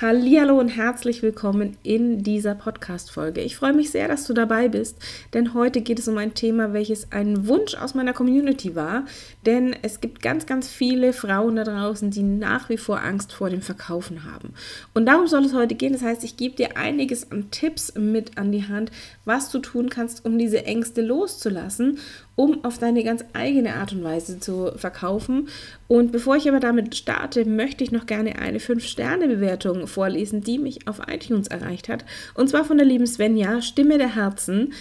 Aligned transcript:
Hallo 0.00 0.58
und 0.58 0.70
herzlich 0.70 1.22
willkommen 1.22 1.76
in 1.84 2.24
dieser 2.24 2.56
Podcast 2.56 3.12
Folge. 3.12 3.42
Ich 3.42 3.54
freue 3.54 3.72
mich 3.72 3.92
sehr, 3.92 4.08
dass 4.08 4.26
du 4.26 4.34
dabei 4.34 4.66
bist, 4.66 4.96
denn 5.34 5.54
heute 5.54 5.82
geht 5.82 6.00
es 6.00 6.08
um 6.08 6.18
ein 6.18 6.34
Thema, 6.34 6.72
welches 6.72 7.12
ein 7.12 7.46
Wunsch 7.46 7.76
aus 7.76 7.94
meiner 7.94 8.12
Community 8.12 8.74
war, 8.74 9.04
denn 9.46 9.76
es 9.82 10.00
gibt 10.00 10.20
ganz 10.20 10.46
ganz 10.46 10.68
viele 10.68 11.12
Frauen 11.12 11.54
da 11.54 11.62
draußen, 11.62 12.10
die 12.10 12.24
nach 12.24 12.68
wie 12.70 12.76
vor 12.76 13.02
Angst 13.04 13.32
vor 13.32 13.50
dem 13.50 13.62
Verkaufen 13.62 14.24
haben. 14.24 14.54
Und 14.94 15.06
darum 15.06 15.28
soll 15.28 15.44
es 15.44 15.54
heute 15.54 15.76
gehen. 15.76 15.92
Das 15.92 16.02
heißt, 16.02 16.24
ich 16.24 16.36
gebe 16.36 16.56
dir 16.56 16.76
einiges 16.76 17.30
an 17.30 17.52
Tipps 17.52 17.94
mit 17.94 18.36
an 18.36 18.50
die 18.50 18.66
Hand, 18.66 18.90
was 19.24 19.50
du 19.50 19.60
tun 19.60 19.90
kannst, 19.90 20.24
um 20.24 20.38
diese 20.38 20.64
Ängste 20.64 21.02
loszulassen 21.02 22.00
um 22.36 22.64
auf 22.64 22.78
deine 22.78 23.04
ganz 23.04 23.24
eigene 23.32 23.74
Art 23.74 23.92
und 23.92 24.02
Weise 24.02 24.40
zu 24.40 24.72
verkaufen. 24.76 25.48
Und 25.88 26.12
bevor 26.12 26.36
ich 26.36 26.48
aber 26.48 26.60
damit 26.60 26.96
starte, 26.96 27.44
möchte 27.44 27.84
ich 27.84 27.92
noch 27.92 28.06
gerne 28.06 28.38
eine 28.38 28.58
5-Sterne-Bewertung 28.58 29.86
vorlesen, 29.86 30.42
die 30.42 30.58
mich 30.58 30.88
auf 30.88 31.00
iTunes 31.06 31.48
erreicht 31.48 31.88
hat. 31.88 32.04
Und 32.34 32.48
zwar 32.48 32.64
von 32.64 32.78
der 32.78 32.86
lieben 32.86 33.06
Svenja, 33.06 33.62
Stimme 33.62 33.98
der 33.98 34.14
Herzen. 34.14 34.72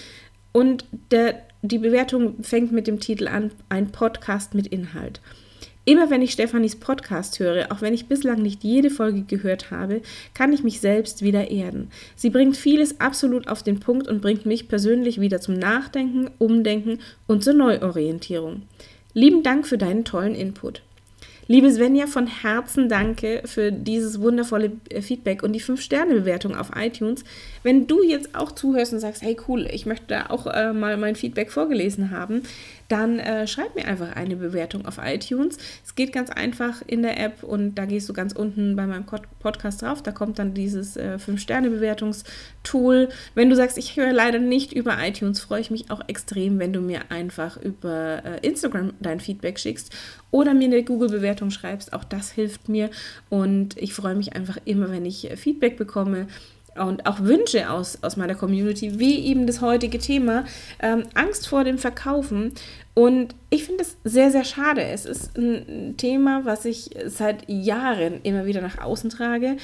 Und 0.52 0.86
der, 1.12 1.42
die 1.62 1.80
Bewertung 1.80 2.44
fängt 2.44 2.72
mit 2.72 2.88
dem 2.88 3.00
Titel 3.00 3.28
an, 3.28 3.52
ein 3.70 3.92
Podcast 3.92 4.56
mit 4.56 4.68
Inhalt. 4.68 5.22
Immer 5.86 6.10
wenn 6.10 6.22
ich 6.22 6.32
Stefanis 6.32 6.78
Podcast 6.78 7.40
höre, 7.40 7.70
auch 7.72 7.82
wenn 7.82 7.94
ich 7.94 8.08
bislang 8.08 8.42
nicht 8.42 8.64
jede 8.64 8.90
Folge 8.90 9.24
gehört 9.24 9.70
habe, 9.70 10.02
kann 10.34 10.54
ich 10.54 10.64
mich 10.64 10.80
selbst 10.80 11.22
wieder 11.24 11.52
erden. 11.52 11.90
Sie 12.16 12.30
bringt 12.30 12.56
vieles 12.56 13.02
absolut 13.02 13.50
auf 13.50 13.64
den 13.64 13.82
Punkt 13.82 14.08
und 14.08 14.22
bringt 14.22 14.46
mich 14.46 14.70
persönlich 14.70 15.20
wieder 15.20 15.42
zum 15.42 15.56
Nachdenken, 15.56 16.30
Umdenken 16.38 17.00
und 17.28 17.44
zur 17.44 17.54
Neuorientierung. 17.54 18.62
Lieben 19.14 19.44
Dank 19.44 19.68
für 19.68 19.78
deinen 19.78 20.06
tollen 20.06 20.36
Input. 20.36 20.82
Liebe 21.48 21.70
Svenja, 21.70 22.08
von 22.08 22.26
Herzen 22.26 22.88
danke 22.88 23.42
für 23.44 23.70
dieses 23.72 24.22
wundervolle 24.22 24.72
äh, 24.90 25.02
Feedback 25.02 25.44
und 25.44 25.52
die 25.52 25.62
5-Sterne-Bewertung 25.62 26.56
auf 26.56 26.72
iTunes. 26.74 27.26
Wenn 27.64 27.86
du 27.86 28.02
jetzt 28.02 28.34
auch 28.34 28.54
zuhörst 28.54 28.94
und 28.94 29.00
sagst, 29.00 29.22
hey 29.22 29.36
cool, 29.50 29.68
ich 29.70 29.86
möchte 29.86 30.06
da 30.08 30.28
auch 30.30 30.48
äh, 30.48 30.72
mal 30.72 30.96
mein 30.96 31.18
Feedback 31.18 31.52
vorgelesen 31.52 32.12
haben, 32.12 32.44
dann 32.88 33.20
äh, 33.20 33.48
schreib 33.48 33.76
mir 33.76 33.86
einfach 33.86 34.16
eine 34.16 34.36
Bewertung 34.36 34.86
auf 34.86 35.00
iTunes. 35.04 35.58
Es 35.86 35.96
geht 35.96 36.14
ganz 36.14 36.30
einfach 36.30 36.82
in 36.86 37.02
der 37.02 37.20
App 37.20 37.44
und 37.44 37.76
da 37.76 37.86
gehst 37.86 38.10
du 38.10 38.14
ganz 38.14 38.34
unten 38.34 38.76
bei 38.76 38.86
meinem 38.86 39.06
Podcast 39.40 39.82
drauf. 39.82 40.04
Da 40.04 40.12
kommt 40.12 40.40
dann 40.40 40.54
dieses 40.54 40.98
äh, 40.98 41.18
5-Sterne-Bewertungstool. 41.26 43.10
Wenn 43.36 43.50
du 43.50 43.56
sagst, 43.56 43.78
ich 43.78 43.96
höre 43.98 44.14
leider 44.14 44.40
nicht 44.40 44.74
über 44.74 44.98
iTunes, 45.00 45.40
freue 45.40 45.62
ich 45.62 45.72
mich 45.72 45.92
auch 45.92 46.02
extrem, 46.08 46.60
wenn 46.60 46.74
du 46.74 46.82
mir 46.82 47.10
einfach 47.10 47.58
über 47.58 48.22
äh, 48.24 48.46
Instagram 48.46 48.94
dein 49.00 49.20
Feedback 49.20 49.60
schickst 49.60 49.92
oder 50.32 50.54
mir 50.54 50.66
eine 50.66 50.84
Google-Bewertung 50.84 51.52
schreibst. 51.52 51.94
Auch 51.94 52.04
das 52.04 52.32
hilft 52.32 52.70
mir 52.70 52.90
und 53.30 53.78
ich 53.78 53.94
freue 53.94 54.16
mich 54.16 54.36
einfach 54.36 54.58
immer, 54.66 54.92
wenn 54.92 55.06
ich 55.06 55.30
äh, 55.30 55.38
Feedback 55.38 55.78
bekomme 55.78 56.28
und 56.76 57.06
auch 57.06 57.20
Wünsche 57.20 57.70
aus, 57.70 58.00
aus 58.02 58.18
meiner 58.18 58.36
Community, 58.36 59.00
wie 59.00 59.26
eben 59.26 59.48
das 59.48 59.62
heutige 59.62 60.00
Thema, 60.00 60.46
ähm, 60.80 61.04
Angst 61.14 61.48
vor 61.48 61.64
dem 61.64 61.78
Verkaufen. 61.78 62.54
Und 62.96 63.36
ich 63.50 63.64
finde 63.64 63.84
es 63.84 63.98
sehr, 64.04 64.32
sehr 64.32 64.44
schade. 64.44 64.84
Es 64.84 65.06
ist 65.06 65.38
ein 65.38 65.96
Thema, 65.98 66.46
was 66.46 66.66
ich 66.66 66.92
seit 67.08 67.50
Jahren 67.50 68.22
immer 68.24 68.46
wieder 68.46 68.62
nach 68.62 68.80
außen 68.80 69.10
trage. 69.10 69.58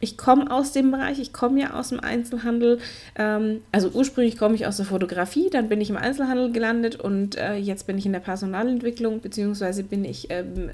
Ich 0.00 0.18
komme 0.18 0.50
aus 0.50 0.72
dem 0.72 0.90
Bereich, 0.90 1.20
ich 1.20 1.32
komme 1.32 1.60
ja 1.60 1.74
aus 1.74 1.90
dem 1.90 2.00
Einzelhandel. 2.00 2.80
Ähm, 3.14 3.60
also 3.70 3.88
ursprünglich 3.90 4.36
komme 4.36 4.56
ich 4.56 4.66
aus 4.66 4.76
der 4.76 4.86
Fotografie, 4.86 5.48
dann 5.48 5.68
bin 5.68 5.80
ich 5.80 5.90
im 5.90 5.96
Einzelhandel 5.96 6.50
gelandet 6.50 6.96
und 6.96 7.36
äh, 7.36 7.54
jetzt 7.54 7.86
bin 7.86 7.98
ich 7.98 8.06
in 8.06 8.12
der 8.12 8.18
Personalentwicklung, 8.18 9.20
beziehungsweise 9.20 9.84
bin 9.84 10.04
ich 10.04 10.26
ähm, 10.30 10.70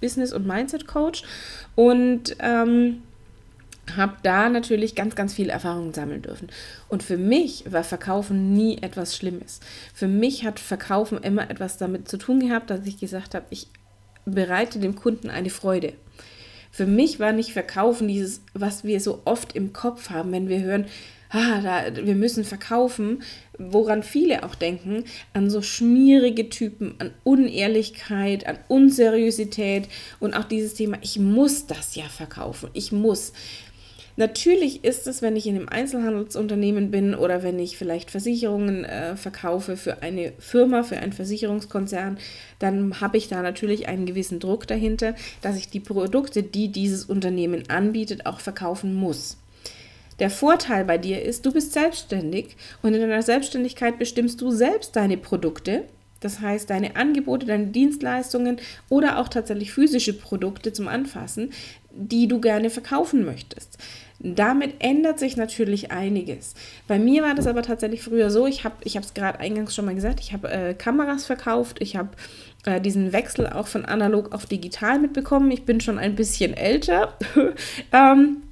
Business- 0.00 0.32
und 0.32 0.46
Mindset-Coach. 0.46 1.24
Und 1.76 2.36
ähm, 2.38 3.02
habe 3.96 4.16
da 4.22 4.48
natürlich 4.48 4.94
ganz, 4.94 5.14
ganz 5.14 5.34
viel 5.34 5.50
Erfahrung 5.50 5.94
sammeln 5.94 6.22
dürfen. 6.22 6.48
Und 6.88 7.02
für 7.02 7.16
mich 7.16 7.64
war 7.70 7.84
Verkaufen 7.84 8.52
nie 8.54 8.78
etwas 8.82 9.16
Schlimmes. 9.16 9.60
Für 9.94 10.08
mich 10.08 10.44
hat 10.44 10.60
Verkaufen 10.60 11.18
immer 11.18 11.50
etwas 11.50 11.78
damit 11.78 12.08
zu 12.08 12.16
tun 12.16 12.40
gehabt, 12.40 12.70
dass 12.70 12.86
ich 12.86 12.98
gesagt 12.98 13.34
habe, 13.34 13.46
ich 13.50 13.68
bereite 14.24 14.78
dem 14.78 14.94
Kunden 14.94 15.30
eine 15.30 15.50
Freude. 15.50 15.94
Für 16.70 16.86
mich 16.86 17.18
war 17.18 17.32
nicht 17.32 17.52
Verkaufen 17.52 18.08
dieses, 18.08 18.42
was 18.54 18.84
wir 18.84 19.00
so 19.00 19.22
oft 19.24 19.56
im 19.56 19.72
Kopf 19.72 20.10
haben, 20.10 20.32
wenn 20.32 20.48
wir 20.48 20.60
hören, 20.60 20.86
ah, 21.30 21.60
da, 21.60 22.06
wir 22.06 22.14
müssen 22.14 22.44
verkaufen, 22.44 23.22
woran 23.58 24.02
viele 24.02 24.44
auch 24.44 24.54
denken, 24.54 25.04
an 25.32 25.50
so 25.50 25.62
schmierige 25.62 26.48
Typen, 26.48 26.94
an 26.98 27.12
Unehrlichkeit, 27.24 28.46
an 28.46 28.58
Unseriosität 28.68 29.88
und 30.20 30.34
auch 30.34 30.44
dieses 30.44 30.74
Thema, 30.74 30.98
ich 31.02 31.18
muss 31.18 31.66
das 31.66 31.94
ja 31.94 32.04
verkaufen, 32.04 32.70
ich 32.72 32.92
muss. 32.92 33.32
Natürlich 34.18 34.82
ist 34.82 35.06
es, 35.06 35.22
wenn 35.22 35.36
ich 35.36 35.46
in 35.46 35.54
einem 35.54 35.68
Einzelhandelsunternehmen 35.68 36.90
bin 36.90 37.14
oder 37.14 37.44
wenn 37.44 37.56
ich 37.60 37.78
vielleicht 37.78 38.10
Versicherungen 38.10 38.84
äh, 38.84 39.14
verkaufe 39.14 39.76
für 39.76 40.02
eine 40.02 40.32
Firma, 40.40 40.82
für 40.82 40.98
einen 40.98 41.12
Versicherungskonzern, 41.12 42.18
dann 42.58 43.00
habe 43.00 43.16
ich 43.16 43.28
da 43.28 43.42
natürlich 43.42 43.86
einen 43.86 44.06
gewissen 44.06 44.40
Druck 44.40 44.66
dahinter, 44.66 45.14
dass 45.40 45.56
ich 45.56 45.68
die 45.68 45.78
Produkte, 45.78 46.42
die 46.42 46.66
dieses 46.66 47.04
Unternehmen 47.04 47.70
anbietet, 47.70 48.26
auch 48.26 48.40
verkaufen 48.40 48.92
muss. 48.92 49.36
Der 50.18 50.30
Vorteil 50.30 50.84
bei 50.84 50.98
dir 50.98 51.22
ist, 51.22 51.46
du 51.46 51.52
bist 51.52 51.72
selbstständig 51.72 52.56
und 52.82 52.94
in 52.94 53.00
deiner 53.00 53.22
Selbstständigkeit 53.22 54.00
bestimmst 54.00 54.40
du 54.40 54.50
selbst 54.50 54.96
deine 54.96 55.16
Produkte. 55.16 55.84
Das 56.18 56.40
heißt, 56.40 56.68
deine 56.70 56.96
Angebote, 56.96 57.46
deine 57.46 57.68
Dienstleistungen 57.68 58.56
oder 58.88 59.20
auch 59.20 59.28
tatsächlich 59.28 59.70
physische 59.70 60.12
Produkte 60.12 60.72
zum 60.72 60.88
Anfassen, 60.88 61.52
die 61.92 62.26
du 62.26 62.40
gerne 62.40 62.70
verkaufen 62.70 63.24
möchtest. 63.24 63.78
Damit 64.20 64.76
ändert 64.80 65.20
sich 65.20 65.36
natürlich 65.36 65.92
einiges. 65.92 66.54
Bei 66.88 66.98
mir 66.98 67.22
war 67.22 67.34
das 67.34 67.46
aber 67.46 67.62
tatsächlich 67.62 68.02
früher 68.02 68.30
so, 68.30 68.46
ich 68.46 68.64
habe 68.64 68.74
ich 68.82 68.96
es 68.96 69.14
gerade 69.14 69.38
eingangs 69.38 69.74
schon 69.74 69.84
mal 69.84 69.94
gesagt, 69.94 70.18
ich 70.18 70.32
habe 70.32 70.50
äh, 70.50 70.74
Kameras 70.74 71.24
verkauft, 71.24 71.76
ich 71.80 71.94
habe 71.94 72.10
äh, 72.64 72.80
diesen 72.80 73.12
Wechsel 73.12 73.46
auch 73.46 73.68
von 73.68 73.84
analog 73.84 74.34
auf 74.34 74.46
digital 74.46 74.98
mitbekommen. 74.98 75.50
Ich 75.52 75.64
bin 75.64 75.80
schon 75.80 75.98
ein 75.98 76.16
bisschen 76.16 76.54
älter. 76.54 77.16
ähm, 77.92 78.42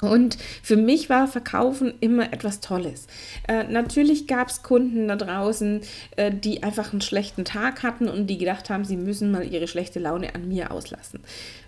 und 0.00 0.36
für 0.62 0.76
mich 0.76 1.08
war 1.08 1.28
Verkaufen 1.28 1.94
immer 2.00 2.32
etwas 2.32 2.60
Tolles. 2.60 3.06
Äh, 3.48 3.64
natürlich 3.64 4.26
gab 4.26 4.48
es 4.48 4.62
Kunden 4.62 5.08
da 5.08 5.16
draußen, 5.16 5.80
äh, 6.16 6.30
die 6.30 6.62
einfach 6.62 6.92
einen 6.92 7.00
schlechten 7.00 7.44
Tag 7.44 7.82
hatten 7.82 8.08
und 8.08 8.26
die 8.26 8.36
gedacht 8.36 8.68
haben, 8.68 8.84
sie 8.84 8.96
müssen 8.96 9.30
mal 9.30 9.50
ihre 9.50 9.66
schlechte 9.66 10.00
Laune 10.00 10.34
an 10.34 10.46
mir 10.46 10.70
auslassen. 10.70 11.20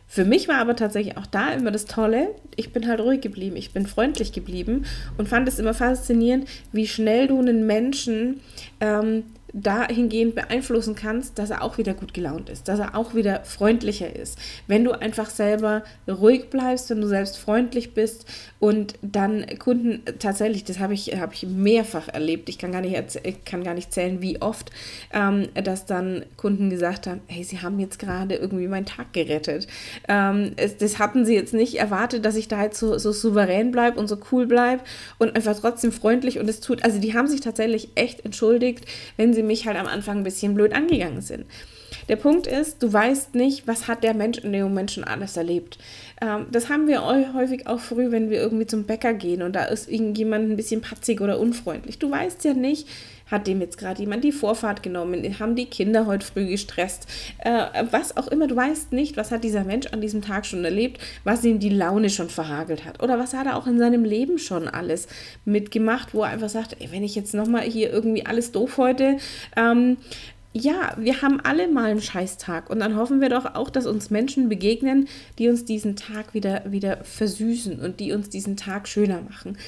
Für 0.08 0.24
mich 0.24 0.46
war 0.48 0.58
aber 0.58 0.76
tatsächlich 0.76 1.16
auch 1.16 1.26
da 1.26 1.52
immer 1.52 1.70
das 1.70 1.84
Tolle, 1.84 2.34
ich 2.54 2.72
bin 2.72 2.86
halt 2.88 3.00
ruhig 3.00 3.20
geblieben, 3.20 3.56
ich 3.56 3.72
bin 3.72 3.86
freundlich 3.86 4.32
geblieben 4.32 4.84
und 5.18 5.28
fand 5.28 5.48
es 5.48 5.58
immer 5.58 5.74
faszinierend, 5.74 6.48
wie 6.72 6.86
schnell 6.86 7.26
du 7.26 7.38
einen 7.38 7.66
Menschen 7.66 8.40
ähm, 8.80 9.24
dahingehend 9.56 10.34
beeinflussen 10.34 10.94
kannst, 10.94 11.38
dass 11.38 11.48
er 11.48 11.62
auch 11.62 11.78
wieder 11.78 11.94
gut 11.94 12.12
gelaunt 12.12 12.50
ist, 12.50 12.68
dass 12.68 12.78
er 12.78 12.94
auch 12.94 13.14
wieder 13.14 13.42
freundlicher 13.44 14.14
ist. 14.14 14.38
Wenn 14.66 14.84
du 14.84 14.92
einfach 14.92 15.30
selber 15.30 15.82
ruhig 16.06 16.50
bleibst, 16.50 16.90
wenn 16.90 17.00
du 17.00 17.08
selbst 17.08 17.38
freundlich 17.38 17.94
bist 17.94 18.26
und 18.58 18.94
dann 19.00 19.46
Kunden 19.58 20.02
tatsächlich, 20.18 20.64
das 20.64 20.78
habe 20.78 20.92
ich, 20.92 21.18
hab 21.18 21.32
ich 21.32 21.46
mehrfach 21.46 22.08
erlebt, 22.08 22.50
ich 22.50 22.58
kann 22.58 22.70
gar 22.70 22.82
nicht, 22.82 23.18
ich 23.22 23.44
kann 23.46 23.64
gar 23.64 23.72
nicht 23.72 23.94
zählen, 23.94 24.20
wie 24.20 24.42
oft, 24.42 24.70
ähm, 25.14 25.48
dass 25.54 25.86
dann 25.86 26.26
Kunden 26.36 26.68
gesagt 26.68 27.06
haben, 27.06 27.22
hey, 27.26 27.42
sie 27.42 27.60
haben 27.60 27.80
jetzt 27.80 27.98
gerade 27.98 28.34
irgendwie 28.34 28.68
meinen 28.68 28.86
Tag 28.86 29.14
gerettet. 29.14 29.68
Ähm, 30.06 30.52
es, 30.56 30.76
das 30.76 30.98
hatten 30.98 31.24
sie 31.24 31.34
jetzt 31.34 31.54
nicht 31.54 31.76
erwartet, 31.76 32.26
dass 32.26 32.36
ich 32.36 32.48
da 32.48 32.62
jetzt 32.62 32.78
so, 32.78 32.98
so 32.98 33.10
souverän 33.10 33.70
bleibe 33.70 33.98
und 33.98 34.06
so 34.06 34.18
cool 34.30 34.46
bleibe 34.46 34.82
und 35.16 35.34
einfach 35.34 35.58
trotzdem 35.58 35.92
freundlich 35.92 36.38
und 36.38 36.50
es 36.50 36.60
tut, 36.60 36.84
also 36.84 36.98
die 36.98 37.14
haben 37.14 37.26
sich 37.26 37.40
tatsächlich 37.40 37.88
echt 37.94 38.22
entschuldigt, 38.26 38.84
wenn 39.16 39.32
sie 39.32 39.45
mich 39.46 39.66
halt 39.66 39.78
am 39.78 39.86
Anfang 39.86 40.18
ein 40.18 40.24
bisschen 40.24 40.54
blöd 40.54 40.74
angegangen 40.74 41.22
sind. 41.22 41.46
Der 42.08 42.16
Punkt 42.16 42.46
ist, 42.46 42.82
du 42.82 42.92
weißt 42.92 43.34
nicht, 43.34 43.66
was 43.66 43.88
hat 43.88 44.04
der 44.04 44.14
Mensch 44.14 44.38
in 44.38 44.52
dem 44.52 44.64
Moment 44.64 44.90
schon 44.90 45.04
alles 45.04 45.36
erlebt. 45.36 45.78
Ähm, 46.20 46.46
das 46.52 46.68
haben 46.68 46.86
wir 46.86 47.04
häufig 47.34 47.66
auch 47.66 47.80
früh, 47.80 48.10
wenn 48.10 48.30
wir 48.30 48.38
irgendwie 48.38 48.66
zum 48.66 48.84
Bäcker 48.84 49.14
gehen 49.14 49.42
und 49.42 49.54
da 49.54 49.64
ist 49.64 49.88
irgendjemand 49.88 50.50
ein 50.50 50.56
bisschen 50.56 50.80
patzig 50.80 51.20
oder 51.20 51.38
unfreundlich. 51.38 51.98
Du 51.98 52.10
weißt 52.10 52.44
ja 52.44 52.54
nicht, 52.54 52.88
hat 53.26 53.46
dem 53.46 53.60
jetzt 53.60 53.78
gerade 53.78 54.00
jemand 54.00 54.24
die 54.24 54.32
Vorfahrt 54.32 54.82
genommen? 54.82 55.24
Haben 55.38 55.56
die 55.56 55.66
Kinder 55.66 56.06
heute 56.06 56.26
früh 56.26 56.46
gestresst? 56.46 57.06
Äh, 57.38 57.84
was 57.90 58.16
auch 58.16 58.28
immer, 58.28 58.46
du 58.46 58.56
weißt 58.56 58.92
nicht, 58.92 59.16
was 59.16 59.30
hat 59.30 59.44
dieser 59.44 59.64
Mensch 59.64 59.88
an 59.88 60.00
diesem 60.00 60.22
Tag 60.22 60.46
schon 60.46 60.64
erlebt, 60.64 61.00
was 61.24 61.44
ihm 61.44 61.58
die 61.58 61.70
Laune 61.70 62.10
schon 62.10 62.28
verhagelt 62.28 62.84
hat. 62.84 63.02
Oder 63.02 63.18
was 63.18 63.34
hat 63.34 63.46
er 63.46 63.56
auch 63.56 63.66
in 63.66 63.78
seinem 63.78 64.04
Leben 64.04 64.38
schon 64.38 64.68
alles 64.68 65.08
mitgemacht, 65.44 66.14
wo 66.14 66.22
er 66.22 66.30
einfach 66.30 66.48
sagt, 66.48 66.76
ey, 66.80 66.90
wenn 66.92 67.04
ich 67.04 67.14
jetzt 67.14 67.34
nochmal 67.34 67.62
hier 67.62 67.92
irgendwie 67.92 68.26
alles 68.26 68.52
doof 68.52 68.78
heute, 68.78 69.18
ähm, 69.56 69.96
ja, 70.58 70.94
wir 70.96 71.20
haben 71.20 71.40
alle 71.40 71.68
mal 71.68 71.90
einen 71.90 72.00
Scheißtag 72.00 72.70
und 72.70 72.80
dann 72.80 72.96
hoffen 72.96 73.20
wir 73.20 73.28
doch 73.28 73.54
auch, 73.54 73.68
dass 73.68 73.86
uns 73.86 74.08
Menschen 74.08 74.48
begegnen, 74.48 75.06
die 75.38 75.48
uns 75.48 75.66
diesen 75.66 75.96
Tag 75.96 76.32
wieder, 76.32 76.62
wieder 76.66 77.04
versüßen 77.04 77.78
und 77.78 78.00
die 78.00 78.12
uns 78.12 78.30
diesen 78.30 78.56
Tag 78.56 78.88
schöner 78.88 79.20
machen. 79.20 79.58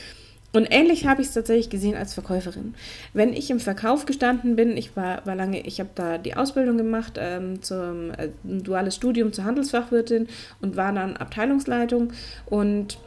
Und 0.52 0.66
ähnlich 0.70 1.06
habe 1.06 1.20
ich 1.20 1.28
es 1.28 1.34
tatsächlich 1.34 1.68
gesehen 1.68 1.94
als 1.94 2.14
Verkäuferin. 2.14 2.74
Wenn 3.12 3.34
ich 3.34 3.50
im 3.50 3.60
Verkauf 3.60 4.06
gestanden 4.06 4.56
bin, 4.56 4.76
ich 4.76 4.96
war, 4.96 5.24
war 5.26 5.34
lange, 5.34 5.60
ich 5.60 5.78
habe 5.78 5.90
da 5.94 6.16
die 6.16 6.36
Ausbildung 6.36 6.78
gemacht 6.78 7.14
ähm, 7.18 7.60
zum 7.62 8.12
äh, 8.12 8.30
ein 8.44 8.62
duales 8.62 8.94
Studium 8.94 9.32
zur 9.32 9.44
Handelsfachwirtin 9.44 10.26
und 10.62 10.76
war 10.76 10.92
dann 10.92 11.18
Abteilungsleitung 11.18 12.12
und 12.46 12.98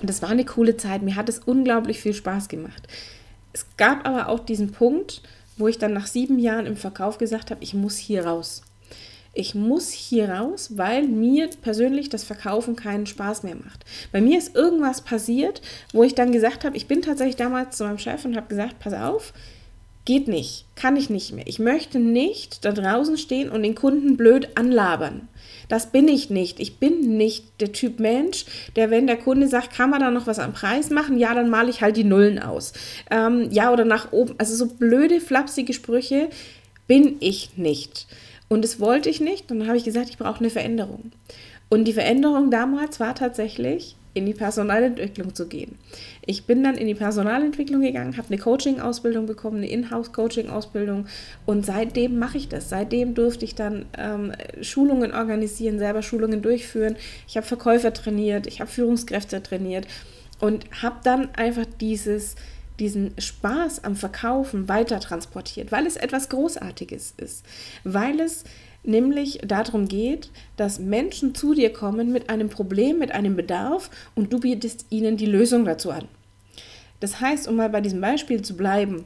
das 0.00 0.22
war 0.22 0.30
eine 0.30 0.44
coole 0.44 0.76
Zeit. 0.76 1.02
Mir 1.02 1.16
hat 1.16 1.28
es 1.28 1.40
unglaublich 1.40 2.00
viel 2.00 2.14
Spaß 2.14 2.48
gemacht. 2.48 2.86
Es 3.52 3.66
gab 3.76 4.06
aber 4.06 4.28
auch 4.28 4.40
diesen 4.40 4.72
Punkt, 4.72 5.22
wo 5.56 5.68
ich 5.68 5.78
dann 5.78 5.92
nach 5.92 6.06
sieben 6.06 6.38
Jahren 6.38 6.66
im 6.66 6.76
Verkauf 6.76 7.18
gesagt 7.18 7.50
habe, 7.50 7.62
ich 7.62 7.74
muss 7.74 7.96
hier 7.96 8.26
raus. 8.26 8.62
Ich 9.34 9.54
muss 9.54 9.90
hier 9.90 10.30
raus, 10.30 10.76
weil 10.76 11.08
mir 11.08 11.48
persönlich 11.60 12.08
das 12.08 12.24
Verkaufen 12.24 12.76
keinen 12.76 13.06
Spaß 13.06 13.42
mehr 13.42 13.56
macht. 13.56 13.84
Bei 14.12 14.20
mir 14.20 14.38
ist 14.38 14.54
irgendwas 14.54 15.00
passiert, 15.00 15.60
wo 15.92 16.04
ich 16.04 16.14
dann 16.14 16.32
gesagt 16.32 16.64
habe, 16.64 16.76
ich 16.76 16.86
bin 16.86 17.02
tatsächlich 17.02 17.36
damals 17.36 17.76
zu 17.76 17.84
meinem 17.84 17.98
Chef 17.98 18.24
und 18.24 18.36
habe 18.36 18.48
gesagt, 18.48 18.78
pass 18.78 18.94
auf, 18.94 19.32
geht 20.04 20.28
nicht, 20.28 20.66
kann 20.76 20.96
ich 20.96 21.10
nicht 21.10 21.32
mehr. 21.32 21.46
Ich 21.46 21.58
möchte 21.58 21.98
nicht 21.98 22.64
da 22.64 22.72
draußen 22.72 23.16
stehen 23.16 23.50
und 23.50 23.62
den 23.62 23.74
Kunden 23.74 24.16
blöd 24.16 24.56
anlabern. 24.56 25.28
Das 25.68 25.90
bin 25.90 26.08
ich 26.08 26.30
nicht. 26.30 26.60
Ich 26.60 26.78
bin 26.78 27.16
nicht 27.16 27.60
der 27.60 27.72
Typ 27.72 27.98
Mensch, 27.98 28.44
der, 28.76 28.90
wenn 28.90 29.06
der 29.06 29.16
Kunde 29.16 29.48
sagt, 29.48 29.72
kann 29.74 29.90
man 29.90 30.00
da 30.00 30.10
noch 30.10 30.26
was 30.26 30.38
am 30.38 30.52
Preis 30.52 30.90
machen? 30.90 31.18
Ja, 31.18 31.34
dann 31.34 31.48
male 31.48 31.70
ich 31.70 31.80
halt 31.80 31.96
die 31.96 32.04
Nullen 32.04 32.38
aus. 32.38 32.74
Ähm, 33.10 33.48
ja, 33.50 33.72
oder 33.72 33.84
nach 33.84 34.12
oben. 34.12 34.34
Also 34.38 34.54
so 34.54 34.66
blöde, 34.74 35.20
flapsige 35.20 35.72
Sprüche 35.72 36.28
bin 36.86 37.16
ich 37.20 37.56
nicht. 37.56 38.06
Und 38.54 38.62
das 38.62 38.78
wollte 38.78 39.10
ich 39.10 39.20
nicht. 39.20 39.50
Und 39.50 39.58
dann 39.58 39.66
habe 39.66 39.76
ich 39.76 39.82
gesagt, 39.82 40.10
ich 40.10 40.16
brauche 40.16 40.38
eine 40.38 40.48
Veränderung. 40.48 41.10
Und 41.70 41.86
die 41.86 41.92
Veränderung 41.92 42.52
damals 42.52 43.00
war 43.00 43.16
tatsächlich, 43.16 43.96
in 44.14 44.26
die 44.26 44.32
Personalentwicklung 44.32 45.34
zu 45.34 45.48
gehen. 45.48 45.76
Ich 46.24 46.46
bin 46.46 46.62
dann 46.62 46.76
in 46.76 46.86
die 46.86 46.94
Personalentwicklung 46.94 47.82
gegangen, 47.82 48.16
habe 48.16 48.28
eine 48.28 48.38
Coaching-Ausbildung 48.38 49.26
bekommen, 49.26 49.56
eine 49.56 49.68
Inhouse-Coaching-Ausbildung 49.70 51.06
und 51.46 51.66
seitdem 51.66 52.16
mache 52.20 52.38
ich 52.38 52.48
das. 52.48 52.68
Seitdem 52.68 53.14
durfte 53.16 53.44
ich 53.44 53.56
dann 53.56 53.86
ähm, 53.98 54.30
Schulungen 54.60 55.12
organisieren, 55.12 55.80
selber 55.80 56.02
Schulungen 56.02 56.42
durchführen. 56.42 56.94
Ich 57.26 57.36
habe 57.36 57.44
Verkäufer 57.44 57.92
trainiert, 57.92 58.46
ich 58.46 58.60
habe 58.60 58.70
Führungskräfte 58.70 59.42
trainiert 59.42 59.88
und 60.38 60.64
habe 60.80 61.00
dann 61.02 61.34
einfach 61.34 61.66
dieses 61.80 62.36
diesen 62.78 63.12
Spaß 63.18 63.84
am 63.84 63.96
Verkaufen 63.96 64.68
weiter 64.68 65.00
transportiert, 65.00 65.72
weil 65.72 65.86
es 65.86 65.96
etwas 65.96 66.28
Großartiges 66.28 67.14
ist, 67.16 67.44
weil 67.84 68.20
es 68.20 68.44
nämlich 68.82 69.40
darum 69.46 69.88
geht, 69.88 70.30
dass 70.56 70.78
Menschen 70.78 71.34
zu 71.34 71.54
dir 71.54 71.72
kommen 71.72 72.12
mit 72.12 72.30
einem 72.30 72.50
Problem, 72.50 72.98
mit 72.98 73.12
einem 73.12 73.36
Bedarf 73.36 73.90
und 74.14 74.32
du 74.32 74.40
bietest 74.40 74.86
ihnen 74.90 75.16
die 75.16 75.26
Lösung 75.26 75.64
dazu 75.64 75.90
an. 75.90 76.06
Das 77.00 77.20
heißt, 77.20 77.48
um 77.48 77.56
mal 77.56 77.70
bei 77.70 77.80
diesem 77.80 78.00
Beispiel 78.00 78.42
zu 78.42 78.56
bleiben, 78.56 79.04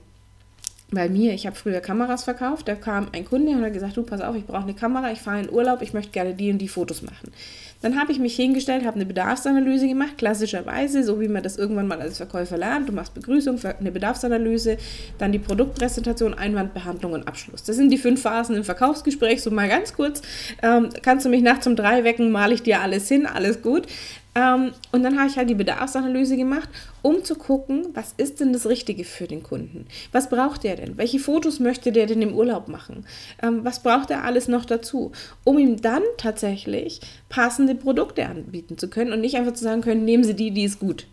bei 0.90 1.08
mir, 1.08 1.34
ich 1.34 1.46
habe 1.46 1.56
früher 1.56 1.80
Kameras 1.80 2.24
verkauft, 2.24 2.66
da 2.66 2.74
kam 2.74 3.08
ein 3.12 3.26
Kunde 3.26 3.52
und 3.52 3.62
hat 3.62 3.74
gesagt, 3.74 3.96
du 3.96 4.02
pass 4.02 4.22
auf, 4.22 4.34
ich 4.36 4.46
brauche 4.46 4.62
eine 4.62 4.74
Kamera, 4.74 5.12
ich 5.12 5.20
fahre 5.20 5.40
in 5.40 5.50
Urlaub, 5.50 5.82
ich 5.82 5.92
möchte 5.92 6.12
gerne 6.12 6.34
die 6.34 6.50
und 6.50 6.58
die 6.58 6.68
Fotos 6.68 7.02
machen. 7.02 7.30
Dann 7.80 7.98
habe 7.98 8.10
ich 8.10 8.18
mich 8.18 8.34
hingestellt, 8.34 8.84
habe 8.84 8.96
eine 8.96 9.06
Bedarfsanalyse 9.06 9.86
gemacht, 9.86 10.18
klassischerweise, 10.18 11.04
so 11.04 11.20
wie 11.20 11.28
man 11.28 11.42
das 11.42 11.56
irgendwann 11.56 11.86
mal 11.86 12.00
als 12.00 12.16
Verkäufer 12.16 12.56
lernt. 12.56 12.88
Du 12.88 12.92
machst 12.92 13.14
Begrüßung, 13.14 13.60
eine 13.78 13.92
Bedarfsanalyse, 13.92 14.78
dann 15.18 15.30
die 15.30 15.38
Produktpräsentation, 15.38 16.34
Einwandbehandlung 16.34 17.12
und 17.12 17.28
Abschluss. 17.28 17.62
Das 17.62 17.76
sind 17.76 17.90
die 17.90 17.98
fünf 17.98 18.22
Phasen 18.22 18.56
im 18.56 18.64
Verkaufsgespräch, 18.64 19.42
so 19.42 19.50
mal 19.50 19.68
ganz 19.68 19.94
kurz. 19.94 20.22
Ähm, 20.62 20.88
kannst 21.02 21.24
du 21.24 21.30
mich 21.30 21.42
nachts 21.42 21.66
um 21.66 21.76
drei 21.76 22.02
wecken, 22.02 22.30
male 22.32 22.54
ich 22.54 22.62
dir 22.62 22.80
alles 22.80 23.08
hin, 23.08 23.26
alles 23.26 23.62
gut. 23.62 23.86
Ähm, 24.34 24.72
und 24.92 25.02
dann 25.02 25.18
habe 25.18 25.28
ich 25.28 25.36
halt 25.36 25.50
die 25.50 25.54
Bedarfsanalyse 25.54 26.36
gemacht, 26.36 26.68
um 27.02 27.24
zu 27.24 27.34
gucken, 27.34 27.88
was 27.94 28.14
ist 28.16 28.40
denn 28.40 28.52
das 28.52 28.66
Richtige 28.66 29.04
für 29.04 29.26
den 29.26 29.42
Kunden? 29.42 29.86
Was 30.12 30.28
braucht 30.28 30.64
er 30.64 30.76
denn? 30.76 30.96
Welche 30.96 31.18
Fotos 31.18 31.60
möchte 31.60 31.92
der 31.92 32.06
denn 32.06 32.22
im 32.22 32.34
Urlaub 32.34 32.68
machen? 32.68 33.04
Ähm, 33.42 33.64
was 33.64 33.82
braucht 33.82 34.10
er 34.10 34.24
alles 34.24 34.48
noch 34.48 34.64
dazu? 34.64 35.12
Um 35.44 35.58
ihm 35.58 35.80
dann 35.80 36.02
tatsächlich 36.18 37.00
passende 37.28 37.74
Produkte 37.74 38.26
anbieten 38.26 38.78
zu 38.78 38.88
können 38.88 39.12
und 39.12 39.20
nicht 39.20 39.36
einfach 39.36 39.54
zu 39.54 39.64
sagen 39.64 39.80
können, 39.80 40.04
nehmen 40.04 40.24
Sie 40.24 40.34
die, 40.34 40.50
die 40.50 40.64
ist 40.64 40.78
gut. 40.78 41.06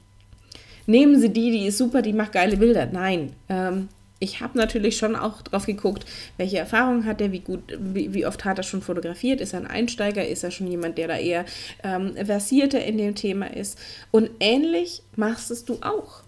Nehmen 0.88 1.20
Sie 1.20 1.30
die, 1.30 1.52
die 1.52 1.66
ist 1.68 1.78
super, 1.78 2.02
die 2.02 2.14
macht 2.14 2.34
geile 2.34 2.58
Bilder. 2.58 2.86
Nein, 2.86 3.32
ähm, 3.50 3.90
ich 4.20 4.40
habe 4.42 4.58
natürlich 4.58 4.98
schon 4.98 5.16
auch 5.16 5.42
drauf 5.42 5.66
geguckt, 5.66 6.06
welche 6.38 6.58
Erfahrungen 6.58 7.06
hat 7.06 7.20
er, 7.20 7.32
wie 7.32 7.40
gut, 7.40 7.78
wie, 7.78 8.14
wie, 8.14 8.26
oft 8.26 8.46
hat 8.46 8.58
er 8.58 8.64
schon 8.64 8.82
fotografiert, 8.82 9.42
ist 9.42 9.54
er 9.54 9.60
ein 9.60 9.68
Einsteiger, 9.68 10.26
ist 10.26 10.44
er 10.44 10.52
schon 10.52 10.68
jemand, 10.68 10.98
der 10.98 11.10
da 11.10 11.18
eher 11.18 11.46
ähm, 11.84 12.14
versierter 12.26 12.84
in 12.84 12.98
dem 12.98 13.16
Thema 13.16 13.54
ist. 13.54 13.78
Und 14.12 14.30
ähnlich 14.40 15.02
machst 15.16 15.52
es 15.52 15.66
du 15.66 15.80
auch. 15.82 16.24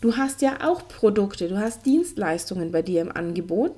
Du 0.00 0.16
hast 0.16 0.42
ja 0.42 0.66
auch 0.66 0.88
Produkte, 0.88 1.48
du 1.48 1.58
hast 1.58 1.84
Dienstleistungen 1.84 2.70
bei 2.70 2.82
dir 2.82 3.02
im 3.02 3.12
Angebot, 3.12 3.72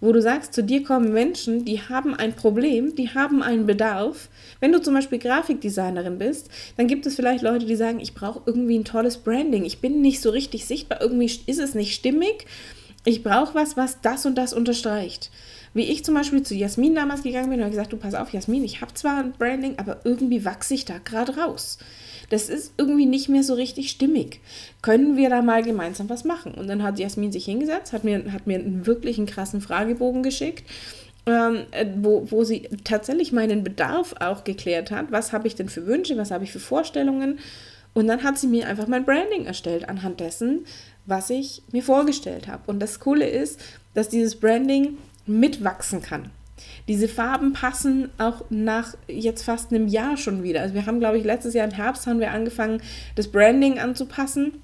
wo 0.00 0.12
du 0.12 0.22
sagst, 0.22 0.54
zu 0.54 0.62
dir 0.62 0.82
kommen 0.82 1.12
Menschen, 1.12 1.64
die 1.64 1.80
haben 1.80 2.14
ein 2.14 2.34
Problem, 2.34 2.94
die 2.94 3.10
haben 3.10 3.42
einen 3.42 3.66
Bedarf. 3.66 4.28
Wenn 4.58 4.72
du 4.72 4.80
zum 4.80 4.94
Beispiel 4.94 5.18
Grafikdesignerin 5.18 6.18
bist, 6.18 6.48
dann 6.76 6.86
gibt 6.86 7.06
es 7.06 7.16
vielleicht 7.16 7.42
Leute, 7.42 7.66
die 7.66 7.76
sagen, 7.76 8.00
ich 8.00 8.14
brauche 8.14 8.40
irgendwie 8.46 8.78
ein 8.78 8.84
tolles 8.84 9.18
Branding, 9.18 9.64
ich 9.64 9.80
bin 9.80 10.00
nicht 10.00 10.20
so 10.20 10.30
richtig 10.30 10.64
sichtbar, 10.64 11.00
irgendwie 11.00 11.26
ist 11.26 11.60
es 11.60 11.74
nicht 11.74 11.94
stimmig 11.94 12.46
ich 13.04 13.22
brauche 13.22 13.54
was, 13.54 13.76
was 13.76 14.00
das 14.00 14.26
und 14.26 14.36
das 14.36 14.52
unterstreicht. 14.52 15.30
Wie 15.72 15.84
ich 15.84 16.04
zum 16.04 16.14
Beispiel 16.14 16.42
zu 16.42 16.54
Jasmin 16.54 16.94
damals 16.94 17.22
gegangen 17.22 17.48
bin 17.48 17.58
und 17.58 17.64
habe 17.64 17.70
gesagt, 17.70 17.92
du 17.92 17.96
pass 17.96 18.14
auf, 18.14 18.32
Jasmin, 18.32 18.64
ich 18.64 18.80
habe 18.80 18.92
zwar 18.94 19.18
ein 19.18 19.32
Branding, 19.32 19.78
aber 19.78 20.00
irgendwie 20.04 20.44
wachse 20.44 20.74
ich 20.74 20.84
da 20.84 20.98
gerade 20.98 21.36
raus. 21.36 21.78
Das 22.28 22.48
ist 22.48 22.74
irgendwie 22.76 23.06
nicht 23.06 23.28
mehr 23.28 23.42
so 23.42 23.54
richtig 23.54 23.90
stimmig. 23.90 24.40
Können 24.82 25.16
wir 25.16 25.30
da 25.30 25.42
mal 25.42 25.62
gemeinsam 25.62 26.08
was 26.08 26.24
machen? 26.24 26.54
Und 26.54 26.68
dann 26.68 26.82
hat 26.82 26.98
Jasmin 26.98 27.32
sich 27.32 27.44
hingesetzt, 27.44 27.92
hat 27.92 28.04
mir, 28.04 28.32
hat 28.32 28.46
mir 28.46 28.58
einen 28.58 28.86
wirklichen 28.86 29.26
krassen 29.26 29.60
Fragebogen 29.60 30.22
geschickt, 30.22 30.64
ähm, 31.26 31.66
äh, 31.70 31.86
wo, 31.96 32.30
wo 32.30 32.44
sie 32.44 32.68
tatsächlich 32.84 33.32
meinen 33.32 33.62
Bedarf 33.62 34.14
auch 34.20 34.44
geklärt 34.44 34.90
hat. 34.90 35.12
Was 35.12 35.32
habe 35.32 35.46
ich 35.46 35.54
denn 35.54 35.68
für 35.68 35.86
Wünsche, 35.86 36.16
was 36.16 36.30
habe 36.30 36.44
ich 36.44 36.52
für 36.52 36.60
Vorstellungen? 36.60 37.38
Und 37.94 38.06
dann 38.06 38.22
hat 38.22 38.38
sie 38.38 38.46
mir 38.46 38.68
einfach 38.68 38.86
mein 38.86 39.04
Branding 39.04 39.46
erstellt 39.46 39.88
anhand 39.88 40.20
dessen, 40.20 40.64
was 41.10 41.28
ich 41.30 41.62
mir 41.72 41.82
vorgestellt 41.82 42.48
habe. 42.48 42.62
Und 42.66 42.80
das 42.80 43.00
Coole 43.00 43.28
ist, 43.28 43.60
dass 43.94 44.08
dieses 44.08 44.36
Branding 44.36 44.96
mitwachsen 45.26 46.00
kann. 46.00 46.30
Diese 46.88 47.08
Farben 47.08 47.52
passen 47.52 48.10
auch 48.18 48.44
nach 48.50 48.94
jetzt 49.06 49.42
fast 49.42 49.72
einem 49.72 49.88
Jahr 49.88 50.16
schon 50.16 50.42
wieder. 50.42 50.60
Also 50.60 50.74
wir 50.74 50.86
haben, 50.86 51.00
glaube 51.00 51.18
ich, 51.18 51.24
letztes 51.24 51.54
Jahr 51.54 51.66
im 51.66 51.74
Herbst 51.74 52.06
haben 52.06 52.20
wir 52.20 52.30
angefangen, 52.32 52.82
das 53.16 53.28
Branding 53.28 53.78
anzupassen. 53.78 54.54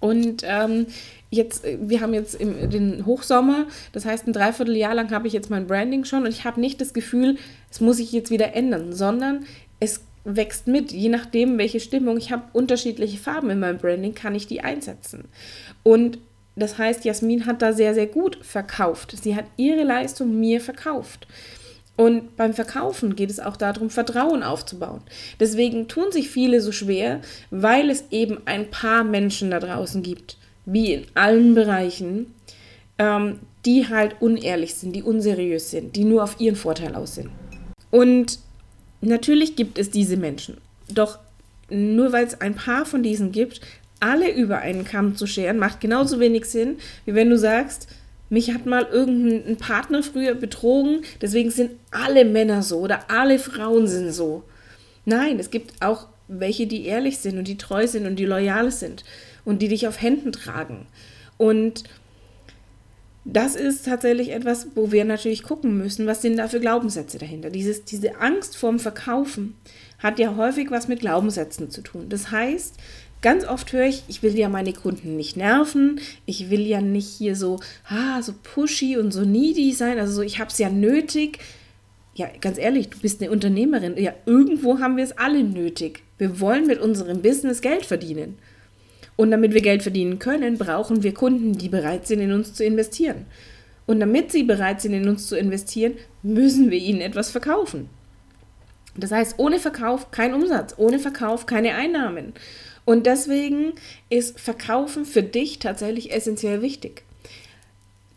Und 0.00 0.42
ähm, 0.44 0.86
jetzt, 1.30 1.64
wir 1.64 2.00
haben 2.00 2.12
jetzt 2.12 2.34
im, 2.34 2.70
den 2.70 3.06
Hochsommer, 3.06 3.66
das 3.92 4.04
heißt 4.04 4.26
ein 4.26 4.32
Dreivierteljahr 4.32 4.94
lang 4.94 5.12
habe 5.12 5.28
ich 5.28 5.32
jetzt 5.32 5.48
mein 5.48 5.66
Branding 5.66 6.04
schon 6.04 6.24
und 6.24 6.30
ich 6.30 6.44
habe 6.44 6.60
nicht 6.60 6.80
das 6.80 6.92
Gefühl, 6.92 7.38
es 7.70 7.80
muss 7.80 7.98
sich 7.98 8.12
jetzt 8.12 8.30
wieder 8.30 8.54
ändern, 8.54 8.92
sondern 8.92 9.46
es 9.78 10.00
wächst 10.24 10.66
mit, 10.66 10.92
je 10.92 11.08
nachdem, 11.08 11.58
welche 11.58 11.80
Stimmung. 11.80 12.16
Ich 12.16 12.30
habe 12.30 12.44
unterschiedliche 12.52 13.18
Farben 13.18 13.50
in 13.50 13.60
meinem 13.60 13.78
Branding, 13.78 14.14
kann 14.14 14.34
ich 14.34 14.46
die 14.46 14.60
einsetzen. 14.60 15.24
Und 15.82 16.18
das 16.54 16.78
heißt, 16.78 17.04
Jasmin 17.04 17.46
hat 17.46 17.62
da 17.62 17.72
sehr, 17.72 17.94
sehr 17.94 18.06
gut 18.06 18.38
verkauft. 18.42 19.14
Sie 19.22 19.34
hat 19.34 19.46
ihre 19.56 19.84
Leistung 19.84 20.38
mir 20.38 20.60
verkauft. 20.60 21.26
Und 21.96 22.36
beim 22.36 22.54
Verkaufen 22.54 23.16
geht 23.16 23.30
es 23.30 23.40
auch 23.40 23.56
darum, 23.56 23.90
Vertrauen 23.90 24.42
aufzubauen. 24.42 25.02
Deswegen 25.40 25.88
tun 25.88 26.10
sich 26.10 26.30
viele 26.30 26.60
so 26.60 26.72
schwer, 26.72 27.20
weil 27.50 27.90
es 27.90 28.04
eben 28.10 28.38
ein 28.46 28.70
paar 28.70 29.04
Menschen 29.04 29.50
da 29.50 29.60
draußen 29.60 30.02
gibt, 30.02 30.38
wie 30.64 30.94
in 30.94 31.06
allen 31.14 31.54
Bereichen, 31.54 32.34
ähm, 32.98 33.40
die 33.64 33.88
halt 33.88 34.16
unehrlich 34.20 34.74
sind, 34.74 34.96
die 34.96 35.02
unseriös 35.02 35.70
sind, 35.70 35.94
die 35.94 36.04
nur 36.04 36.24
auf 36.24 36.40
ihren 36.40 36.56
Vorteil 36.56 36.94
aus 36.94 37.14
sind. 37.16 37.30
Und 37.90 38.38
Natürlich 39.02 39.56
gibt 39.56 39.78
es 39.78 39.90
diese 39.90 40.16
Menschen. 40.16 40.56
Doch 40.88 41.18
nur 41.68 42.12
weil 42.12 42.24
es 42.24 42.40
ein 42.40 42.54
paar 42.54 42.86
von 42.86 43.02
diesen 43.02 43.32
gibt, 43.32 43.60
alle 44.00 44.32
über 44.32 44.58
einen 44.58 44.84
Kamm 44.84 45.16
zu 45.16 45.26
scheren, 45.26 45.58
macht 45.58 45.80
genauso 45.80 46.20
wenig 46.20 46.46
Sinn, 46.46 46.76
wie 47.04 47.14
wenn 47.14 47.30
du 47.30 47.38
sagst, 47.38 47.88
mich 48.30 48.52
hat 48.52 48.64
mal 48.64 48.86
irgendein 48.90 49.56
Partner 49.56 50.02
früher 50.02 50.34
betrogen, 50.34 51.02
deswegen 51.20 51.50
sind 51.50 51.72
alle 51.90 52.24
Männer 52.24 52.62
so 52.62 52.78
oder 52.78 53.10
alle 53.10 53.38
Frauen 53.38 53.86
sind 53.86 54.12
so. 54.12 54.42
Nein, 55.04 55.38
es 55.38 55.50
gibt 55.50 55.82
auch 55.82 56.06
welche, 56.28 56.66
die 56.66 56.86
ehrlich 56.86 57.18
sind 57.18 57.38
und 57.38 57.46
die 57.46 57.58
treu 57.58 57.86
sind 57.86 58.06
und 58.06 58.16
die 58.16 58.24
loyal 58.24 58.70
sind 58.70 59.04
und 59.44 59.60
die 59.60 59.68
dich 59.68 59.86
auf 59.86 60.00
Händen 60.00 60.32
tragen. 60.32 60.86
Und 61.36 61.84
das 63.24 63.54
ist 63.54 63.86
tatsächlich 63.86 64.30
etwas, 64.32 64.68
wo 64.74 64.90
wir 64.90 65.04
natürlich 65.04 65.44
gucken 65.44 65.78
müssen, 65.78 66.06
was 66.06 66.22
sind 66.22 66.38
da 66.38 66.48
für 66.48 66.60
Glaubenssätze 66.60 67.18
dahinter. 67.18 67.50
Dieses, 67.50 67.84
diese 67.84 68.20
Angst 68.20 68.56
vorm 68.56 68.80
Verkaufen 68.80 69.54
hat 69.98 70.18
ja 70.18 70.36
häufig 70.36 70.70
was 70.70 70.88
mit 70.88 71.00
Glaubenssätzen 71.00 71.70
zu 71.70 71.82
tun. 71.82 72.08
Das 72.08 72.32
heißt, 72.32 72.74
ganz 73.20 73.46
oft 73.46 73.72
höre 73.72 73.86
ich, 73.86 74.02
ich 74.08 74.24
will 74.24 74.36
ja 74.36 74.48
meine 74.48 74.72
Kunden 74.72 75.16
nicht 75.16 75.36
nerven, 75.36 76.00
ich 76.26 76.50
will 76.50 76.66
ja 76.66 76.80
nicht 76.80 77.06
hier 77.06 77.36
so, 77.36 77.60
ah, 77.88 78.20
so 78.22 78.34
pushy 78.42 78.96
und 78.96 79.12
so 79.12 79.24
needy 79.24 79.72
sein, 79.72 80.00
also 80.00 80.14
so, 80.14 80.22
ich 80.22 80.40
habe 80.40 80.50
es 80.50 80.58
ja 80.58 80.68
nötig. 80.68 81.38
Ja, 82.14 82.28
ganz 82.40 82.58
ehrlich, 82.58 82.90
du 82.90 82.98
bist 82.98 83.22
eine 83.22 83.30
Unternehmerin. 83.30 83.96
Ja, 83.96 84.12
irgendwo 84.26 84.80
haben 84.80 84.96
wir 84.96 85.04
es 85.04 85.16
alle 85.16 85.44
nötig. 85.44 86.02
Wir 86.18 86.40
wollen 86.40 86.66
mit 86.66 86.78
unserem 86.78 87.22
Business 87.22 87.62
Geld 87.62 87.86
verdienen. 87.86 88.36
Und 89.16 89.30
damit 89.30 89.54
wir 89.54 89.62
Geld 89.62 89.82
verdienen 89.82 90.18
können, 90.18 90.58
brauchen 90.58 91.02
wir 91.02 91.14
Kunden, 91.14 91.52
die 91.52 91.68
bereit 91.68 92.06
sind, 92.06 92.20
in 92.20 92.32
uns 92.32 92.54
zu 92.54 92.64
investieren. 92.64 93.26
Und 93.86 94.00
damit 94.00 94.32
sie 94.32 94.42
bereit 94.42 94.80
sind, 94.80 94.94
in 94.94 95.08
uns 95.08 95.26
zu 95.26 95.36
investieren, 95.36 95.94
müssen 96.22 96.70
wir 96.70 96.78
ihnen 96.78 97.00
etwas 97.00 97.30
verkaufen. 97.30 97.88
Das 98.96 99.10
heißt, 99.10 99.38
ohne 99.38 99.58
Verkauf 99.58 100.10
kein 100.10 100.34
Umsatz, 100.34 100.74
ohne 100.76 100.98
Verkauf 100.98 101.46
keine 101.46 101.74
Einnahmen. 101.74 102.32
Und 102.84 103.06
deswegen 103.06 103.72
ist 104.10 104.38
Verkaufen 104.40 105.04
für 105.04 105.22
dich 105.22 105.58
tatsächlich 105.58 106.12
essentiell 106.12 106.62
wichtig. 106.62 107.04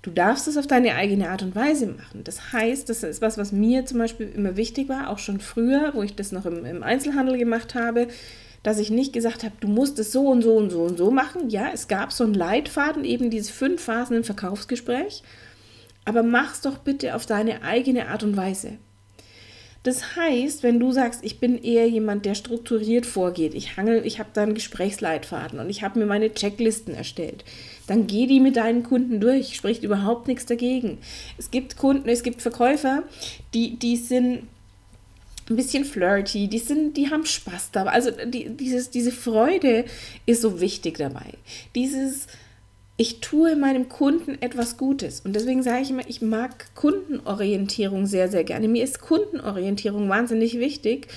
Du 0.02 0.12
darfst 0.12 0.48
es 0.48 0.58
auf 0.58 0.68
deine 0.68 0.96
eigene 0.96 1.30
Art 1.30 1.42
und 1.42 1.56
Weise 1.56 1.88
machen. 1.88 2.24
Das 2.24 2.54
heißt, 2.54 2.90
das 2.90 3.02
ist 3.02 3.22
was, 3.22 3.38
was 3.38 3.52
mir 3.52 3.86
zum 3.86 3.98
Beispiel 3.98 4.32
immer 4.36 4.56
wichtig 4.56 4.88
war, 4.88 5.10
auch 5.10 5.18
schon 5.18 5.40
früher, 5.40 5.94
wo 5.96 6.04
ich 6.04 6.16
das 6.16 6.32
noch 6.32 6.46
im, 6.46 6.64
im 6.64 6.84
Einzelhandel 6.84 7.40
gemacht 7.40 7.74
habe, 7.74 8.08
dass 8.66 8.80
ich 8.80 8.90
nicht 8.90 9.14
gesagt 9.14 9.44
habe, 9.44 9.54
du 9.60 9.68
musst 9.68 10.00
es 10.00 10.12
so 10.12 10.28
und 10.28 10.42
so 10.42 10.56
und 10.56 10.72
so 10.72 10.82
und 10.82 10.98
so 10.98 11.12
machen. 11.12 11.52
Ja, 11.52 11.70
es 11.72 11.88
gab 11.88 12.12
so 12.12 12.24
einen 12.24 12.34
Leitfaden, 12.34 13.06
eben 13.06 13.30
diese 13.30 13.54
fünf 13.54 13.84
Phasen 13.84 14.18
im 14.18 14.24
Verkaufsgespräch. 14.24 15.22
Aber 16.04 16.24
mach's 16.24 16.62
doch 16.62 16.80
bitte 16.80 17.16
auf 17.16 17.28
deine 17.28 17.62
eigene 17.62 18.08
Art 18.08 18.24
und 18.24 18.36
Weise. 18.36 18.80
Das 19.84 20.16
heißt, 20.16 20.64
wenn 20.64 20.80
du 20.80 20.92
sagst, 20.92 21.24
ich 21.24 21.40
bin 21.40 21.60
eher 21.60 21.88
jemand, 21.88 22.26
der 22.26 22.34
strukturiert 22.34 23.06
vorgeht, 23.06 23.54
ich 23.54 23.78
hangel, 23.78 24.04
ich 24.04 24.18
habe 24.18 24.30
da 24.34 24.42
einen 24.42 24.56
Gesprächsleitfaden 24.56 25.60
und 25.60 25.70
ich 25.70 25.84
habe 25.84 26.00
mir 26.00 26.08
meine 26.08 26.34
Checklisten 26.34 26.96
erstellt, 26.96 27.46
dann 27.86 28.08
geh 28.08 28.26
die 28.26 28.40
mit 28.40 28.56
deinen 28.56 28.82
Kunden 28.82 29.22
durch, 29.22 29.56
spricht 29.56 29.84
überhaupt 29.84 30.28
nichts 30.28 30.48
dagegen. 30.48 30.98
Es 31.38 31.52
gibt 31.52 31.78
Kunden, 31.78 32.10
es 32.10 32.24
gibt 32.24 32.42
Verkäufer, 32.42 33.04
die, 33.54 33.78
die 33.78 33.98
sind 33.98 34.48
ein 35.50 35.56
bisschen 35.56 35.86
flirty, 35.86 36.48
die 36.48 36.60
sind, 36.60 36.98
die 36.98 37.10
haben 37.10 37.26
Spaß 37.26 37.72
dabei. 37.72 37.92
Also 37.92 38.12
die, 38.12 38.50
dieses, 38.50 38.90
diese 38.90 39.12
Freude 39.12 39.86
ist 40.26 40.42
so 40.42 40.60
wichtig 40.60 40.98
dabei. 40.98 41.34
Dieses 41.76 42.28
ich 42.98 43.20
tue 43.20 43.56
meinem 43.58 43.90
Kunden 43.90 44.42
etwas 44.42 44.78
Gutes. 44.78 45.20
Und 45.20 45.36
deswegen 45.36 45.64
sage 45.64 45.82
ich 45.82 45.90
immer, 45.90 46.08
ich 46.08 46.22
mag 46.22 46.74
Kundenorientierung 46.76 48.06
sehr, 48.06 48.30
sehr 48.30 48.46
gerne. 48.46 48.70
Mir 48.70 48.84
ist 48.84 49.02
Kundenorientierung 49.02 50.08
wahnsinnig 50.08 50.60
wichtig 50.60 51.08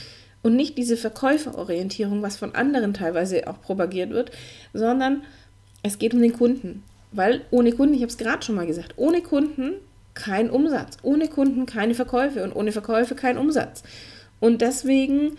und 0.43 0.57
nicht 0.57 0.77
diese 0.77 0.97
Verkäuferorientierung, 0.97 2.21
was 2.23 2.37
von 2.37 2.55
anderen 2.55 2.95
teilweise 2.95 3.47
auch 3.47 3.61
propagiert 3.61 4.11
wird, 4.11 4.33
sondern 4.73 5.23
es 5.85 5.99
geht 5.99 6.15
um 6.15 6.21
den 6.21 6.33
Kunden. 6.33 6.83
Weil 7.13 7.43
ohne 7.53 7.73
Kunden, 7.73 7.95
ich 7.95 8.03
habe 8.03 8.11
es 8.11 8.19
gerade 8.19 8.45
schon 8.45 8.57
mal 8.57 8.67
gesagt, 8.67 8.95
ohne 8.97 9.23
Kunden 9.23 9.75
kein 10.15 10.51
Umsatz, 10.51 10.97
ohne 11.03 11.29
Kunden 11.29 11.65
keine 11.65 11.95
Verkäufe 11.95 12.43
und 12.43 12.57
ohne 12.57 12.73
Verkäufe 12.73 13.15
kein 13.15 13.39
Umsatz. 13.39 13.85
Und 14.41 14.61
deswegen 14.61 15.37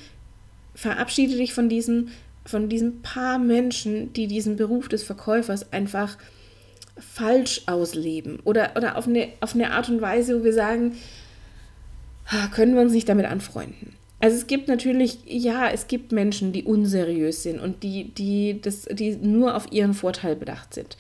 verabschiede 0.76 1.38
dich 1.38 1.54
von 1.54 1.70
diesem 1.70 2.10
von 2.50 2.68
diesen 2.68 3.02
paar 3.02 3.38
Menschen, 3.38 4.12
die 4.14 4.28
diesen 4.28 4.56
Beruf 4.56 4.90
des 4.90 5.04
Verkäufers 5.04 5.72
einfach 5.72 6.18
falsch 6.98 7.62
ausleben 7.68 8.40
oder, 8.44 8.72
oder 8.76 8.98
auf, 8.98 9.08
eine, 9.08 9.30
auf 9.40 9.56
eine 9.56 9.72
Art 9.72 9.90
und 9.90 10.02
Weise, 10.02 10.40
wo 10.40 10.44
wir 10.44 10.54
sagen, 10.54 10.98
können 12.54 12.76
wir 12.76 12.82
uns 12.82 12.92
nicht 12.92 13.08
damit 13.08 13.26
anfreunden. 13.28 13.94
Also 14.20 14.36
es 14.36 14.48
gibt 14.48 14.68
natürlich, 14.68 15.20
ja, 15.26 15.70
es 15.70 15.88
gibt 15.88 16.12
Menschen, 16.12 16.52
die 16.52 16.64
unseriös 16.64 17.44
sind 17.44 17.60
und 17.60 17.84
die, 17.84 18.12
die, 18.16 18.60
das, 18.62 18.84
die 18.92 19.16
nur 19.16 19.56
auf 19.56 19.72
ihren 19.72 19.94
Vorteil 19.94 20.36
bedacht 20.36 20.74
sind. 20.74 20.98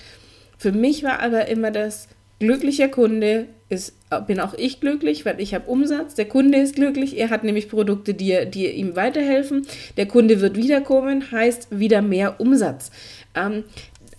Für 0.57 0.71
mich 0.71 1.03
war 1.03 1.19
aber 1.19 1.47
immer 1.47 1.71
das 1.71 2.07
glücklicher 2.39 2.87
Kunde 2.87 3.47
ist, 3.69 3.93
bin 4.25 4.39
auch 4.39 4.55
ich 4.55 4.79
glücklich, 4.79 5.25
weil 5.25 5.39
ich 5.39 5.53
habe 5.53 5.69
Umsatz. 5.69 6.15
Der 6.15 6.25
Kunde 6.25 6.57
ist 6.57 6.75
glücklich, 6.75 7.17
er 7.17 7.29
hat 7.29 7.43
nämlich 7.43 7.69
Produkte, 7.69 8.15
die, 8.15 8.45
die 8.51 8.67
ihm 8.67 8.95
weiterhelfen. 8.95 9.65
Der 9.95 10.07
Kunde 10.07 10.41
wird 10.41 10.57
wiederkommen, 10.57 11.31
heißt 11.31 11.67
wieder 11.69 12.01
mehr 12.01 12.39
Umsatz. 12.39 12.89
Ähm, 13.35 13.63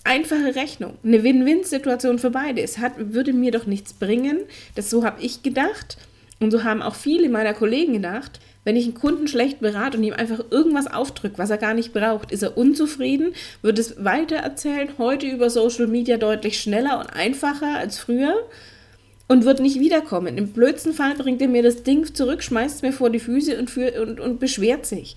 einfache 0.05 0.55
Rechnung, 0.55 0.95
eine 1.05 1.25
Win-Win-Situation 1.25 2.21
für 2.21 2.31
beide. 2.31 2.63
Es 2.63 2.79
hat, 2.79 2.93
würde 2.97 3.33
mir 3.33 3.51
doch 3.51 3.67
nichts 3.67 3.93
bringen. 3.93 4.39
Das 4.77 4.89
so 4.89 5.05
habe 5.05 5.21
ich 5.21 5.43
gedacht 5.43 5.99
und 6.39 6.53
so 6.53 6.63
haben 6.63 6.81
auch 6.81 6.95
viele 6.95 7.29
meiner 7.29 7.55
Kollegen 7.55 7.95
gedacht. 7.95 8.41
Wenn 8.63 8.77
ich 8.77 8.85
einen 8.85 8.95
Kunden 8.95 9.27
schlecht 9.27 9.61
berate 9.61 9.97
und 9.97 10.05
ihm 10.05 10.13
einfach 10.13 10.45
irgendwas 10.51 10.87
aufdrücke, 10.87 11.39
was 11.39 11.51
er 11.51 11.57
gar 11.57 11.75
nicht 11.75 11.93
braucht, 11.93 12.31
ist 12.31 12.43
er 12.43 12.59
unzufrieden, 12.59 13.33
wird 13.63 13.79
es 13.79 14.05
weitererzählen, 14.05 14.91
heute 14.99 15.27
über 15.27 15.49
Social 15.49 15.87
Media 15.87 16.19
deutlich 16.19 16.61
schneller 16.61 17.01
und 17.01 17.07
einfacher 17.07 17.79
als 17.79 17.99
früher 17.99 18.35
und 19.31 19.45
wird 19.45 19.61
nicht 19.61 19.79
wiederkommen. 19.79 20.37
Im 20.37 20.49
blödsten 20.49 20.93
Fall 20.93 21.15
bringt 21.15 21.41
er 21.41 21.47
mir 21.47 21.63
das 21.63 21.85
Ding 21.85 22.13
zurück, 22.13 22.43
schmeißt 22.43 22.75
es 22.75 22.83
mir 22.83 22.93
vor 22.93 23.11
die 23.11 23.21
Füße 23.21 23.57
und, 23.61 23.71
für, 23.71 24.03
und, 24.03 24.19
und 24.19 24.41
beschwert 24.41 24.87
sich. 24.87 25.15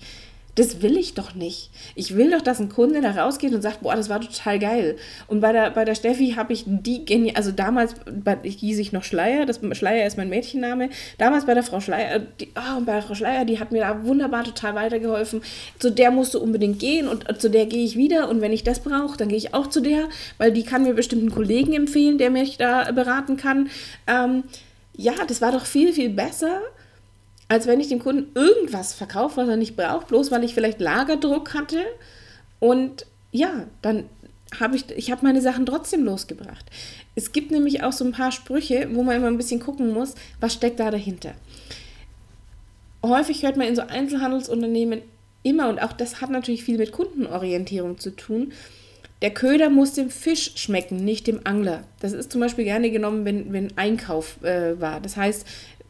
Das 0.54 0.82
will 0.82 0.96
ich 0.96 1.14
doch 1.14 1.34
nicht. 1.34 1.70
Ich 1.96 2.16
will 2.16 2.30
doch, 2.30 2.40
dass 2.40 2.60
ein 2.60 2.68
Kunde 2.68 3.00
da 3.00 3.10
rausgeht 3.10 3.52
und 3.52 3.62
sagt, 3.62 3.80
boah, 3.80 3.96
das 3.96 4.08
war 4.08 4.20
total 4.20 4.58
geil. 4.60 4.96
Und 5.26 5.40
bei 5.40 5.52
der, 5.52 5.70
bei 5.70 5.84
der 5.84 5.96
Steffi 5.96 6.34
habe 6.36 6.52
ich 6.52 6.64
die 6.66 7.04
genial, 7.04 7.36
also 7.36 7.50
damals, 7.50 7.94
bei, 8.06 8.38
ich 8.44 8.56
hieß 8.56 8.78
ich 8.78 8.92
noch 8.92 9.02
Schleier, 9.02 9.46
das 9.46 9.60
Schleier 9.72 10.06
ist 10.06 10.16
mein 10.16 10.28
Mädchenname. 10.28 10.90
Damals 11.18 11.46
bei 11.46 11.54
der 11.54 11.64
Frau 11.64 11.80
Schleier, 11.80 12.20
die, 12.20 12.50
oh, 12.56 12.80
bei 12.84 12.92
der 12.92 13.02
Frau 13.02 13.14
Schleier, 13.14 13.44
die 13.44 13.58
hat 13.58 13.72
mir 13.72 13.80
da 13.80 14.04
wunderbar 14.04 14.44
total 14.44 14.76
weitergeholfen. 14.76 15.42
Zu 15.80 15.90
der 15.90 16.12
musst 16.12 16.34
du 16.34 16.38
unbedingt 16.38 16.78
gehen 16.78 17.08
und 17.08 17.40
zu 17.40 17.50
der 17.50 17.66
gehe 17.66 17.84
ich 17.84 17.96
wieder. 17.96 18.28
Und 18.28 18.40
wenn 18.40 18.52
ich 18.52 18.62
das 18.62 18.80
brauche, 18.80 19.16
dann 19.16 19.28
gehe 19.28 19.38
ich 19.38 19.54
auch 19.54 19.66
zu 19.66 19.80
der, 19.80 20.08
weil 20.38 20.52
die 20.52 20.62
kann 20.62 20.84
mir 20.84 20.94
bestimmt 20.94 21.22
einen 21.22 21.32
Kollegen 21.32 21.72
empfehlen, 21.72 22.18
der 22.18 22.30
mich 22.30 22.58
da 22.58 22.92
beraten 22.92 23.36
kann. 23.36 23.70
Ähm, 24.06 24.44
ja, 24.96 25.14
das 25.26 25.40
war 25.40 25.50
doch 25.50 25.66
viel, 25.66 25.92
viel 25.92 26.10
besser 26.10 26.60
als 27.48 27.66
wenn 27.66 27.80
ich 27.80 27.88
dem 27.88 27.98
Kunden 27.98 28.30
irgendwas 28.34 28.94
verkaufe, 28.94 29.36
was 29.36 29.48
er 29.48 29.56
nicht 29.56 29.76
braucht, 29.76 30.08
bloß 30.08 30.30
weil 30.30 30.44
ich 30.44 30.54
vielleicht 30.54 30.80
Lagerdruck 30.80 31.54
hatte. 31.54 31.82
Und 32.58 33.06
ja, 33.32 33.66
dann 33.82 34.04
habe 34.60 34.76
ich, 34.76 34.90
ich 34.90 35.10
habe 35.10 35.24
meine 35.24 35.40
Sachen 35.40 35.66
trotzdem 35.66 36.04
losgebracht. 36.04 36.64
Es 37.14 37.32
gibt 37.32 37.50
nämlich 37.50 37.82
auch 37.82 37.92
so 37.92 38.04
ein 38.04 38.12
paar 38.12 38.32
Sprüche, 38.32 38.88
wo 38.92 39.02
man 39.02 39.16
immer 39.16 39.26
ein 39.26 39.36
bisschen 39.36 39.60
gucken 39.60 39.92
muss, 39.92 40.14
was 40.40 40.54
steckt 40.54 40.80
da 40.80 40.90
dahinter. 40.90 41.34
Häufig 43.02 43.42
hört 43.42 43.56
man 43.56 43.66
in 43.66 43.76
so 43.76 43.82
Einzelhandelsunternehmen 43.82 45.02
immer, 45.42 45.68
und 45.68 45.80
auch 45.82 45.92
das 45.92 46.20
hat 46.20 46.30
natürlich 46.30 46.64
viel 46.64 46.78
mit 46.78 46.92
Kundenorientierung 46.92 47.98
zu 47.98 48.10
tun, 48.10 48.52
der 49.22 49.32
Köder 49.32 49.70
muss 49.70 49.92
dem 49.94 50.10
Fisch 50.10 50.52
schmecken, 50.56 50.96
nicht 50.96 51.26
dem 51.26 51.40
Angler. 51.44 51.84
Das 52.00 52.12
ist 52.12 52.32
zum 52.32 52.40
Beispiel 52.40 52.64
gerne 52.64 52.90
genommen, 52.90 53.24
wenn, 53.24 53.52
wenn 53.52 53.76
Einkauf 53.78 54.42
äh, 54.42 54.78
war. 54.80 55.00
Das 55.00 55.16
heißt, 55.16 55.46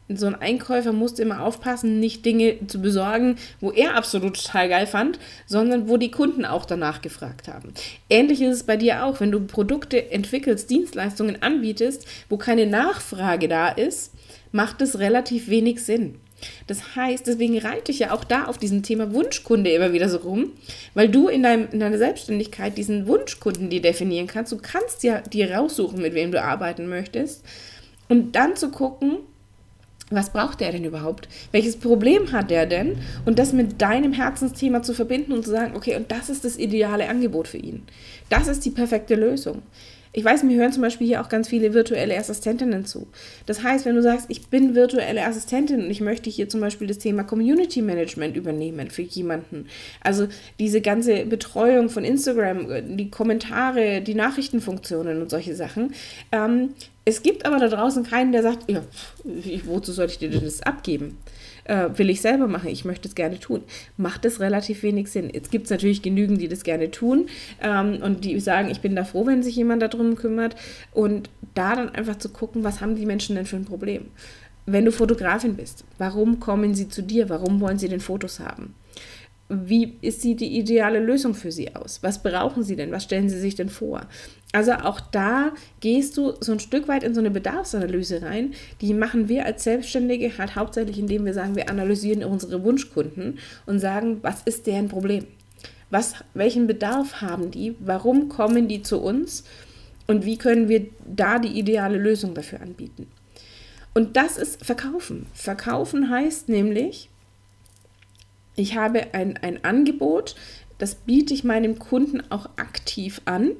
so 0.07 0.27
ein 0.27 0.35
Einkäufer 0.35 0.93
musste 0.93 1.23
immer 1.23 1.41
aufpassen, 1.41 1.99
nicht 1.99 2.25
Dinge 2.25 2.67
zu 2.67 2.79
besorgen, 2.79 3.37
wo 3.59 3.71
er 3.71 3.95
absolut 3.95 4.35
total 4.41 4.69
geil 4.69 4.87
fand, 4.87 5.19
sondern 5.47 5.89
wo 5.89 5.97
die 5.97 6.11
Kunden 6.11 6.45
auch 6.45 6.65
danach 6.65 7.01
gefragt 7.01 7.47
haben. 7.47 7.73
Ähnlich 8.09 8.41
ist 8.41 8.53
es 8.53 8.63
bei 8.63 8.77
dir 8.77 9.03
auch, 9.03 9.19
wenn 9.19 9.31
du 9.31 9.39
Produkte 9.39 10.11
entwickelst, 10.11 10.69
Dienstleistungen 10.69 11.41
anbietest, 11.41 12.05
wo 12.29 12.37
keine 12.37 12.67
Nachfrage 12.67 13.47
da 13.47 13.69
ist, 13.69 14.13
macht 14.51 14.81
es 14.81 14.99
relativ 14.99 15.49
wenig 15.49 15.83
Sinn. 15.83 16.19
Das 16.67 16.95
heißt, 16.95 17.25
deswegen 17.25 17.57
reite 17.57 17.91
ich 17.91 17.99
ja 17.99 18.11
auch 18.11 18.23
da 18.23 18.45
auf 18.45 18.57
diesem 18.57 18.83
Thema 18.83 19.13
Wunschkunde 19.13 19.71
immer 19.71 19.93
wieder 19.93 20.09
so 20.09 20.17
rum, 20.17 20.51
weil 20.93 21.09
du 21.09 21.27
in, 21.27 21.41
deinem, 21.41 21.67
in 21.71 21.79
deiner 21.79 21.97
Selbstständigkeit 21.97 22.77
diesen 22.77 23.07
Wunschkunden 23.07 23.69
die 23.69 23.81
definieren 23.81 24.27
kannst. 24.27 24.51
Du 24.51 24.57
kannst 24.57 25.03
ja 25.03 25.21
dir 25.21 25.51
raussuchen, 25.51 26.01
mit 26.01 26.13
wem 26.13 26.31
du 26.31 26.41
arbeiten 26.41 26.87
möchtest. 26.87 27.43
Und 28.07 28.35
dann 28.35 28.55
zu 28.55 28.69
gucken, 28.69 29.17
was 30.11 30.31
braucht 30.31 30.61
er 30.61 30.71
denn 30.71 30.85
überhaupt? 30.85 31.27
Welches 31.51 31.77
Problem 31.77 32.31
hat 32.31 32.51
er 32.51 32.67
denn? 32.67 32.97
Und 33.25 33.39
das 33.39 33.53
mit 33.53 33.81
deinem 33.81 34.13
Herzensthema 34.13 34.83
zu 34.83 34.93
verbinden 34.93 35.31
und 35.31 35.43
zu 35.43 35.49
sagen, 35.49 35.75
okay, 35.75 35.95
und 35.95 36.11
das 36.11 36.29
ist 36.29 36.45
das 36.45 36.57
ideale 36.57 37.09
Angebot 37.09 37.47
für 37.47 37.57
ihn. 37.57 37.83
Das 38.29 38.47
ist 38.47 38.65
die 38.65 38.69
perfekte 38.69 39.15
Lösung. 39.15 39.63
Ich 40.17 40.23
weiß, 40.23 40.43
mir 40.43 40.57
hören 40.57 40.71
zum 40.71 40.81
Beispiel 40.81 41.07
hier 41.07 41.19
auch 41.19 41.27
ganz 41.27 41.49
viele 41.49 41.73
virtuelle 41.73 42.17
Assistentinnen 42.17 42.85
zu. 42.85 43.05
Das 43.47 43.63
heißt, 43.63 43.83
wenn 43.83 43.95
du 43.95 44.01
sagst, 44.01 44.27
ich 44.29 44.47
bin 44.47 44.73
virtuelle 44.73 45.25
Assistentin 45.25 45.83
und 45.83 45.91
ich 45.91 45.99
möchte 45.99 46.29
hier 46.29 46.47
zum 46.47 46.61
Beispiel 46.61 46.87
das 46.87 46.99
Thema 46.99 47.25
Community 47.25 47.81
Management 47.81 48.37
übernehmen 48.37 48.89
für 48.89 49.01
jemanden, 49.01 49.67
also 49.99 50.29
diese 50.57 50.79
ganze 50.79 51.25
Betreuung 51.25 51.89
von 51.89 52.05
Instagram, 52.05 52.95
die 52.95 53.11
Kommentare, 53.11 53.99
die 53.99 54.15
Nachrichtenfunktionen 54.15 55.21
und 55.21 55.29
solche 55.29 55.53
Sachen, 55.53 55.93
ähm, 56.31 56.69
es 57.03 57.21
gibt 57.21 57.45
aber 57.45 57.59
da 57.59 57.67
draußen 57.67 58.03
keinen, 58.03 58.31
der 58.31 58.41
sagt, 58.41 58.71
ja, 58.71 58.83
wozu 59.65 59.91
soll 59.91 60.05
ich 60.05 60.17
dir 60.17 60.29
denn 60.29 60.45
das 60.45 60.61
abgeben? 60.61 61.17
Äh, 61.65 61.89
will 61.97 62.09
ich 62.09 62.21
selber 62.21 62.47
machen, 62.47 62.69
ich 62.69 62.85
möchte 62.85 63.07
es 63.07 63.15
gerne 63.15 63.39
tun. 63.39 63.63
Macht 63.97 64.23
es 64.25 64.39
relativ 64.39 64.83
wenig 64.83 65.09
Sinn. 65.09 65.29
Jetzt 65.33 65.51
gibt 65.51 65.65
es 65.65 65.71
natürlich 65.71 66.01
genügend, 66.01 66.39
die 66.39 66.47
das 66.47 66.63
gerne 66.63 66.91
tun 66.91 67.27
ähm, 67.61 67.99
und 68.01 68.23
die 68.23 68.39
sagen, 68.39 68.69
ich 68.69 68.81
bin 68.81 68.95
da 68.95 69.03
froh, 69.03 69.25
wenn 69.25 69.41
sich 69.41 69.55
jemand 69.55 69.81
darum 69.81 70.15
kümmert. 70.15 70.55
Und 70.91 71.29
da 71.55 71.75
dann 71.75 71.89
einfach 71.89 72.17
zu 72.17 72.29
gucken, 72.29 72.63
was 72.63 72.81
haben 72.81 72.95
die 72.95 73.05
Menschen 73.05 73.35
denn 73.35 73.45
für 73.45 73.55
ein 73.55 73.65
Problem? 73.65 74.05
Wenn 74.67 74.85
du 74.85 74.91
Fotografin 74.91 75.55
bist, 75.55 75.85
warum 75.97 76.39
kommen 76.39 76.75
sie 76.75 76.87
zu 76.87 77.01
dir? 77.01 77.29
Warum 77.29 77.59
wollen 77.61 77.79
sie 77.79 77.89
denn 77.89 77.99
Fotos 77.99 78.39
haben? 78.39 78.75
wie 79.47 79.97
ist 80.01 80.21
sie 80.21 80.35
die 80.35 80.57
ideale 80.57 80.99
Lösung 80.99 81.33
für 81.33 81.51
sie 81.51 81.75
aus? 81.75 81.99
Was 82.01 82.23
brauchen 82.23 82.63
sie 82.63 82.75
denn? 82.75 82.91
Was 82.91 83.03
stellen 83.03 83.29
sie 83.29 83.39
sich 83.39 83.55
denn 83.55 83.69
vor? 83.69 84.07
Also 84.55 84.71
auch 84.71 85.01
da 85.01 85.51
gehst 85.81 86.15
du 86.15 86.31
so 86.39 86.53
ein 86.53 86.61
Stück 86.61 86.87
weit 86.87 87.03
in 87.03 87.13
so 87.13 87.19
eine 87.19 87.29
Bedarfsanalyse 87.29 88.21
rein. 88.21 88.53
Die 88.79 88.93
machen 88.93 89.27
wir 89.27 89.45
als 89.45 89.65
Selbstständige 89.65 90.37
halt 90.37 90.55
hauptsächlich, 90.55 90.97
indem 90.97 91.25
wir 91.25 91.33
sagen, 91.33 91.57
wir 91.57 91.69
analysieren 91.69 92.23
unsere 92.23 92.63
Wunschkunden 92.63 93.39
und 93.65 93.79
sagen, 93.79 94.19
was 94.21 94.43
ist 94.43 94.65
deren 94.65 94.87
Problem? 94.87 95.27
Was, 95.89 96.13
welchen 96.33 96.67
Bedarf 96.67 97.19
haben 97.19 97.51
die? 97.51 97.75
Warum 97.81 98.29
kommen 98.29 98.69
die 98.69 98.81
zu 98.81 99.01
uns? 99.01 99.43
Und 100.07 100.23
wie 100.23 100.37
können 100.37 100.69
wir 100.69 100.87
da 101.05 101.37
die 101.37 101.59
ideale 101.59 101.97
Lösung 101.97 102.33
dafür 102.33 102.61
anbieten? 102.61 103.07
Und 103.93 104.15
das 104.15 104.37
ist 104.37 104.65
Verkaufen. 104.65 105.25
Verkaufen 105.33 106.09
heißt 106.09 106.47
nämlich, 106.47 107.09
ich 108.55 108.77
habe 108.77 109.13
ein, 109.13 109.35
ein 109.35 109.65
Angebot, 109.65 110.37
das 110.77 110.95
biete 110.95 111.33
ich 111.33 111.43
meinem 111.43 111.77
Kunden 111.77 112.23
auch 112.31 112.45
aktiv 112.55 113.19
an 113.25 113.51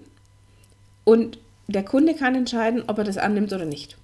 und 1.06 1.40
der 1.68 1.84
Kunde 1.84 2.14
kann 2.14 2.36
entscheiden, 2.36 2.84
ob 2.88 2.98
er 2.98 3.04
das 3.06 3.18
annimmt 3.18 3.54
oder 3.54 3.66
nicht. 3.66 3.98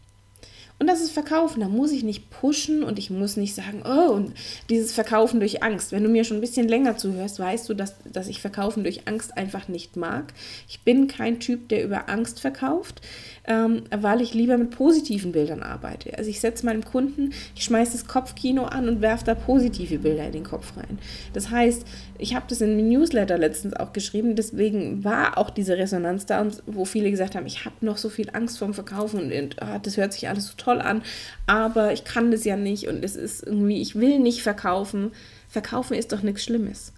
Und 0.81 0.87
das 0.87 0.99
ist 0.99 1.11
Verkaufen. 1.11 1.59
Da 1.59 1.67
muss 1.67 1.91
ich 1.91 2.03
nicht 2.03 2.31
pushen 2.31 2.81
und 2.81 2.97
ich 2.97 3.11
muss 3.11 3.37
nicht 3.37 3.53
sagen, 3.53 3.83
oh, 3.85 4.13
und 4.13 4.33
dieses 4.67 4.91
Verkaufen 4.91 5.39
durch 5.39 5.61
Angst. 5.61 5.91
Wenn 5.91 6.01
du 6.01 6.09
mir 6.09 6.23
schon 6.23 6.37
ein 6.37 6.41
bisschen 6.41 6.67
länger 6.67 6.97
zuhörst, 6.97 7.39
weißt 7.39 7.69
du, 7.69 7.75
dass, 7.75 7.97
dass 8.11 8.27
ich 8.27 8.41
Verkaufen 8.41 8.81
durch 8.81 9.07
Angst 9.07 9.37
einfach 9.37 9.67
nicht 9.67 9.95
mag. 9.95 10.33
Ich 10.67 10.79
bin 10.81 11.07
kein 11.07 11.39
Typ, 11.39 11.69
der 11.69 11.83
über 11.83 12.09
Angst 12.09 12.39
verkauft, 12.39 12.99
ähm, 13.45 13.83
weil 13.95 14.21
ich 14.21 14.33
lieber 14.33 14.57
mit 14.57 14.71
positiven 14.71 15.31
Bildern 15.31 15.61
arbeite. 15.61 16.17
Also 16.17 16.31
ich 16.31 16.39
setze 16.39 16.65
meinem 16.65 16.83
Kunden, 16.83 17.31
ich 17.55 17.63
schmeiße 17.63 17.91
das 17.91 18.07
Kopfkino 18.07 18.63
an 18.63 18.89
und 18.89 19.01
werfe 19.01 19.25
da 19.25 19.35
positive 19.35 19.99
Bilder 19.99 20.25
in 20.25 20.31
den 20.31 20.43
Kopf 20.43 20.75
rein. 20.77 20.97
Das 21.33 21.51
heißt, 21.51 21.85
ich 22.17 22.35
habe 22.35 22.45
das 22.47 22.61
in 22.61 22.71
einem 22.71 22.89
Newsletter 22.89 23.37
letztens 23.37 23.75
auch 23.75 23.93
geschrieben, 23.93 24.35
deswegen 24.35 25.03
war 25.03 25.37
auch 25.37 25.49
diese 25.49 25.77
Resonanz 25.77 26.25
da, 26.25 26.47
wo 26.65 26.85
viele 26.85 27.11
gesagt 27.11 27.35
haben, 27.35 27.45
ich 27.45 27.65
habe 27.65 27.75
noch 27.81 27.97
so 27.97 28.09
viel 28.09 28.29
Angst 28.33 28.59
vorm 28.59 28.73
Verkaufen 28.73 29.19
und, 29.19 29.31
und 29.31 29.55
oh, 29.61 29.79
das 29.81 29.97
hört 29.97 30.13
sich 30.13 30.29
alles 30.29 30.47
so 30.47 30.53
toll 30.57 30.70
toll 30.71 30.81
an, 30.81 31.01
aber 31.47 31.93
ich 31.93 32.03
kann 32.03 32.31
das 32.31 32.43
ja 32.43 32.55
nicht 32.55 32.87
und 32.87 33.03
es 33.03 33.15
ist 33.15 33.43
irgendwie, 33.43 33.81
ich 33.81 33.95
will 33.95 34.19
nicht 34.19 34.41
verkaufen. 34.41 35.11
Verkaufen 35.49 35.95
ist 35.95 36.11
doch 36.11 36.21
nichts 36.21 36.43
Schlimmes. 36.43 36.93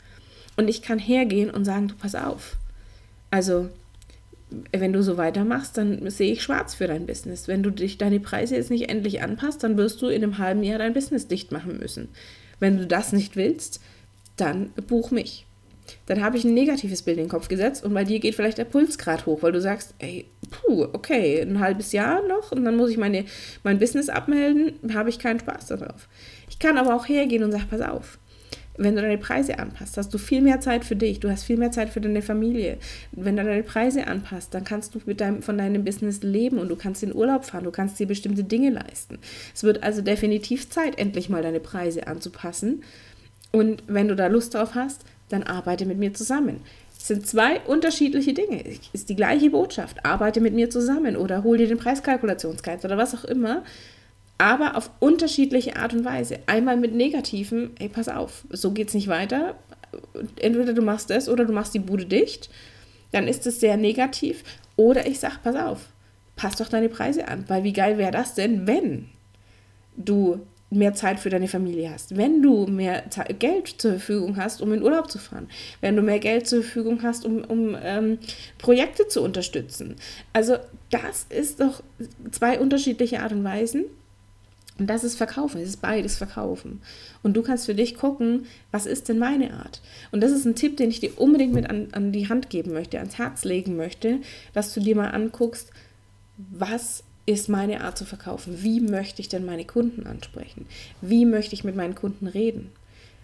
Und 0.55 0.67
ich 0.67 0.81
kann 0.81 0.99
hergehen 0.99 1.49
und 1.49 1.65
sagen, 1.65 1.87
du 1.87 1.95
pass 1.95 2.15
auf. 2.15 2.57
Also, 3.31 3.69
wenn 4.71 4.93
du 4.93 5.01
so 5.01 5.17
weitermachst, 5.17 5.77
dann 5.77 6.07
sehe 6.11 6.31
ich 6.31 6.43
schwarz 6.43 6.75
für 6.75 6.85
dein 6.85 7.07
Business. 7.07 7.47
Wenn 7.47 7.63
du 7.63 7.71
dich 7.71 7.97
deine 7.97 8.19
Preise 8.19 8.55
jetzt 8.55 8.69
nicht 8.69 8.89
endlich 8.89 9.23
anpasst, 9.23 9.63
dann 9.63 9.77
wirst 9.77 9.99
du 10.01 10.09
in 10.09 10.23
einem 10.23 10.37
halben 10.37 10.61
Jahr 10.61 10.77
dein 10.77 10.93
Business 10.93 11.27
dicht 11.27 11.51
machen 11.51 11.79
müssen. 11.79 12.09
Wenn 12.59 12.77
du 12.77 12.85
das 12.85 13.13
nicht 13.13 13.35
willst, 13.35 13.81
dann 14.37 14.69
buch 14.87 15.09
mich 15.09 15.47
dann 16.05 16.23
habe 16.23 16.37
ich 16.37 16.43
ein 16.43 16.53
negatives 16.53 17.01
Bild 17.01 17.17
in 17.17 17.25
den 17.25 17.29
Kopf 17.29 17.47
gesetzt 17.47 17.83
und 17.83 17.93
bei 17.93 18.03
dir 18.03 18.19
geht 18.19 18.35
vielleicht 18.35 18.57
der 18.57 18.65
Pulsgrad 18.65 19.25
hoch, 19.25 19.41
weil 19.41 19.51
du 19.51 19.61
sagst, 19.61 19.93
ey, 19.99 20.25
puh, 20.51 20.87
okay, 20.93 21.41
ein 21.41 21.59
halbes 21.59 21.91
Jahr 21.91 22.25
noch 22.27 22.51
und 22.51 22.65
dann 22.65 22.75
muss 22.77 22.89
ich 22.89 22.97
meine, 22.97 23.25
mein 23.63 23.79
Business 23.79 24.09
abmelden, 24.09 24.73
habe 24.93 25.09
ich 25.09 25.19
keinen 25.19 25.39
Spaß 25.39 25.67
darauf. 25.67 26.07
Ich 26.49 26.59
kann 26.59 26.77
aber 26.77 26.95
auch 26.95 27.07
hergehen 27.07 27.43
und 27.43 27.51
sagen, 27.51 27.67
pass 27.69 27.81
auf, 27.81 28.19
wenn 28.77 28.95
du 28.95 29.01
deine 29.01 29.17
Preise 29.17 29.59
anpasst, 29.59 29.97
hast 29.97 30.13
du 30.13 30.17
viel 30.17 30.41
mehr 30.41 30.59
Zeit 30.59 30.83
für 30.83 30.95
dich, 30.95 31.19
du 31.19 31.29
hast 31.29 31.43
viel 31.43 31.57
mehr 31.57 31.71
Zeit 31.71 31.89
für 31.89 32.01
deine 32.01 32.21
Familie. 32.21 32.77
Wenn 33.11 33.35
du 33.35 33.43
deine 33.43 33.63
Preise 33.63 34.07
anpasst, 34.07 34.53
dann 34.53 34.63
kannst 34.63 34.95
du 34.95 35.01
mit 35.05 35.21
deinem, 35.21 35.41
von 35.41 35.57
deinem 35.57 35.83
Business 35.83 36.23
leben 36.23 36.57
und 36.57 36.69
du 36.69 36.75
kannst 36.75 37.03
in 37.03 37.13
Urlaub 37.13 37.45
fahren, 37.45 37.65
du 37.65 37.71
kannst 37.71 37.99
dir 37.99 38.07
bestimmte 38.07 38.43
Dinge 38.43 38.71
leisten. 38.71 39.19
Es 39.53 39.63
wird 39.63 39.83
also 39.83 40.01
definitiv 40.01 40.69
Zeit, 40.69 40.97
endlich 40.97 41.29
mal 41.29 41.43
deine 41.43 41.59
Preise 41.59 42.07
anzupassen. 42.07 42.83
Und 43.51 43.83
wenn 43.87 44.07
du 44.07 44.15
da 44.15 44.27
Lust 44.27 44.55
drauf 44.55 44.73
hast, 44.73 45.05
dann 45.33 45.43
arbeite 45.43 45.85
mit 45.85 45.97
mir 45.97 46.13
zusammen. 46.13 46.61
Es 46.97 47.07
sind 47.07 47.27
zwei 47.27 47.59
unterschiedliche 47.61 48.33
Dinge. 48.33 48.63
Ist 48.93 49.09
die 49.09 49.15
gleiche 49.15 49.49
Botschaft. 49.49 50.05
Arbeite 50.05 50.39
mit 50.39 50.53
mir 50.53 50.69
zusammen 50.69 51.17
oder 51.17 51.43
hol 51.43 51.57
dir 51.57 51.67
den 51.67 51.77
Preiskalkulationsguide 51.77 52.85
oder 52.85 52.97
was 52.97 53.13
auch 53.13 53.25
immer. 53.25 53.63
Aber 54.37 54.77
auf 54.77 54.89
unterschiedliche 54.99 55.75
Art 55.75 55.93
und 55.93 56.05
Weise. 56.05 56.39
Einmal 56.45 56.77
mit 56.77 56.93
negativen, 56.93 57.71
ey, 57.79 57.89
pass 57.89 58.07
auf, 58.07 58.45
so 58.49 58.71
geht 58.71 58.87
es 58.87 58.93
nicht 58.93 59.09
weiter. 59.09 59.55
Entweder 60.39 60.73
du 60.73 60.81
machst 60.81 61.09
das 61.09 61.27
oder 61.27 61.45
du 61.45 61.51
machst 61.51 61.73
die 61.73 61.79
Bude 61.79 62.05
dicht. 62.05 62.49
Dann 63.11 63.27
ist 63.27 63.45
es 63.45 63.59
sehr 63.59 63.75
negativ. 63.75 64.43
Oder 64.75 65.05
ich 65.05 65.19
sag, 65.19 65.43
pass 65.43 65.55
auf, 65.55 65.89
pass 66.35 66.55
doch 66.55 66.69
deine 66.69 66.89
Preise 66.89 67.27
an. 67.27 67.45
Weil 67.47 67.63
wie 67.63 67.73
geil 67.73 67.97
wäre 67.97 68.11
das 68.11 68.33
denn, 68.33 68.65
wenn 68.65 69.09
du 69.97 70.39
mehr 70.73 70.93
Zeit 70.93 71.19
für 71.19 71.29
deine 71.29 71.47
Familie 71.47 71.91
hast, 71.91 72.17
wenn 72.17 72.41
du 72.41 72.65
mehr 72.67 73.03
Geld 73.39 73.75
zur 73.77 73.91
Verfügung 73.91 74.37
hast, 74.37 74.61
um 74.61 74.73
in 74.73 74.83
Urlaub 74.83 75.09
zu 75.09 75.19
fahren, 75.19 75.47
wenn 75.81 75.95
du 75.95 76.01
mehr 76.01 76.19
Geld 76.19 76.47
zur 76.47 76.63
Verfügung 76.63 77.03
hast, 77.03 77.25
um, 77.25 77.43
um 77.43 77.77
ähm, 77.81 78.19
Projekte 78.57 79.07
zu 79.07 79.21
unterstützen. 79.21 79.95
Also 80.33 80.57
das 80.89 81.25
ist 81.29 81.59
doch 81.59 81.83
zwei 82.31 82.59
unterschiedliche 82.59 83.21
Art 83.21 83.31
und 83.31 83.43
Weisen. 83.43 83.85
Und 84.79 84.87
das 84.87 85.03
ist 85.03 85.15
Verkaufen, 85.15 85.61
es 85.61 85.69
ist 85.69 85.81
beides 85.81 86.17
Verkaufen. 86.17 86.81
Und 87.21 87.37
du 87.37 87.43
kannst 87.43 87.67
für 87.67 87.75
dich 87.75 87.95
gucken, 87.95 88.47
was 88.71 88.87
ist 88.87 89.07
denn 89.07 89.19
meine 89.19 89.53
Art? 89.53 89.81
Und 90.11 90.21
das 90.21 90.31
ist 90.31 90.45
ein 90.45 90.55
Tipp, 90.55 90.77
den 90.77 90.89
ich 90.89 90.99
dir 90.99 91.11
unbedingt 91.19 91.53
mit 91.53 91.69
an, 91.69 91.89
an 91.91 92.11
die 92.11 92.27
Hand 92.27 92.49
geben 92.49 92.73
möchte, 92.73 92.97
ans 92.97 93.19
Herz 93.19 93.43
legen 93.43 93.77
möchte, 93.77 94.19
dass 94.53 94.73
du 94.73 94.79
dir 94.79 94.95
mal 94.95 95.09
anguckst, 95.09 95.69
was 96.37 97.03
ist 97.25 97.49
meine 97.49 97.81
Art 97.81 97.97
zu 97.97 98.05
verkaufen. 98.05 98.59
Wie 98.61 98.79
möchte 98.79 99.21
ich 99.21 99.29
denn 99.29 99.45
meine 99.45 99.65
Kunden 99.65 100.05
ansprechen? 100.05 100.65
Wie 101.01 101.25
möchte 101.25 101.53
ich 101.53 101.63
mit 101.63 101.75
meinen 101.75 101.95
Kunden 101.95 102.27
reden? 102.27 102.71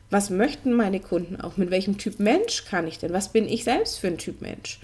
Was 0.09 0.29
möchten 0.29 0.73
meine 0.73 0.99
Kunden 0.99 1.39
auch? 1.39 1.57
Mit 1.57 1.69
welchem 1.69 1.97
Typ 1.97 2.19
Mensch 2.19 2.65
kann 2.65 2.87
ich 2.87 2.97
denn? 2.97 3.13
Was 3.13 3.31
bin 3.31 3.47
ich 3.47 3.63
selbst 3.63 3.99
für 3.99 4.07
ein 4.07 4.17
Typ 4.17 4.41
Mensch? 4.41 4.79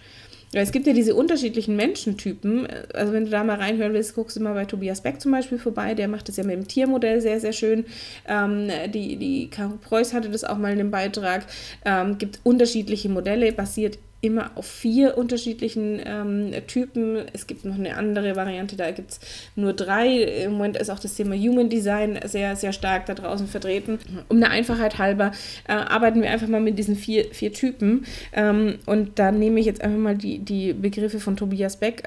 Es 0.54 0.72
gibt 0.72 0.88
ja 0.88 0.94
diese 0.94 1.16
unterschiedlichen 1.16 1.76
Menschentypen. 1.76 2.68
Also 2.94 3.12
wenn 3.12 3.26
du 3.26 3.32
da 3.32 3.44
mal 3.44 3.58
reinhören 3.58 3.94
willst, 3.94 4.16
guckst 4.16 4.38
du 4.38 4.42
mal 4.42 4.54
bei 4.54 4.66
Tobias 4.66 5.02
Beck 5.02 5.20
zum 5.20 5.32
Beispiel 5.32 5.58
vorbei. 5.58 5.96
Der 5.96 6.08
macht 6.08 6.30
das 6.30 6.38
ja 6.38 6.44
mit 6.44 6.56
dem 6.56 6.68
Tiermodell 6.68 7.20
sehr, 7.20 7.40
sehr 7.40 7.52
schön. 7.52 7.86
Ähm, 8.28 8.70
die, 8.94 9.18
die 9.18 9.50
Caro 9.50 9.78
Preuß 9.82 10.14
hatte 10.14 10.30
das 10.30 10.44
auch 10.44 10.58
mal 10.58 10.72
in 10.72 10.80
einem 10.80 10.92
Beitrag. 10.92 11.46
Ähm, 11.84 12.18
gibt 12.18 12.40
unterschiedliche 12.44 13.10
Modelle, 13.10 13.52
basiert 13.52 13.98
immer 14.26 14.52
auf 14.56 14.66
vier 14.66 15.18
unterschiedlichen 15.18 16.02
ähm, 16.06 16.52
Typen. 16.68 17.24
Es 17.34 17.48
gibt 17.48 17.66
noch 17.66 17.76
eine 17.76 17.98
andere 17.98 18.36
Variante, 18.36 18.76
da 18.76 18.92
gibt 18.92 19.12
es 19.12 19.20
nur 19.56 19.74
drei. 19.74 20.24
Im 20.46 20.54
Moment 20.54 20.78
ist 20.78 20.90
auch 20.90 21.00
das 21.00 21.16
Thema 21.16 21.36
Human 21.36 21.70
Design 21.70 22.20
sehr, 22.26 22.56
sehr 22.56 22.74
stark 22.74 23.06
da 23.06 23.14
draußen 23.14 23.48
vertreten. 23.48 24.00
Um 24.30 24.40
der 24.40 24.52
Einfachheit 24.52 24.98
halber 24.98 25.32
äh, 25.68 25.74
arbeiten 25.74 26.22
wir 26.22 26.30
einfach 26.30 26.48
mal 26.48 26.62
mit 26.62 26.78
diesen 26.78 26.96
vier, 26.96 27.26
vier 27.32 27.54
Typen. 27.54 28.06
Ähm, 28.34 28.80
und 28.86 29.20
da 29.20 29.32
nehme 29.32 29.60
ich 29.60 29.66
jetzt 29.66 29.82
einfach 29.82 30.00
mal 30.00 30.16
die, 30.16 30.40
die 30.40 30.74
Begriffe 30.74 31.20
von 31.20 31.38
Tobias 31.38 31.78
Beck. 31.78 32.04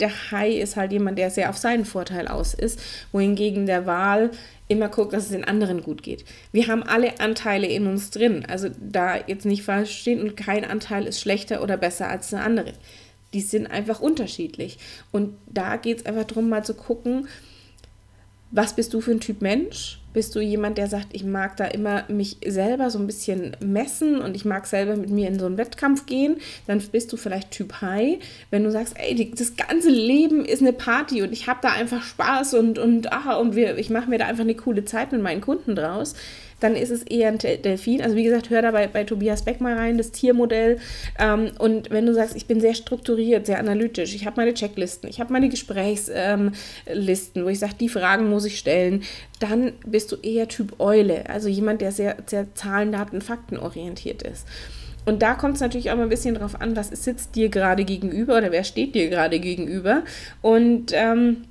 Der 0.00 0.10
Hai 0.30 0.50
ist 0.50 0.76
halt 0.76 0.92
jemand, 0.92 1.18
der 1.18 1.30
sehr 1.30 1.50
auf 1.50 1.56
seinen 1.58 1.84
Vorteil 1.84 2.28
aus 2.28 2.54
ist, 2.54 2.80
wohingegen 3.12 3.66
der 3.66 3.86
Wahl 3.86 4.30
immer 4.68 4.88
guckt, 4.88 5.12
dass 5.12 5.24
es 5.24 5.30
den 5.30 5.44
anderen 5.44 5.82
gut 5.82 6.02
geht. 6.02 6.24
Wir 6.52 6.68
haben 6.68 6.82
alle 6.82 7.20
Anteile 7.20 7.66
in 7.66 7.86
uns 7.86 8.10
drin. 8.10 8.44
Also 8.46 8.68
da 8.78 9.16
jetzt 9.26 9.46
nicht 9.46 9.62
falsch 9.62 9.98
stehen 9.98 10.20
und 10.20 10.36
kein 10.36 10.64
Anteil 10.64 11.06
ist 11.06 11.20
schlechter 11.20 11.62
oder 11.62 11.76
besser 11.76 12.08
als 12.08 12.30
der 12.30 12.44
andere. 12.44 12.74
Die 13.32 13.40
sind 13.40 13.66
einfach 13.66 14.00
unterschiedlich. 14.00 14.78
Und 15.10 15.36
da 15.46 15.76
geht 15.76 16.00
es 16.00 16.06
einfach 16.06 16.24
darum, 16.24 16.48
mal 16.48 16.64
zu 16.64 16.74
gucken, 16.74 17.28
was 18.50 18.74
bist 18.74 18.94
du 18.94 19.00
für 19.00 19.10
ein 19.10 19.20
Typ 19.20 19.42
Mensch? 19.42 19.97
Bist 20.18 20.34
du 20.34 20.40
jemand, 20.40 20.78
der 20.78 20.88
sagt, 20.88 21.10
ich 21.12 21.22
mag 21.22 21.56
da 21.58 21.66
immer 21.66 22.02
mich 22.08 22.38
selber 22.44 22.90
so 22.90 22.98
ein 22.98 23.06
bisschen 23.06 23.56
messen 23.60 24.20
und 24.20 24.34
ich 24.34 24.44
mag 24.44 24.66
selber 24.66 24.96
mit 24.96 25.10
mir 25.10 25.28
in 25.28 25.38
so 25.38 25.46
einen 25.46 25.58
Wettkampf 25.58 26.06
gehen? 26.06 26.38
Dann 26.66 26.80
bist 26.90 27.12
du 27.12 27.16
vielleicht 27.16 27.52
Typ 27.52 27.80
High. 27.82 28.18
Wenn 28.50 28.64
du 28.64 28.72
sagst, 28.72 28.96
ey, 28.98 29.14
die, 29.14 29.30
das 29.30 29.54
ganze 29.54 29.90
Leben 29.90 30.44
ist 30.44 30.60
eine 30.60 30.72
Party 30.72 31.22
und 31.22 31.32
ich 31.32 31.46
habe 31.46 31.60
da 31.62 31.68
einfach 31.68 32.02
Spaß 32.02 32.54
und, 32.54 32.80
und, 32.80 33.12
aha, 33.12 33.36
und 33.36 33.54
wir, 33.54 33.78
ich 33.78 33.90
mache 33.90 34.10
mir 34.10 34.18
da 34.18 34.26
einfach 34.26 34.42
eine 34.42 34.56
coole 34.56 34.84
Zeit 34.84 35.12
mit 35.12 35.22
meinen 35.22 35.40
Kunden 35.40 35.76
draus, 35.76 36.16
dann 36.60 36.76
ist 36.76 36.90
es 36.90 37.02
eher 37.02 37.28
ein 37.28 37.38
Delfin. 37.38 38.02
Also 38.02 38.16
wie 38.16 38.24
gesagt, 38.24 38.50
hör 38.50 38.62
da 38.62 38.70
bei, 38.70 38.86
bei 38.86 39.04
Tobias 39.04 39.42
Beck 39.42 39.60
mal 39.60 39.76
rein, 39.76 39.98
das 39.98 40.10
Tiermodell. 40.10 40.78
Ähm, 41.18 41.52
und 41.58 41.90
wenn 41.90 42.06
du 42.06 42.14
sagst, 42.14 42.36
ich 42.36 42.46
bin 42.46 42.60
sehr 42.60 42.74
strukturiert, 42.74 43.46
sehr 43.46 43.58
analytisch, 43.58 44.14
ich 44.14 44.26
habe 44.26 44.36
meine 44.36 44.54
Checklisten, 44.54 45.08
ich 45.08 45.20
habe 45.20 45.32
meine 45.32 45.48
Gesprächslisten, 45.48 46.52
ähm, 47.40 47.44
wo 47.44 47.48
ich 47.48 47.58
sage, 47.58 47.74
die 47.78 47.88
Fragen 47.88 48.28
muss 48.28 48.44
ich 48.44 48.58
stellen, 48.58 49.02
dann 49.40 49.72
bist 49.86 50.12
du 50.12 50.16
eher 50.16 50.48
Typ 50.48 50.80
Eule. 50.80 51.28
Also 51.28 51.48
jemand, 51.48 51.80
der 51.80 51.92
sehr, 51.92 52.16
sehr 52.26 52.54
Zahlen, 52.54 52.92
Daten, 52.92 53.20
Fakten 53.20 53.56
orientiert 53.56 54.22
ist. 54.22 54.46
Und 55.08 55.22
da 55.22 55.34
kommt 55.34 55.54
es 55.54 55.60
natürlich 55.62 55.90
auch 55.90 55.96
mal 55.96 56.02
ein 56.02 56.10
bisschen 56.10 56.34
drauf 56.34 56.60
an, 56.60 56.76
was 56.76 56.88
sitzt 56.88 57.34
dir 57.34 57.48
gerade 57.48 57.84
gegenüber 57.84 58.36
oder 58.36 58.52
wer 58.52 58.62
steht 58.62 58.94
dir 58.94 59.08
gerade 59.08 59.40
gegenüber. 59.40 60.02
Und 60.42 60.92
ähm, 60.92 61.44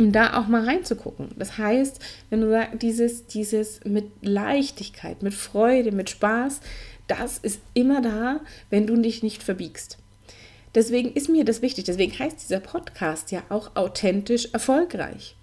um 0.00 0.12
da 0.12 0.40
auch 0.40 0.48
mal 0.48 0.64
reinzugucken. 0.64 1.28
Das 1.36 1.58
heißt, 1.58 2.00
wenn 2.30 2.40
du 2.40 2.50
sagst, 2.50 2.82
dieses, 2.82 3.26
dieses 3.26 3.84
mit 3.84 4.06
Leichtigkeit, 4.22 5.22
mit 5.22 5.34
Freude, 5.34 5.92
mit 5.92 6.08
Spaß, 6.08 6.60
das 7.06 7.38
ist 7.38 7.60
immer 7.74 8.00
da, 8.00 8.40
wenn 8.70 8.86
du 8.86 8.96
dich 8.96 9.22
nicht 9.22 9.42
verbiegst. 9.42 9.98
Deswegen 10.74 11.12
ist 11.12 11.28
mir 11.28 11.44
das 11.44 11.62
wichtig. 11.62 11.84
Deswegen 11.84 12.18
heißt 12.18 12.40
dieser 12.40 12.60
Podcast 12.60 13.30
ja 13.30 13.42
auch 13.50 13.76
authentisch 13.76 14.48
erfolgreich, 14.52 15.36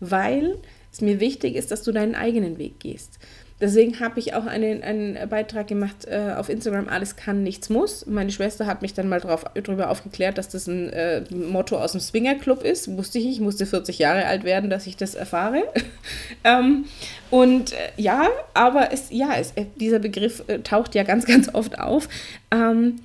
weil 0.00 0.58
es 0.92 1.00
mir 1.00 1.18
wichtig 1.20 1.54
ist, 1.54 1.70
dass 1.70 1.82
du 1.82 1.92
deinen 1.92 2.14
eigenen 2.14 2.58
Weg 2.58 2.80
gehst. 2.80 3.18
Deswegen 3.62 4.00
habe 4.00 4.18
ich 4.18 4.34
auch 4.34 4.46
einen, 4.46 4.82
einen 4.82 5.28
Beitrag 5.28 5.68
gemacht 5.68 6.04
äh, 6.08 6.32
auf 6.36 6.48
Instagram, 6.48 6.88
alles 6.88 7.14
kann, 7.14 7.44
nichts 7.44 7.70
muss. 7.70 8.06
Meine 8.06 8.32
Schwester 8.32 8.66
hat 8.66 8.82
mich 8.82 8.92
dann 8.92 9.08
mal 9.08 9.20
darüber 9.20 9.88
aufgeklärt, 9.88 10.36
dass 10.36 10.48
das 10.48 10.66
ein 10.66 10.88
äh, 10.88 11.22
Motto 11.32 11.78
aus 11.78 11.92
dem 11.92 12.00
Swingerclub 12.00 12.64
ist. 12.64 12.96
Wusste 12.96 13.20
ich, 13.20 13.26
ich 13.26 13.40
musste 13.40 13.64
40 13.64 14.00
Jahre 14.00 14.26
alt 14.26 14.42
werden, 14.42 14.68
dass 14.68 14.88
ich 14.88 14.96
das 14.96 15.14
erfahre. 15.14 15.62
ähm, 16.44 16.86
und 17.30 17.72
äh, 17.72 17.76
ja, 17.96 18.26
aber 18.52 18.92
es, 18.92 19.10
ja, 19.10 19.30
es, 19.38 19.52
äh, 19.52 19.66
dieser 19.76 20.00
Begriff 20.00 20.42
äh, 20.48 20.58
taucht 20.58 20.96
ja 20.96 21.04
ganz, 21.04 21.24
ganz 21.24 21.54
oft 21.54 21.78
auf. 21.78 22.08
Ähm, 22.50 22.96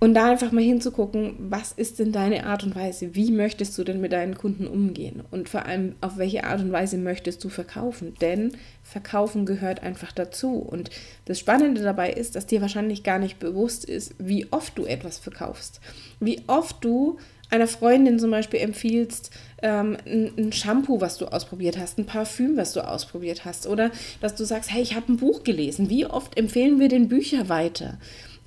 und 0.00 0.14
da 0.14 0.30
einfach 0.30 0.50
mal 0.50 0.64
hinzugucken, 0.64 1.34
was 1.38 1.72
ist 1.72 1.98
denn 1.98 2.10
deine 2.10 2.46
Art 2.46 2.64
und 2.64 2.74
Weise? 2.74 3.14
Wie 3.14 3.30
möchtest 3.30 3.76
du 3.76 3.84
denn 3.84 4.00
mit 4.00 4.12
deinen 4.12 4.34
Kunden 4.34 4.66
umgehen? 4.66 5.22
Und 5.30 5.50
vor 5.50 5.66
allem, 5.66 5.94
auf 6.00 6.16
welche 6.16 6.44
Art 6.44 6.60
und 6.62 6.72
Weise 6.72 6.96
möchtest 6.96 7.44
du 7.44 7.50
verkaufen? 7.50 8.14
Denn 8.22 8.52
Verkaufen 8.82 9.44
gehört 9.44 9.82
einfach 9.82 10.10
dazu. 10.12 10.54
Und 10.54 10.88
das 11.26 11.38
Spannende 11.38 11.82
dabei 11.82 12.12
ist, 12.12 12.34
dass 12.34 12.46
dir 12.46 12.62
wahrscheinlich 12.62 13.02
gar 13.02 13.18
nicht 13.18 13.38
bewusst 13.38 13.84
ist, 13.84 14.14
wie 14.18 14.50
oft 14.50 14.78
du 14.78 14.86
etwas 14.86 15.18
verkaufst. 15.18 15.80
Wie 16.18 16.40
oft 16.46 16.82
du 16.82 17.18
einer 17.50 17.66
Freundin 17.66 18.18
zum 18.18 18.30
Beispiel 18.30 18.60
empfiehlst, 18.60 19.30
ähm, 19.62 19.98
ein, 20.06 20.32
ein, 20.38 20.52
Shampoo, 20.52 21.00
was 21.00 21.18
du 21.18 21.26
ausprobiert 21.26 21.76
hast, 21.76 21.98
ein 21.98 22.06
Parfüm, 22.06 22.56
was 22.56 22.72
du 22.72 22.80
ausprobiert 22.80 23.44
hast, 23.44 23.66
oder 23.66 23.90
dass 24.20 24.34
du 24.34 24.44
sagst, 24.44 24.72
hey, 24.72 24.80
ich 24.80 24.94
habe 24.94 25.12
ein 25.12 25.16
Buch 25.18 25.42
gelesen. 25.42 25.90
Wie 25.90 26.06
oft 26.06 26.38
empfehlen 26.38 26.78
wir 26.78 26.88
den 26.88 27.08
Bücher 27.08 27.48
weiter? 27.48 27.98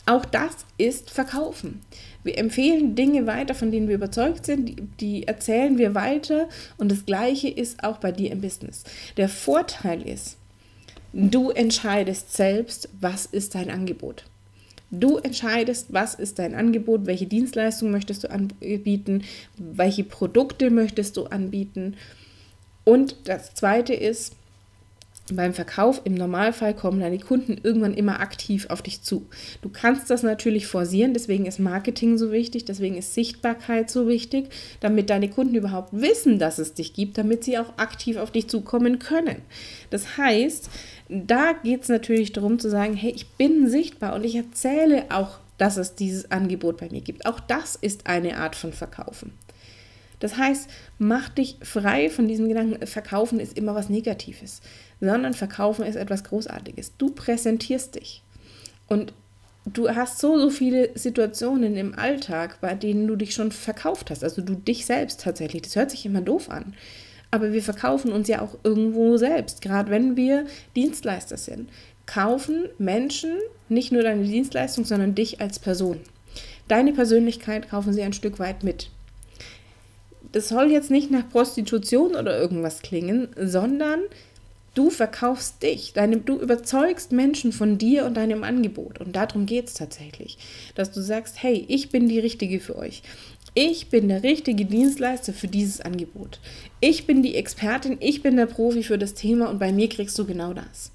Auch 0.05 0.25
das 0.25 0.65
ist 0.77 1.11
Verkaufen. 1.11 1.81
Wir 2.23 2.37
empfehlen 2.37 2.95
Dinge 2.95 3.25
weiter, 3.25 3.55
von 3.55 3.71
denen 3.71 3.87
wir 3.87 3.95
überzeugt 3.95 4.45
sind, 4.45 4.67
die, 4.67 4.75
die, 4.99 5.27
erzählen 5.27 5.77
wir 5.77 5.95
weiter 5.95 6.49
und 6.77 6.91
das 6.91 7.05
gleiche 7.05 7.49
ist 7.49 7.83
auch 7.83 7.97
bei 7.97 8.11
dir 8.11 8.31
im 8.31 8.41
Business. 8.41 8.83
Der 9.15 9.29
Vorteil 9.29 10.01
ist, 10.01 10.37
du 11.13 11.51
entscheidest 11.51 12.33
selbst, 12.33 12.89
was 12.99 13.25
ist 13.25 13.55
dein 13.55 13.69
Angebot. 13.69 14.25
Du 14.91 15.17
entscheidest, 15.17 15.87
was 15.91 16.13
ist 16.15 16.37
dein 16.37 16.53
Angebot, 16.53 17.05
welche 17.05 17.25
Dienstleistung 17.25 17.89
möchtest 17.89 18.25
du 18.25 18.29
anbieten, 18.29 19.23
welche 19.57 20.03
Produkte 20.03 20.69
möchtest 20.69 21.17
du 21.17 21.25
anbieten. 21.25 21.95
Und 22.83 23.15
das 23.23 23.55
Zweite 23.55 23.93
ist, 23.93 24.35
beim 25.31 25.53
Verkauf 25.53 26.01
im 26.03 26.15
Normalfall 26.15 26.73
kommen 26.73 26.99
deine 26.99 27.17
Kunden 27.17 27.57
irgendwann 27.63 27.93
immer 27.93 28.19
aktiv 28.19 28.65
auf 28.69 28.81
dich 28.81 29.03
zu. 29.03 29.27
Du 29.61 29.69
kannst 29.69 30.09
das 30.09 30.21
natürlich 30.21 30.67
forcieren, 30.67 31.13
deswegen 31.13 31.45
ist 31.45 31.59
Marketing 31.59 32.17
so 32.17 32.31
wichtig, 32.33 32.65
deswegen 32.65 32.97
ist 32.97 33.13
Sichtbarkeit 33.13 33.89
so 33.89 34.07
wichtig, 34.07 34.49
damit 34.81 35.09
deine 35.09 35.29
Kunden 35.29 35.55
überhaupt 35.55 35.93
wissen, 35.93 36.39
dass 36.39 36.59
es 36.59 36.73
dich 36.73 36.93
gibt, 36.93 37.17
damit 37.17 37.45
sie 37.45 37.57
auch 37.57 37.77
aktiv 37.77 38.17
auf 38.17 38.31
dich 38.31 38.49
zukommen 38.49 38.99
können. 38.99 39.37
Das 39.91 40.17
heißt, 40.17 40.69
da 41.07 41.53
geht 41.53 41.83
es 41.83 41.89
natürlich 41.89 42.33
darum 42.33 42.59
zu 42.59 42.69
sagen, 42.69 42.95
hey, 42.95 43.13
ich 43.15 43.27
bin 43.29 43.69
sichtbar 43.69 44.15
und 44.15 44.25
ich 44.25 44.35
erzähle 44.35 45.05
auch, 45.09 45.39
dass 45.57 45.77
es 45.77 45.95
dieses 45.95 46.31
Angebot 46.31 46.77
bei 46.77 46.89
mir 46.89 47.01
gibt. 47.01 47.25
Auch 47.25 47.39
das 47.39 47.77
ist 47.77 48.07
eine 48.07 48.37
Art 48.37 48.57
von 48.57 48.73
Verkaufen. 48.73 49.31
Das 50.19 50.37
heißt, 50.37 50.69
mach 50.99 51.27
dich 51.29 51.57
frei 51.61 52.09
von 52.09 52.29
diesem 52.29 52.47
Gedanken, 52.47 52.87
Verkaufen 52.87 53.41
ist 53.41 53.57
immer 53.57 53.75
was 53.75 53.89
Negatives 53.89 54.61
sondern 55.03 55.33
Verkaufen 55.33 55.85
ist 55.85 55.95
etwas 55.95 56.23
Großartiges. 56.23 56.93
Du 56.97 57.09
präsentierst 57.09 57.95
dich. 57.95 58.23
Und 58.87 59.13
du 59.65 59.89
hast 59.89 60.19
so, 60.19 60.39
so 60.39 60.49
viele 60.49 60.97
Situationen 60.97 61.75
im 61.75 61.97
Alltag, 61.97 62.59
bei 62.61 62.73
denen 62.73 63.07
du 63.07 63.15
dich 63.15 63.33
schon 63.33 63.51
verkauft 63.51 64.09
hast. 64.11 64.23
Also 64.23 64.41
du 64.41 64.55
dich 64.55 64.85
selbst 64.85 65.21
tatsächlich. 65.21 65.63
Das 65.63 65.75
hört 65.75 65.91
sich 65.91 66.05
immer 66.05 66.21
doof 66.21 66.49
an. 66.49 66.73
Aber 67.31 67.51
wir 67.51 67.63
verkaufen 67.63 68.11
uns 68.11 68.27
ja 68.27 68.41
auch 68.41 68.57
irgendwo 68.63 69.17
selbst, 69.17 69.61
gerade 69.61 69.89
wenn 69.89 70.15
wir 70.15 70.45
Dienstleister 70.75 71.37
sind. 71.37 71.69
Kaufen 72.05 72.69
Menschen 72.77 73.31
nicht 73.69 73.91
nur 73.91 74.03
deine 74.03 74.23
Dienstleistung, 74.23 74.85
sondern 74.85 75.15
dich 75.15 75.41
als 75.41 75.59
Person. 75.59 75.99
Deine 76.67 76.93
Persönlichkeit 76.93 77.69
kaufen 77.69 77.91
sie 77.91 78.03
ein 78.03 78.13
Stück 78.13 78.39
weit 78.39 78.63
mit. 78.63 78.89
Das 80.31 80.49
soll 80.49 80.71
jetzt 80.71 80.91
nicht 80.91 81.11
nach 81.11 81.27
Prostitution 81.29 82.15
oder 82.15 82.37
irgendwas 82.37 82.81
klingen, 82.81 83.29
sondern 83.37 84.01
Du 84.73 84.89
verkaufst 84.89 85.61
dich, 85.61 85.93
deine, 85.93 86.17
du 86.17 86.39
überzeugst 86.39 87.11
Menschen 87.11 87.51
von 87.51 87.77
dir 87.77 88.05
und 88.05 88.15
deinem 88.15 88.43
Angebot. 88.43 88.99
Und 88.99 89.15
darum 89.15 89.45
geht 89.45 89.67
es 89.67 89.75
tatsächlich. 89.75 90.37
Dass 90.73 90.91
du 90.91 91.01
sagst, 91.01 91.43
hey, 91.43 91.63
ich 91.67 91.89
bin 91.89 92.09
die 92.09 92.19
Richtige 92.19 92.59
für 92.59 92.75
euch. 92.75 93.03
Ich 93.53 93.89
bin 93.89 94.07
der 94.07 94.23
richtige 94.23 94.65
Dienstleister 94.65 95.31
für 95.31 95.47
dieses 95.47 95.79
Angebot. 95.79 96.39
Ich 96.79 97.05
bin 97.05 97.21
die 97.21 97.35
Expertin, 97.35 97.97
ich 97.99 98.23
bin 98.23 98.35
der 98.35 98.47
Profi 98.47 98.81
für 98.81 98.97
das 98.97 99.13
Thema 99.13 99.47
und 99.49 99.59
bei 99.59 99.71
mir 99.71 99.89
kriegst 99.89 100.17
du 100.17 100.25
genau 100.25 100.53
das. 100.53 100.91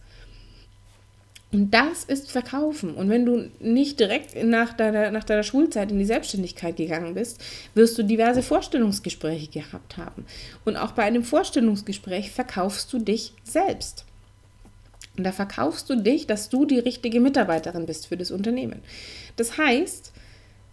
Und 1.51 1.73
das 1.73 2.05
ist 2.05 2.31
Verkaufen. 2.31 2.95
Und 2.95 3.09
wenn 3.09 3.25
du 3.25 3.51
nicht 3.59 3.99
direkt 3.99 4.43
nach 4.45 4.75
deiner, 4.75 5.11
nach 5.11 5.25
deiner 5.25 5.43
Schulzeit 5.43 5.91
in 5.91 5.99
die 5.99 6.05
Selbstständigkeit 6.05 6.77
gegangen 6.77 7.15
bist, 7.15 7.43
wirst 7.75 7.97
du 7.97 8.03
diverse 8.03 8.43
Vorstellungsgespräche 8.43 9.49
gehabt 9.49 9.97
haben. 9.97 10.27
Und 10.67 10.77
auch 10.77 10.93
bei 10.93 11.05
einem 11.05 11.25
Vorstellungsgespräch 11.25 12.31
verkaufst 12.31 12.93
du 12.93 12.99
dich 12.99 13.33
selbst. 13.45 14.05
Und 15.17 15.25
da 15.25 15.33
verkaufst 15.33 15.89
du 15.89 15.97
dich, 15.97 16.27
dass 16.27 16.51
du 16.51 16.67
die 16.67 16.79
richtige 16.79 17.19
Mitarbeiterin 17.19 17.87
bist 17.87 18.07
für 18.07 18.19
das 18.19 18.31
Unternehmen. 18.31 18.83
Das 19.37 19.57
heißt, 19.57 20.13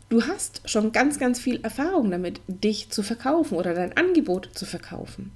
du 0.09 0.23
hast 0.23 0.61
schon 0.69 0.91
ganz, 0.91 1.17
ganz 1.19 1.39
viel 1.39 1.61
Erfahrung 1.63 2.11
damit, 2.11 2.41
dich 2.47 2.89
zu 2.89 3.01
verkaufen 3.01 3.57
oder 3.57 3.73
dein 3.73 3.95
Angebot 3.95 4.49
zu 4.53 4.65
verkaufen. 4.65 5.31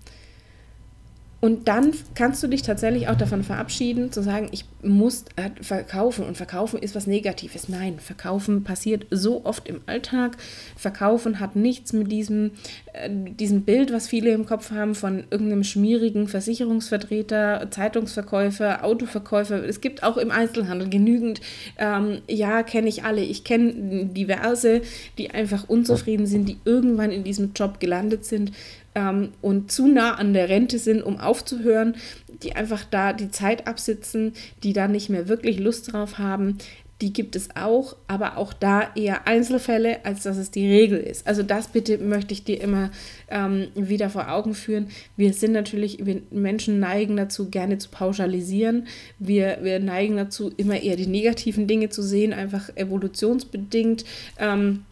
Und 1.42 1.70
dann 1.70 1.94
kannst 2.16 2.44
du 2.44 2.48
dich 2.48 2.64
tatsächlich 2.64 3.08
auch 3.08 3.16
davon 3.16 3.44
verabschieden, 3.44 4.12
zu 4.12 4.22
sagen, 4.22 4.50
ich 4.52 4.66
muss 4.84 5.24
äh, 5.38 5.50
verkaufen 5.62 6.26
und 6.26 6.36
verkaufen 6.36 6.80
ist 6.80 6.96
was 6.96 7.08
Negatives. 7.08 7.70
Nein, 7.70 8.00
verkaufen 8.00 8.66
passiert 8.66 9.06
so 9.10 9.46
oft 9.46 9.68
im 9.68 9.80
Alltag. 9.86 10.36
Verkaufen 10.76 11.40
hat 11.40 11.56
nichts 11.56 11.94
mit 11.94 12.12
diesem, 12.12 12.52
äh, 12.92 13.10
diesem 13.10 13.62
Bild, 13.62 13.94
was 13.94 14.10
viele 14.10 14.32
im 14.32 14.46
Kopf 14.46 14.72
haben, 14.72 14.96
von 14.96 15.24
irgendeinem 15.32 15.64
schmierigen 15.64 16.28
Versicherungsvertreter, 16.28 17.68
Zeitungsverkäufer, 17.72 18.84
Autoverkäufer. 18.84 19.64
Es 19.64 19.80
gibt 19.80 20.04
auch 20.04 20.18
im 20.18 20.32
Einzelhandel 20.32 20.90
genügend, 20.90 21.40
ähm, 21.78 22.20
ja, 22.28 22.64
kenne 22.64 22.90
ich 22.90 23.04
alle. 23.06 23.22
Ich 23.22 23.46
kenne 23.46 24.08
diverse, 24.08 24.82
die 25.18 25.32
einfach 25.32 25.70
unzufrieden 25.70 26.26
sind, 26.26 26.50
die 26.50 26.58
irgendwann 26.66 27.12
in 27.12 27.24
diesem 27.24 27.54
Job 27.54 27.80
gelandet 27.80 28.26
sind 28.26 28.52
ähm, 29.00 29.30
und 29.42 29.72
zu 29.72 29.88
nah 29.88 30.16
an 30.16 30.34
der 30.34 30.50
Rente 30.50 30.78
sind, 30.78 31.02
um 31.02 31.20
aufzuhören, 31.20 31.96
die 32.44 32.56
einfach 32.56 32.84
da 32.84 33.14
die 33.14 33.32
Zeit 33.32 33.68
absitzen, 33.68 34.34
die 34.64 34.74
da 34.74 34.88
nicht 34.88 35.10
mehr 35.10 35.28
wirklich 35.28 35.60
Lust 35.60 35.94
drauf 35.94 36.18
haben. 36.18 36.58
Die 37.02 37.14
gibt 37.14 37.38
es 37.38 37.56
auch, 37.56 37.96
aber 38.08 38.36
auch 38.36 38.52
da 38.52 38.90
eher 38.94 39.26
Einzelfälle, 39.26 40.04
als 40.04 40.24
dass 40.24 40.36
es 40.36 40.52
die 40.52 40.68
Regel 40.68 41.00
ist. 41.00 41.26
Also 41.26 41.44
das 41.44 41.70
bitte 41.70 41.98
möchte 41.98 42.34
ich 42.34 42.44
dir 42.44 42.60
immer 42.60 42.92
ähm, 43.30 43.70
wieder 43.74 44.10
vor 44.10 44.30
Augen 44.30 44.54
führen. 44.54 44.90
Wir 45.16 45.32
sind 45.32 45.54
natürlich, 45.54 46.06
wir 46.06 46.22
Menschen 46.30 46.82
neigen 46.82 47.16
dazu, 47.16 47.50
gerne 47.50 47.78
zu 47.78 47.88
pauschalisieren. 47.90 48.88
Wir, 49.18 49.60
wir 49.62 49.80
neigen 49.80 50.18
dazu, 50.18 50.52
immer 50.58 50.82
eher 50.82 50.98
die 50.98 51.08
negativen 51.08 51.68
Dinge 51.68 51.88
zu 51.88 52.02
sehen, 52.02 52.34
einfach 52.34 52.70
evolutionsbedingt. 52.76 54.04
Ähm, 54.38 54.84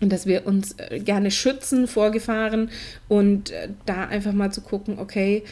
dass 0.00 0.26
wir 0.26 0.46
uns 0.46 0.72
äh, 0.78 1.00
gerne 1.00 1.30
schützen 1.30 1.86
vor 1.86 2.10
Gefahren 2.10 2.70
und 3.08 3.50
äh, 3.50 3.68
da 3.86 4.06
einfach 4.06 4.32
mal 4.32 4.52
zu 4.52 4.60
gucken, 4.60 4.98
okay, 4.98 5.44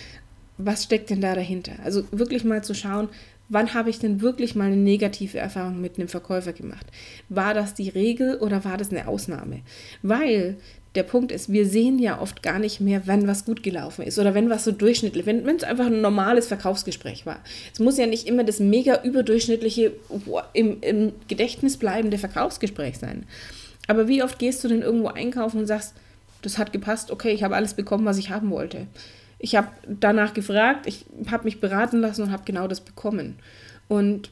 was 0.58 0.84
steckt 0.84 1.10
denn 1.10 1.20
da 1.20 1.34
dahinter? 1.34 1.72
Also 1.84 2.04
wirklich 2.10 2.44
mal 2.44 2.62
zu 2.62 2.74
schauen, 2.74 3.08
wann 3.48 3.74
habe 3.74 3.90
ich 3.90 3.98
denn 3.98 4.20
wirklich 4.20 4.54
mal 4.54 4.66
eine 4.66 4.76
negative 4.76 5.38
Erfahrung 5.38 5.80
mit 5.80 5.98
einem 5.98 6.08
Verkäufer 6.08 6.52
gemacht? 6.52 6.86
War 7.28 7.54
das 7.54 7.74
die 7.74 7.88
Regel 7.88 8.38
oder 8.38 8.64
war 8.64 8.76
das 8.76 8.90
eine 8.90 9.08
Ausnahme? 9.08 9.60
Weil 10.02 10.56
der 10.94 11.02
Punkt 11.04 11.32
ist, 11.32 11.50
wir 11.50 11.66
sehen 11.66 11.98
ja 11.98 12.20
oft 12.20 12.42
gar 12.42 12.58
nicht 12.58 12.80
mehr, 12.80 13.06
wenn 13.06 13.26
was 13.26 13.44
gut 13.44 13.62
gelaufen 13.62 14.02
ist 14.02 14.18
oder 14.18 14.34
wenn 14.34 14.50
was 14.50 14.64
so 14.64 14.72
durchschnittlich, 14.72 15.24
wenn 15.24 15.46
es 15.46 15.64
einfach 15.64 15.86
ein 15.86 16.02
normales 16.02 16.46
Verkaufsgespräch 16.48 17.24
war. 17.24 17.40
Es 17.72 17.78
muss 17.78 17.96
ja 17.96 18.06
nicht 18.06 18.26
immer 18.26 18.44
das 18.44 18.60
mega 18.60 19.02
überdurchschnittliche, 19.02 19.92
im, 20.52 20.78
im 20.82 21.12
Gedächtnis 21.28 21.78
bleibende 21.78 22.18
Verkaufsgespräch 22.18 22.98
sein. 22.98 23.24
Aber 23.92 24.08
wie 24.08 24.22
oft 24.22 24.38
gehst 24.38 24.64
du 24.64 24.68
denn 24.68 24.80
irgendwo 24.80 25.08
einkaufen 25.08 25.58
und 25.58 25.66
sagst, 25.66 25.92
das 26.40 26.56
hat 26.56 26.72
gepasst, 26.72 27.10
okay, 27.10 27.32
ich 27.32 27.42
habe 27.42 27.56
alles 27.56 27.74
bekommen, 27.74 28.06
was 28.06 28.16
ich 28.16 28.30
haben 28.30 28.48
wollte. 28.48 28.86
Ich 29.38 29.54
habe 29.54 29.68
danach 29.86 30.32
gefragt, 30.32 30.86
ich 30.86 31.04
habe 31.30 31.44
mich 31.44 31.60
beraten 31.60 32.00
lassen 32.00 32.22
und 32.22 32.32
habe 32.32 32.44
genau 32.46 32.68
das 32.68 32.80
bekommen. 32.80 33.38
Und 33.88 34.30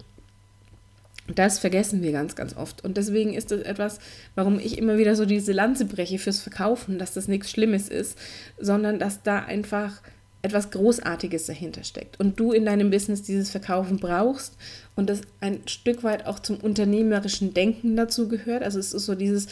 das 1.27 1.59
vergessen 1.59 2.03
wir 2.03 2.11
ganz, 2.11 2.37
ganz 2.37 2.57
oft. 2.57 2.83
Und 2.87 2.97
deswegen 2.97 3.35
ist 3.35 3.51
das 3.51 3.61
etwas, 3.61 3.99
warum 4.35 4.59
ich 4.59 4.79
immer 4.79 4.97
wieder 4.97 5.15
so 5.15 5.27
diese 5.27 5.53
Lanze 5.53 5.85
breche 5.85 6.19
fürs 6.19 6.41
Verkaufen, 6.41 6.99
dass 6.99 7.13
das 7.13 7.29
nichts 7.29 7.51
Schlimmes 7.51 7.91
ist, 7.91 8.17
sondern 8.59 8.99
dass 8.99 9.23
da 9.23 9.41
einfach 9.41 10.01
etwas 10.41 10.71
Großartiges 10.71 11.45
dahinter 11.45 11.85
steckt 11.85 12.19
und 12.19 12.41
du 12.41 12.53
in 12.53 12.65
deinem 12.65 12.89
Business 12.89 13.21
dieses 13.21 13.51
Verkaufen 13.51 13.99
brauchst 13.99 14.57
und 15.01 15.09
das 15.09 15.23
ein 15.41 15.63
Stück 15.67 16.05
weit 16.05 16.27
auch 16.27 16.39
zum 16.39 16.59
unternehmerischen 16.59 17.55
Denken 17.55 17.97
dazu 17.97 18.29
gehört. 18.29 18.63
Also 18.63 18.79
es 18.79 18.93
ist 18.93 19.07
so 19.07 19.15
dieses 19.15 19.49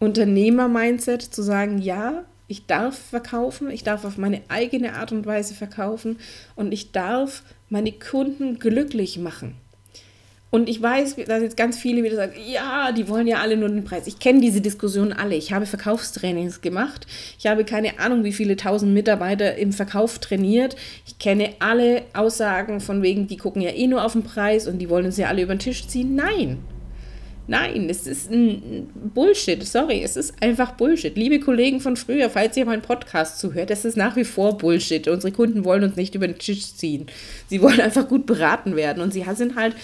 Unternehmer-Mindset 0.00 1.22
zu 1.22 1.42
sagen, 1.42 1.78
ja, 1.78 2.24
Ich 2.50 2.66
darf 2.66 2.98
verkaufen, 2.98 3.70
ich 3.70 3.84
darf 3.84 4.04
auf 4.04 4.18
meine 4.18 4.40
eigene 4.48 4.94
Art 4.94 5.12
und 5.12 5.24
Weise 5.24 5.54
verkaufen 5.54 6.18
und 6.56 6.72
ich 6.72 6.90
darf 6.90 7.44
meine 7.68 7.92
Kunden 7.92 8.58
glücklich 8.58 9.18
machen. 9.18 9.54
Und 10.52 10.68
ich 10.68 10.82
weiß, 10.82 11.14
dass 11.26 11.42
jetzt 11.42 11.56
ganz 11.56 11.78
viele 11.78 12.02
wieder 12.02 12.16
sagen, 12.16 12.32
ja, 12.44 12.90
die 12.90 13.08
wollen 13.08 13.28
ja 13.28 13.38
alle 13.38 13.56
nur 13.56 13.68
den 13.68 13.84
Preis. 13.84 14.08
Ich 14.08 14.18
kenne 14.18 14.40
diese 14.40 14.60
Diskussion 14.60 15.12
alle. 15.12 15.36
Ich 15.36 15.52
habe 15.52 15.64
Verkaufstrainings 15.64 16.60
gemacht. 16.60 17.06
Ich 17.38 17.46
habe 17.46 17.64
keine 17.64 18.00
Ahnung, 18.00 18.24
wie 18.24 18.32
viele 18.32 18.56
tausend 18.56 18.92
Mitarbeiter 18.92 19.56
im 19.56 19.72
Verkauf 19.72 20.18
trainiert. 20.18 20.74
Ich 21.06 21.20
kenne 21.20 21.50
alle 21.60 22.02
Aussagen 22.14 22.80
von 22.80 23.02
wegen, 23.02 23.28
die 23.28 23.36
gucken 23.36 23.62
ja 23.62 23.70
eh 23.70 23.86
nur 23.86 24.04
auf 24.04 24.12
den 24.12 24.24
Preis 24.24 24.66
und 24.66 24.78
die 24.78 24.90
wollen 24.90 25.06
uns 25.06 25.18
ja 25.18 25.28
alle 25.28 25.42
über 25.42 25.54
den 25.54 25.60
Tisch 25.60 25.86
ziehen. 25.86 26.16
Nein. 26.16 26.58
Nein, 27.46 27.88
es 27.90 28.06
ist 28.06 28.30
ein 28.30 28.88
Bullshit. 29.12 29.60
Sorry, 29.66 30.02
es 30.04 30.16
ist 30.16 30.40
einfach 30.40 30.72
Bullshit. 30.72 31.16
Liebe 31.16 31.40
Kollegen 31.40 31.80
von 31.80 31.96
früher, 31.96 32.30
falls 32.30 32.56
ihr 32.56 32.64
meinen 32.64 32.82
Podcast 32.82 33.40
zuhört, 33.40 33.70
das 33.70 33.84
ist 33.84 33.96
nach 33.96 34.14
wie 34.14 34.22
vor 34.22 34.56
Bullshit. 34.56 35.08
Unsere 35.08 35.32
Kunden 35.32 35.64
wollen 35.64 35.82
uns 35.82 35.96
nicht 35.96 36.14
über 36.14 36.28
den 36.28 36.38
Tisch 36.38 36.74
ziehen. 36.74 37.06
Sie 37.48 37.60
wollen 37.60 37.80
einfach 37.80 38.06
gut 38.06 38.24
beraten 38.26 38.76
werden 38.76 39.02
und 39.02 39.12
sie 39.12 39.24
sind 39.34 39.56
halt 39.56 39.74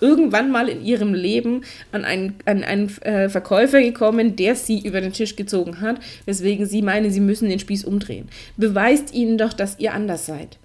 irgendwann 0.00 0.50
mal 0.50 0.68
in 0.68 0.84
ihrem 0.84 1.14
Leben 1.14 1.62
an 1.92 2.04
einen, 2.04 2.34
an 2.44 2.64
einen 2.64 2.88
äh, 3.02 3.28
Verkäufer 3.28 3.80
gekommen, 3.80 4.36
der 4.36 4.54
sie 4.54 4.80
über 4.80 5.00
den 5.00 5.12
Tisch 5.12 5.36
gezogen 5.36 5.80
hat, 5.80 5.96
weswegen 6.24 6.66
sie 6.66 6.82
meinen, 6.82 7.10
sie 7.10 7.20
müssen 7.20 7.48
den 7.48 7.58
Spieß 7.58 7.84
umdrehen. 7.84 8.28
Beweist 8.56 9.12
ihnen 9.12 9.38
doch, 9.38 9.52
dass 9.52 9.78
ihr 9.78 9.92
anders 9.94 10.26
seid. 10.26 10.58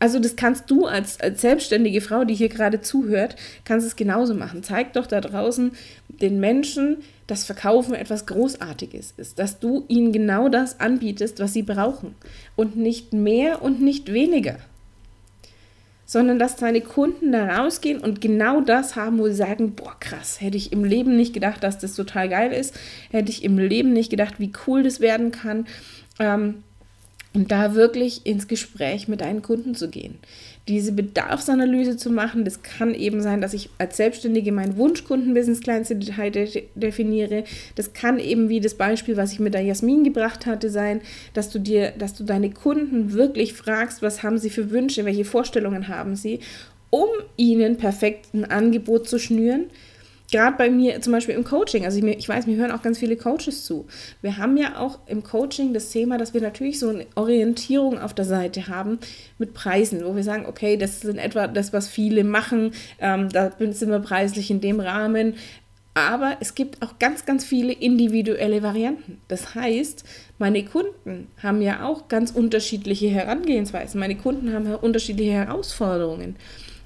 Also 0.00 0.18
das 0.18 0.34
kannst 0.34 0.70
du 0.70 0.86
als, 0.86 1.20
als 1.20 1.42
selbstständige 1.42 2.00
Frau, 2.00 2.24
die 2.24 2.34
hier 2.34 2.48
gerade 2.48 2.80
zuhört, 2.80 3.36
kannst 3.66 3.86
es 3.86 3.96
genauso 3.96 4.34
machen. 4.34 4.62
Zeig 4.62 4.94
doch 4.94 5.06
da 5.06 5.20
draußen 5.20 5.72
den 6.08 6.40
Menschen, 6.40 6.98
dass 7.26 7.44
Verkaufen 7.44 7.94
etwas 7.94 8.24
Großartiges 8.24 9.12
ist, 9.18 9.38
dass 9.38 9.60
du 9.60 9.84
ihnen 9.88 10.12
genau 10.12 10.48
das 10.48 10.80
anbietest, 10.80 11.38
was 11.38 11.52
sie 11.52 11.62
brauchen 11.62 12.14
und 12.56 12.76
nicht 12.76 13.12
mehr 13.12 13.62
und 13.62 13.82
nicht 13.82 14.12
weniger 14.12 14.56
sondern 16.10 16.40
dass 16.40 16.56
deine 16.56 16.80
Kunden 16.80 17.30
da 17.30 17.58
rausgehen 17.58 18.00
und 18.00 18.20
genau 18.20 18.62
das 18.62 18.96
haben, 18.96 19.20
wo 19.20 19.28
sie 19.28 19.34
sagen, 19.34 19.76
boah, 19.76 19.94
krass, 20.00 20.40
hätte 20.40 20.56
ich 20.56 20.72
im 20.72 20.82
Leben 20.82 21.14
nicht 21.14 21.32
gedacht, 21.32 21.62
dass 21.62 21.78
das 21.78 21.94
total 21.94 22.28
geil 22.28 22.52
ist, 22.52 22.74
hätte 23.12 23.30
ich 23.30 23.44
im 23.44 23.58
Leben 23.58 23.92
nicht 23.92 24.10
gedacht, 24.10 24.40
wie 24.40 24.50
cool 24.66 24.82
das 24.82 24.98
werden 24.98 25.30
kann. 25.30 25.68
Ähm, 26.18 26.64
und 27.32 27.52
da 27.52 27.76
wirklich 27.76 28.26
ins 28.26 28.48
Gespräch 28.48 29.06
mit 29.06 29.20
deinen 29.20 29.40
Kunden 29.40 29.76
zu 29.76 29.88
gehen 29.88 30.18
diese 30.68 30.92
Bedarfsanalyse 30.92 31.96
zu 31.96 32.10
machen. 32.10 32.44
Das 32.44 32.62
kann 32.62 32.94
eben 32.94 33.20
sein, 33.22 33.40
dass 33.40 33.54
ich 33.54 33.70
als 33.78 33.96
Selbstständige 33.96 34.52
meinen 34.52 34.76
Wunschkunden 34.76 35.34
bis 35.34 35.48
ins 35.48 35.60
kleinste 35.60 35.96
Detail 35.96 36.30
de 36.30 36.64
definiere. 36.74 37.44
Das 37.74 37.92
kann 37.92 38.18
eben 38.18 38.48
wie 38.48 38.60
das 38.60 38.74
Beispiel, 38.74 39.16
was 39.16 39.32
ich 39.32 39.40
mit 39.40 39.54
der 39.54 39.62
Jasmin 39.62 40.04
gebracht 40.04 40.46
hatte, 40.46 40.70
sein, 40.70 41.00
dass 41.34 41.50
du 41.50 41.58
dir, 41.58 41.92
dass 41.98 42.14
du 42.14 42.24
deine 42.24 42.50
Kunden 42.50 43.12
wirklich 43.12 43.54
fragst, 43.54 44.02
was 44.02 44.22
haben 44.22 44.38
sie 44.38 44.50
für 44.50 44.70
Wünsche, 44.70 45.04
welche 45.04 45.24
Vorstellungen 45.24 45.88
haben 45.88 46.14
sie, 46.14 46.40
um 46.90 47.08
ihnen 47.36 47.76
perfekt 47.76 48.34
ein 48.34 48.44
Angebot 48.44 49.08
zu 49.08 49.18
schnüren 49.18 49.66
gerade 50.30 50.56
bei 50.56 50.70
mir 50.70 51.00
zum 51.00 51.12
Beispiel 51.12 51.34
im 51.34 51.44
Coaching, 51.44 51.84
also 51.84 51.98
ich, 51.98 52.04
ich, 52.04 52.28
weiß, 52.28 52.46
mir 52.46 52.56
hören 52.56 52.70
auch 52.70 52.82
ganz 52.82 52.98
viele 52.98 53.16
Coaches 53.16 53.64
zu. 53.64 53.86
Wir 54.22 54.36
haben 54.36 54.56
ja 54.56 54.78
auch 54.78 54.98
im 55.06 55.22
Coaching 55.22 55.72
das 55.72 55.90
Thema, 55.90 56.18
dass 56.18 56.34
wir 56.34 56.40
natürlich 56.40 56.78
so 56.78 56.88
eine 56.88 57.06
Orientierung 57.14 57.98
auf 57.98 58.14
der 58.14 58.24
Seite 58.24 58.68
haben 58.68 58.98
mit 59.38 59.54
Preisen, 59.54 60.04
wo 60.04 60.16
wir 60.16 60.24
sagen, 60.24 60.46
okay, 60.46 60.76
das 60.76 61.04
in 61.04 61.18
etwa 61.18 61.46
das, 61.46 61.72
was 61.72 61.88
viele 61.88 62.24
machen, 62.24 62.72
ähm, 63.00 63.28
da 63.30 63.52
sind 63.58 63.90
wir 63.90 64.00
preislich 64.00 64.50
in 64.50 64.60
dem 64.60 64.80
Rahmen. 64.80 65.34
Aber 65.94 66.36
es 66.40 66.54
gibt 66.54 66.82
auch 66.82 66.98
ganz, 67.00 67.26
ganz 67.26 67.44
viele 67.44 67.72
individuelle 67.72 68.62
Varianten. 68.62 69.20
Das 69.26 69.54
heißt, 69.56 70.04
meine 70.38 70.64
Kunden 70.64 71.26
haben 71.42 71.60
ja 71.60 71.84
auch 71.84 72.06
ganz 72.08 72.30
unterschiedliche 72.30 73.08
Herangehensweisen. 73.08 73.98
Meine 73.98 74.16
Kunden 74.16 74.52
haben 74.52 74.72
unterschiedliche 74.76 75.32
Herausforderungen. 75.32 76.36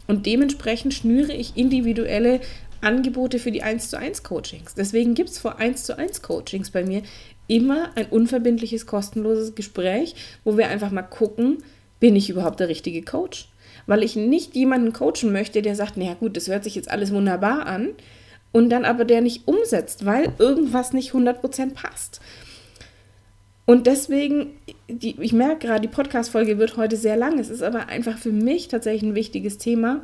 Und 0.06 0.26
dementsprechend 0.26 0.92
schnüre 0.92 1.32
ich 1.32 1.56
individuelle 1.56 2.40
Angebote 2.84 3.38
für 3.38 3.50
die 3.50 3.62
1 3.62 3.90
zu 3.90 3.98
1 3.98 4.22
Coachings. 4.22 4.74
Deswegen 4.74 5.14
gibt 5.14 5.30
es 5.30 5.38
vor 5.38 5.58
1 5.58 5.84
zu 5.84 5.98
1 5.98 6.22
Coachings 6.22 6.70
bei 6.70 6.84
mir 6.84 7.02
immer 7.46 7.90
ein 7.96 8.06
unverbindliches, 8.06 8.86
kostenloses 8.86 9.54
Gespräch, 9.54 10.14
wo 10.44 10.56
wir 10.56 10.68
einfach 10.68 10.90
mal 10.90 11.02
gucken, 11.02 11.58
bin 12.00 12.16
ich 12.16 12.30
überhaupt 12.30 12.60
der 12.60 12.68
richtige 12.68 13.02
Coach? 13.02 13.48
Weil 13.86 14.02
ich 14.02 14.16
nicht 14.16 14.54
jemanden 14.54 14.92
coachen 14.92 15.32
möchte, 15.32 15.62
der 15.62 15.74
sagt, 15.74 15.96
naja 15.96 16.14
gut, 16.14 16.36
das 16.36 16.48
hört 16.48 16.64
sich 16.64 16.74
jetzt 16.74 16.90
alles 16.90 17.12
wunderbar 17.12 17.66
an 17.66 17.90
und 18.52 18.70
dann 18.70 18.84
aber 18.84 19.04
der 19.04 19.20
nicht 19.20 19.48
umsetzt, 19.48 20.06
weil 20.06 20.32
irgendwas 20.38 20.92
nicht 20.92 21.12
100% 21.12 21.74
passt. 21.74 22.20
Und 23.66 23.86
deswegen, 23.86 24.58
die, 24.88 25.20
ich 25.20 25.32
merke 25.32 25.66
gerade, 25.66 25.80
die 25.80 25.94
Podcast-Folge 25.94 26.58
wird 26.58 26.76
heute 26.76 26.96
sehr 26.96 27.16
lang. 27.16 27.38
Es 27.38 27.48
ist 27.48 27.62
aber 27.62 27.88
einfach 27.88 28.18
für 28.18 28.32
mich 28.32 28.68
tatsächlich 28.68 29.02
ein 29.02 29.14
wichtiges 29.14 29.58
Thema, 29.58 30.02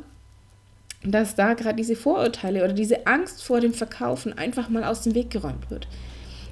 dass 1.03 1.35
da 1.35 1.53
gerade 1.53 1.75
diese 1.75 1.95
Vorurteile 1.95 2.63
oder 2.63 2.73
diese 2.73 3.07
Angst 3.07 3.43
vor 3.43 3.59
dem 3.59 3.73
Verkaufen 3.73 4.37
einfach 4.37 4.69
mal 4.69 4.83
aus 4.83 5.01
dem 5.01 5.15
Weg 5.15 5.31
geräumt 5.31 5.69
wird. 5.69 5.87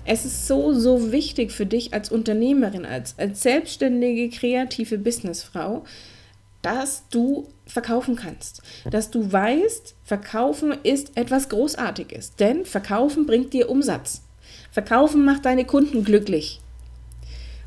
Es 0.06 0.26
ist 0.26 0.48
so, 0.48 0.74
so 0.74 1.12
wichtig 1.12 1.52
für 1.52 1.66
dich 1.66 1.94
als 1.94 2.12
Unternehmerin, 2.12 2.86
als, 2.86 3.18
als 3.20 3.44
selbstständige, 3.44 4.30
kreative 4.30 4.98
Businessfrau, 4.98 5.84
dass 6.62 7.04
du 7.10 7.48
verkaufen 7.68 8.16
kannst. 8.16 8.62
Dass 8.90 9.12
du 9.12 9.32
weißt, 9.32 9.96
verkaufen 10.04 10.74
ist 10.84 11.16
etwas 11.16 11.50
Großartiges. 11.50 12.36
Denn 12.36 12.66
verkaufen 12.66 13.26
bringt 13.26 13.54
dir 13.54 13.70
Umsatz. 13.70 14.24
Verkaufen 14.72 15.26
macht 15.26 15.46
deine 15.46 15.66
Kunden 15.66 16.04
glücklich. 16.04 16.60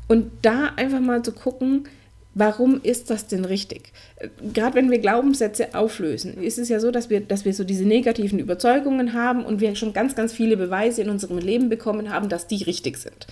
Und 0.07 0.31
da 0.41 0.73
einfach 0.75 0.99
mal 0.99 1.23
zu 1.23 1.31
gucken, 1.31 1.87
Warum 2.35 2.81
ist 2.81 3.09
das 3.09 3.27
denn 3.27 3.45
richtig? 3.45 3.91
Gerade 4.53 4.75
wenn 4.75 4.89
wir 4.89 4.97
Glaubenssätze 4.97 5.75
auflösen, 5.75 6.41
ist 6.41 6.57
es 6.57 6.69
ja 6.69 6.79
so, 6.79 6.89
dass 6.89 7.09
wir, 7.09 7.21
dass 7.21 7.45
wir 7.45 7.53
so 7.53 7.63
diese 7.63 7.85
negativen 7.85 8.39
Überzeugungen 8.39 9.13
haben 9.13 9.45
und 9.45 9.61
wir 9.61 9.75
schon 9.75 9.93
ganz, 9.93 10.15
ganz 10.15 10.33
viele 10.33 10.57
Beweise 10.57 11.03
in 11.03 11.09
unserem 11.09 11.37
Leben 11.37 11.69
bekommen 11.69 12.11
haben, 12.11 12.29
dass 12.29 12.47
die 12.47 12.63
richtig 12.63 12.97
sind. 12.97 13.27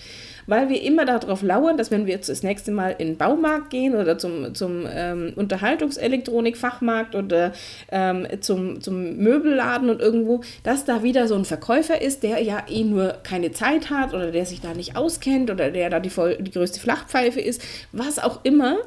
Weil 0.46 0.68
wir 0.68 0.82
immer 0.82 1.04
darauf 1.04 1.42
lauern, 1.42 1.76
dass 1.76 1.90
wenn 1.90 2.06
wir 2.06 2.14
jetzt 2.14 2.28
das 2.28 2.42
nächste 2.42 2.72
Mal 2.72 2.96
in 2.98 3.08
den 3.08 3.16
Baumarkt 3.16 3.70
gehen 3.70 3.94
oder 3.94 4.18
zum, 4.18 4.54
zum 4.54 4.86
ähm, 4.90 5.32
Unterhaltungselektronik-Fachmarkt 5.36 7.14
oder 7.14 7.52
ähm, 7.90 8.26
zum, 8.40 8.80
zum 8.80 9.16
Möbelladen 9.16 9.90
und 9.90 10.00
irgendwo, 10.00 10.42
dass 10.62 10.84
da 10.84 11.02
wieder 11.02 11.28
so 11.28 11.34
ein 11.34 11.44
Verkäufer 11.44 12.00
ist, 12.00 12.22
der 12.22 12.42
ja 12.42 12.64
eh 12.68 12.84
nur 12.84 13.18
keine 13.22 13.52
Zeit 13.52 13.90
hat 13.90 14.14
oder 14.14 14.30
der 14.30 14.46
sich 14.46 14.60
da 14.60 14.74
nicht 14.74 14.96
auskennt 14.96 15.50
oder 15.50 15.70
der 15.70 15.90
da 15.90 16.00
die, 16.00 16.10
voll, 16.10 16.36
die 16.40 16.50
größte 16.50 16.80
Flachpfeife 16.80 17.40
ist, 17.40 17.62
was 17.92 18.18
auch 18.18 18.40
immer 18.44 18.78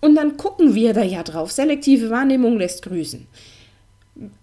und 0.00 0.14
dann 0.14 0.36
gucken 0.36 0.74
wir 0.74 0.92
da 0.92 1.02
ja 1.02 1.22
drauf. 1.22 1.52
Selektive 1.52 2.10
Wahrnehmung 2.10 2.58
lässt 2.58 2.82
grüßen. 2.82 3.26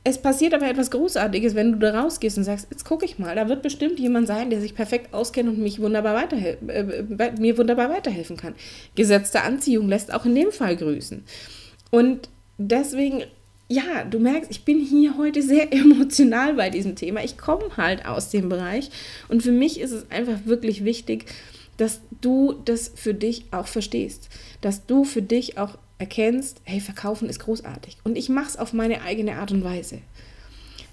Es 0.04 0.22
passiert 0.22 0.54
aber 0.54 0.70
etwas 0.70 0.92
Großartiges, 0.92 1.56
wenn 1.56 1.72
du 1.72 1.80
da 1.80 2.00
rausgehst 2.00 2.38
und 2.38 2.44
sagst, 2.44 2.68
jetzt 2.70 2.86
gucke 2.86 3.06
ich 3.06 3.18
mal, 3.18 3.36
da 3.36 3.50
wird 3.50 3.64
bestimmt 3.64 4.00
jemand 4.00 4.28
sein, 4.28 4.52
der 4.52 4.62
sich 4.62 4.76
perfekt 4.76 5.14
auskennt 5.14 5.50
und 5.50 5.58
mich 5.58 5.80
wunderbar 5.80 6.32
äh, 6.32 7.32
mir 7.40 7.58
wunderbar 7.58 7.90
weiterhelfen 7.90 8.38
kann. 8.38 8.54
Gesetzte 8.96 9.42
Anziehung 9.42 9.90
lässt 9.90 10.14
auch 10.14 10.26
in 10.26 10.36
dem 10.36 10.52
Fall 10.52 10.76
grüßen. 10.76 11.24
Und 11.90 12.30
deswegen, 12.60 13.24
ja, 13.68 14.04
du 14.10 14.20
merkst, 14.20 14.52
ich 14.52 14.64
bin 14.64 14.80
hier 14.80 15.18
heute 15.18 15.42
sehr 15.42 15.74
emotional 15.74 16.54
bei 16.54 16.70
diesem 16.70 16.96
Thema. 16.96 17.24
Ich 17.24 17.38
komme 17.38 17.76
halt 17.76 18.06
aus 18.06 18.30
dem 18.30 18.50
Bereich 18.50 18.92
und 19.28 19.42
für 19.42 19.52
mich 19.52 19.80
ist 19.80 19.92
es 19.92 20.12
einfach 20.12 20.46
wirklich 20.46 20.84
wichtig, 20.84 21.26
dass 21.78 22.02
du 22.22 22.54
das 22.66 22.92
für 22.94 23.16
dich 23.16 23.46
auch 23.52 23.68
verstehst, 23.68 24.30
dass 24.62 24.86
du 24.86 25.04
für 25.04 25.24
dich 25.24 25.58
auch 25.58 25.78
erkennst, 26.04 26.60
hey, 26.66 26.82
verkaufen 26.82 27.30
ist 27.30 27.40
großartig 27.40 27.98
und 28.04 28.18
ich 28.18 28.28
mache 28.28 28.50
es 28.50 28.58
auf 28.58 28.74
meine 28.74 29.04
eigene 29.04 29.38
Art 29.38 29.52
und 29.52 29.64
Weise. 29.64 30.00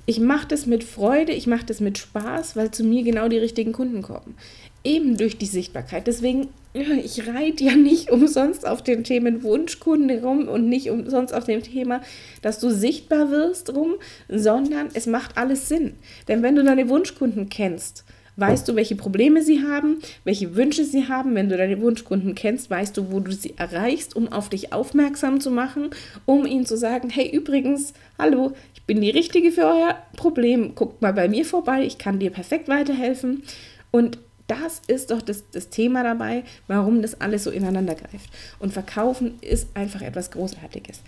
Ich 0.06 0.20
mache 0.20 0.46
das 0.46 0.66
mit 0.66 0.84
Freude, 0.84 1.32
ich 1.32 1.48
mache 1.48 1.66
das 1.66 1.80
mit 1.80 1.98
Spaß, 1.98 2.54
weil 2.54 2.70
zu 2.70 2.84
mir 2.84 3.02
genau 3.02 3.28
die 3.28 3.38
richtigen 3.38 3.72
Kunden 3.72 4.02
kommen. 4.02 4.36
Eben 4.84 5.16
durch 5.16 5.36
die 5.36 5.46
Sichtbarkeit. 5.46 6.06
Deswegen, 6.06 6.48
ich 6.72 7.26
reite 7.26 7.64
ja 7.64 7.74
nicht 7.74 8.10
umsonst 8.10 8.66
auf 8.66 8.82
den 8.82 9.02
Themen 9.02 9.42
Wunschkunde 9.42 10.22
rum 10.22 10.46
und 10.46 10.68
nicht 10.68 10.90
umsonst 10.90 11.34
auf 11.34 11.44
dem 11.44 11.62
Thema, 11.62 12.02
dass 12.40 12.60
du 12.60 12.70
sichtbar 12.70 13.32
wirst 13.32 13.74
rum, 13.74 13.94
sondern 14.28 14.90
es 14.94 15.06
macht 15.06 15.36
alles 15.36 15.68
Sinn. 15.68 15.94
Denn 16.28 16.42
wenn 16.42 16.54
du 16.54 16.62
deine 16.62 16.88
Wunschkunden 16.88 17.48
kennst, 17.48 18.04
weißt 18.40 18.66
du, 18.66 18.74
welche 18.74 18.96
Probleme 18.96 19.42
sie 19.42 19.62
haben, 19.62 19.98
welche 20.24 20.56
Wünsche 20.56 20.84
sie 20.84 21.08
haben. 21.08 21.34
Wenn 21.34 21.48
du 21.48 21.56
deine 21.56 21.80
Wunschkunden 21.80 22.34
kennst, 22.34 22.70
weißt 22.70 22.96
du, 22.96 23.12
wo 23.12 23.20
du 23.20 23.32
sie 23.32 23.54
erreichst, 23.56 24.16
um 24.16 24.32
auf 24.32 24.48
dich 24.48 24.72
aufmerksam 24.72 25.40
zu 25.40 25.50
machen, 25.50 25.90
um 26.24 26.46
ihnen 26.46 26.66
zu 26.66 26.76
sagen, 26.76 27.10
hey, 27.10 27.28
übrigens, 27.30 27.92
hallo, 28.18 28.52
ich 28.74 28.82
bin 28.84 29.00
die 29.00 29.10
Richtige 29.10 29.52
für 29.52 29.66
euer 29.66 29.96
Problem. 30.16 30.74
Guckt 30.74 31.02
mal 31.02 31.12
bei 31.12 31.28
mir 31.28 31.44
vorbei, 31.44 31.82
ich 31.84 31.98
kann 31.98 32.18
dir 32.18 32.30
perfekt 32.30 32.68
weiterhelfen. 32.68 33.42
Und 33.90 34.18
das 34.46 34.82
ist 34.88 35.12
doch 35.12 35.22
das, 35.22 35.44
das 35.52 35.68
Thema 35.68 36.02
dabei, 36.02 36.42
warum 36.66 37.02
das 37.02 37.20
alles 37.20 37.44
so 37.44 37.50
ineinander 37.50 37.94
greift. 37.94 38.30
Und 38.58 38.72
Verkaufen 38.72 39.34
ist 39.42 39.68
einfach 39.74 40.02
etwas 40.02 40.32
Großartiges. 40.32 41.02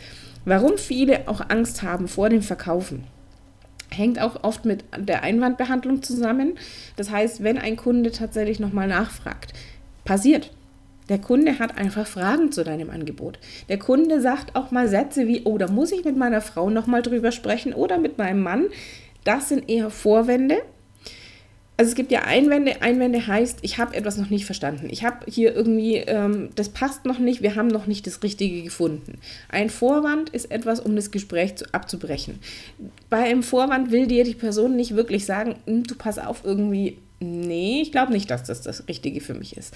Warum 0.44 0.78
viele 0.78 1.28
auch 1.28 1.40
Angst 1.48 1.82
haben 1.82 2.06
vor 2.06 2.28
dem 2.28 2.42
Verkaufen 2.42 3.04
hängt 3.92 4.20
auch 4.20 4.42
oft 4.42 4.64
mit 4.64 4.84
der 4.96 5.22
Einwandbehandlung 5.22 6.02
zusammen. 6.02 6.54
Das 6.96 7.10
heißt, 7.10 7.42
wenn 7.42 7.58
ein 7.58 7.76
Kunde 7.76 8.10
tatsächlich 8.10 8.60
nochmal 8.60 8.88
nachfragt, 8.88 9.52
passiert. 10.04 10.50
Der 11.08 11.18
Kunde 11.18 11.58
hat 11.58 11.76
einfach 11.76 12.06
Fragen 12.06 12.52
zu 12.52 12.64
deinem 12.64 12.90
Angebot. 12.90 13.38
Der 13.68 13.78
Kunde 13.78 14.20
sagt 14.20 14.56
auch 14.56 14.70
mal 14.70 14.88
Sätze 14.88 15.26
wie, 15.26 15.42
oh, 15.44 15.58
da 15.58 15.68
muss 15.68 15.92
ich 15.92 16.04
mit 16.04 16.16
meiner 16.16 16.40
Frau 16.40 16.70
nochmal 16.70 17.02
drüber 17.02 17.32
sprechen 17.32 17.74
oder 17.74 17.98
mit 17.98 18.18
meinem 18.18 18.42
Mann. 18.42 18.66
Das 19.24 19.48
sind 19.48 19.68
eher 19.68 19.90
Vorwände. 19.90 20.62
Also 21.82 21.90
es 21.90 21.96
gibt 21.96 22.12
ja 22.12 22.20
Einwände. 22.20 22.80
Einwände 22.80 23.26
heißt, 23.26 23.58
ich 23.62 23.78
habe 23.78 23.96
etwas 23.96 24.16
noch 24.16 24.30
nicht 24.30 24.46
verstanden. 24.46 24.86
Ich 24.88 25.02
habe 25.02 25.26
hier 25.28 25.52
irgendwie, 25.52 25.96
ähm, 25.96 26.50
das 26.54 26.68
passt 26.68 27.06
noch 27.06 27.18
nicht, 27.18 27.42
wir 27.42 27.56
haben 27.56 27.66
noch 27.66 27.88
nicht 27.88 28.06
das 28.06 28.22
Richtige 28.22 28.62
gefunden. 28.62 29.18
Ein 29.48 29.68
Vorwand 29.68 30.30
ist 30.30 30.52
etwas, 30.52 30.78
um 30.78 30.94
das 30.94 31.10
Gespräch 31.10 31.56
zu, 31.56 31.74
abzubrechen. 31.74 32.38
Bei 33.10 33.24
einem 33.24 33.42
Vorwand 33.42 33.90
will 33.90 34.06
dir 34.06 34.22
die 34.22 34.36
Person 34.36 34.76
nicht 34.76 34.94
wirklich 34.94 35.26
sagen, 35.26 35.56
hm, 35.66 35.82
du 35.82 35.96
pass 35.96 36.20
auf 36.20 36.42
irgendwie, 36.44 36.98
nee, 37.18 37.82
ich 37.82 37.90
glaube 37.90 38.12
nicht, 38.12 38.30
dass 38.30 38.44
das 38.44 38.62
das 38.62 38.86
Richtige 38.86 39.20
für 39.20 39.34
mich 39.34 39.56
ist 39.56 39.74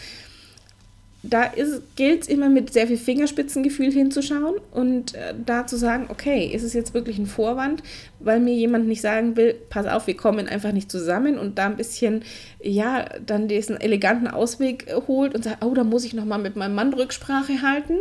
da 1.28 1.50
gilt 1.96 2.22
es 2.22 2.28
immer 2.28 2.48
mit 2.48 2.72
sehr 2.72 2.86
viel 2.86 2.96
Fingerspitzengefühl 2.96 3.92
hinzuschauen 3.92 4.56
und 4.72 5.14
äh, 5.14 5.34
da 5.44 5.66
zu 5.66 5.76
sagen, 5.76 6.06
okay, 6.08 6.46
ist 6.46 6.62
es 6.62 6.72
jetzt 6.72 6.94
wirklich 6.94 7.18
ein 7.18 7.26
Vorwand, 7.26 7.82
weil 8.20 8.40
mir 8.40 8.54
jemand 8.54 8.86
nicht 8.86 9.00
sagen 9.00 9.36
will, 9.36 9.54
pass 9.68 9.86
auf, 9.86 10.06
wir 10.06 10.16
kommen 10.16 10.48
einfach 10.48 10.72
nicht 10.72 10.90
zusammen 10.90 11.38
und 11.38 11.58
da 11.58 11.66
ein 11.66 11.76
bisschen, 11.76 12.22
ja, 12.62 13.06
dann 13.24 13.48
diesen 13.48 13.80
eleganten 13.80 14.28
Ausweg 14.28 14.86
holt 15.06 15.34
und 15.34 15.44
sagt, 15.44 15.64
oh, 15.64 15.74
da 15.74 15.84
muss 15.84 16.04
ich 16.04 16.14
nochmal 16.14 16.38
mit 16.38 16.56
meinem 16.56 16.74
Mann 16.74 16.92
Rücksprache 16.92 17.62
halten. 17.62 17.96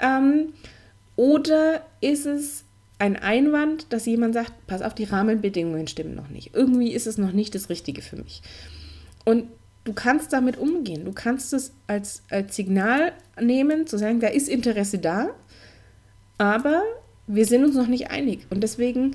Ähm, 0.00 0.52
oder 1.16 1.82
ist 2.00 2.26
es 2.26 2.64
ein 2.98 3.16
Einwand, 3.16 3.92
dass 3.92 4.06
jemand 4.06 4.34
sagt, 4.34 4.52
pass 4.66 4.82
auf, 4.82 4.94
die 4.94 5.04
Rahmenbedingungen 5.04 5.86
stimmen 5.86 6.14
noch 6.14 6.28
nicht. 6.28 6.54
Irgendwie 6.54 6.92
ist 6.92 7.06
es 7.06 7.18
noch 7.18 7.32
nicht 7.32 7.54
das 7.54 7.68
Richtige 7.68 8.02
für 8.02 8.16
mich. 8.16 8.42
Und 9.24 9.48
du 9.84 9.92
kannst 9.92 10.32
damit 10.32 10.56
umgehen. 10.56 11.04
Du 11.04 11.12
kannst 11.12 11.52
es 11.52 11.72
als, 11.86 12.22
als 12.30 12.56
Signal 12.56 13.12
nehmen, 13.40 13.86
zu 13.86 13.98
sagen, 13.98 14.20
da 14.20 14.28
ist 14.28 14.48
Interesse 14.48 14.98
da, 14.98 15.30
aber 16.38 16.82
wir 17.26 17.46
sind 17.46 17.64
uns 17.64 17.74
noch 17.74 17.86
nicht 17.86 18.10
einig. 18.10 18.46
Und 18.50 18.62
deswegen 18.62 19.14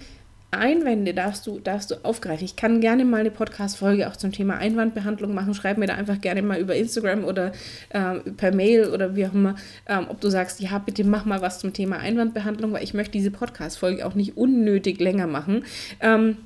Einwände 0.52 1.14
darfst 1.14 1.46
du, 1.46 1.60
darfst 1.60 1.92
du 1.92 1.96
aufgreifen. 2.04 2.44
Ich 2.44 2.56
kann 2.56 2.82
gerne 2.82 3.06
mal 3.06 3.20
eine 3.20 3.30
Podcast-Folge 3.30 4.08
auch 4.08 4.16
zum 4.16 4.32
Thema 4.32 4.58
Einwandbehandlung 4.58 5.34
machen. 5.34 5.54
Schreib 5.54 5.78
mir 5.78 5.86
da 5.86 5.94
einfach 5.94 6.22
gerne 6.22 6.42
mal 6.42 6.60
über 6.60 6.76
Instagram 6.76 7.24
oder 7.24 7.52
äh, 7.90 8.16
per 8.36 8.54
Mail 8.54 8.90
oder 8.90 9.16
wie 9.16 9.28
auch 9.28 9.34
immer, 9.34 9.56
ähm, 9.88 10.08
ob 10.10 10.20
du 10.22 10.30
sagst, 10.30 10.60
ja, 10.60 10.80
bitte 10.80 11.04
mach 11.04 11.26
mal 11.26 11.42
was 11.42 11.60
zum 11.60 11.74
Thema 11.74 11.98
Einwandbehandlung, 11.98 12.74
weil 12.74 12.84
ich 12.84 12.96
möchte 12.96 13.12
diese 13.12 13.30
Podcast-Folge 13.30 14.06
auch 14.06 14.16
nicht 14.16 14.38
unnötig 14.38 15.00
länger 15.00 15.28
machen. 15.28 15.66
Ähm, 16.00 16.38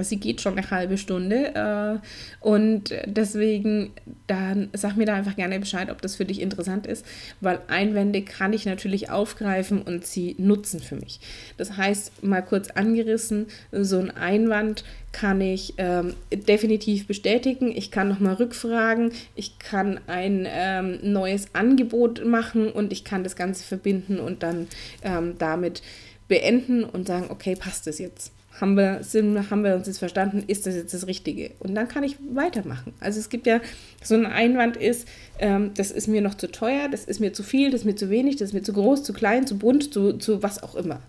Sie 0.00 0.16
geht 0.16 0.40
schon 0.40 0.58
eine 0.58 0.70
halbe 0.70 0.98
Stunde 0.98 1.54
äh, 1.54 2.46
und 2.46 2.94
deswegen 3.06 3.92
dann 4.26 4.68
sag 4.72 4.96
mir 4.96 5.06
da 5.06 5.14
einfach 5.14 5.36
gerne 5.36 5.58
Bescheid, 5.60 5.90
ob 5.90 6.00
das 6.02 6.16
für 6.16 6.24
dich 6.24 6.40
interessant 6.40 6.86
ist, 6.86 7.04
weil 7.40 7.60
Einwände 7.68 8.22
kann 8.22 8.52
ich 8.52 8.66
natürlich 8.66 9.10
aufgreifen 9.10 9.82
und 9.82 10.06
sie 10.06 10.34
nutzen 10.38 10.80
für 10.80 10.96
mich. 10.96 11.20
Das 11.56 11.76
heißt, 11.76 12.22
mal 12.22 12.42
kurz 12.42 12.68
angerissen, 12.70 13.46
so 13.72 13.98
ein 13.98 14.10
Einwand 14.10 14.84
kann 15.12 15.40
ich 15.40 15.74
ähm, 15.76 16.14
definitiv 16.32 17.06
bestätigen. 17.06 17.70
Ich 17.74 17.90
kann 17.90 18.08
nochmal 18.08 18.34
rückfragen, 18.34 19.12
ich 19.34 19.58
kann 19.58 20.00
ein 20.06 20.46
ähm, 20.48 20.98
neues 21.02 21.54
Angebot 21.54 22.24
machen 22.24 22.70
und 22.70 22.92
ich 22.92 23.04
kann 23.04 23.22
das 23.22 23.36
Ganze 23.36 23.62
verbinden 23.64 24.18
und 24.18 24.42
dann 24.42 24.68
ähm, 25.02 25.34
damit 25.38 25.82
beenden 26.28 26.84
und 26.84 27.06
sagen, 27.06 27.26
okay, 27.28 27.54
passt 27.56 27.86
das 27.86 27.98
jetzt? 27.98 28.32
Haben 28.60 28.76
wir, 28.76 29.02
sind, 29.02 29.50
haben 29.50 29.64
wir 29.64 29.74
uns 29.74 29.86
jetzt 29.86 29.98
verstanden, 29.98 30.44
ist 30.46 30.66
das 30.66 30.74
jetzt 30.74 30.92
das 30.92 31.06
Richtige? 31.06 31.52
Und 31.58 31.74
dann 31.74 31.88
kann 31.88 32.04
ich 32.04 32.16
weitermachen. 32.32 32.92
Also 33.00 33.18
es 33.18 33.28
gibt 33.28 33.46
ja, 33.46 33.60
so 34.02 34.14
ein 34.14 34.26
Einwand 34.26 34.76
ist, 34.76 35.08
ähm, 35.38 35.72
das 35.74 35.90
ist 35.90 36.06
mir 36.06 36.20
noch 36.20 36.34
zu 36.34 36.50
teuer, 36.50 36.88
das 36.88 37.04
ist 37.04 37.18
mir 37.20 37.32
zu 37.32 37.42
viel, 37.42 37.70
das 37.70 37.80
ist 37.80 37.84
mir 37.86 37.96
zu 37.96 38.10
wenig, 38.10 38.36
das 38.36 38.50
ist 38.50 38.54
mir 38.54 38.62
zu 38.62 38.72
groß, 38.72 39.02
zu 39.04 39.12
klein, 39.12 39.46
zu 39.46 39.56
bunt, 39.56 39.92
zu, 39.92 40.14
zu 40.14 40.42
was 40.42 40.62
auch 40.62 40.74
immer. 40.74 41.00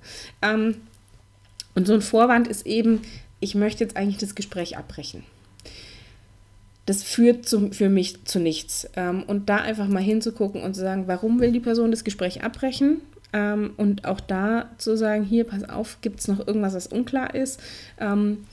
Ähm, 0.41 0.75
und 1.75 1.87
so 1.87 1.93
ein 1.93 2.01
Vorwand 2.01 2.47
ist 2.47 2.65
eben, 2.65 3.01
ich 3.39 3.55
möchte 3.55 3.83
jetzt 3.83 3.97
eigentlich 3.97 4.17
das 4.17 4.35
Gespräch 4.35 4.77
abbrechen. 4.77 5.23
Das 6.85 7.03
führt 7.03 7.47
zu, 7.47 7.71
für 7.71 7.89
mich 7.89 8.25
zu 8.25 8.39
nichts. 8.39 8.89
Ähm, 8.95 9.23
und 9.23 9.49
da 9.49 9.57
einfach 9.57 9.87
mal 9.87 10.03
hinzugucken 10.03 10.61
und 10.61 10.75
zu 10.75 10.81
sagen, 10.81 11.07
warum 11.07 11.39
will 11.39 11.51
die 11.51 11.59
Person 11.59 11.91
das 11.91 12.03
Gespräch 12.03 12.43
abbrechen? 12.43 13.01
Ähm, 13.33 13.73
und 13.77 14.05
auch 14.05 14.19
da 14.19 14.69
zu 14.77 14.95
sagen, 14.95 15.23
hier, 15.23 15.43
pass 15.43 15.67
auf, 15.67 15.97
gibt 16.01 16.19
es 16.19 16.27
noch 16.27 16.47
irgendwas, 16.47 16.75
was 16.75 16.87
unklar 16.87 17.33
ist? 17.33 17.59
Ähm, 17.99 18.45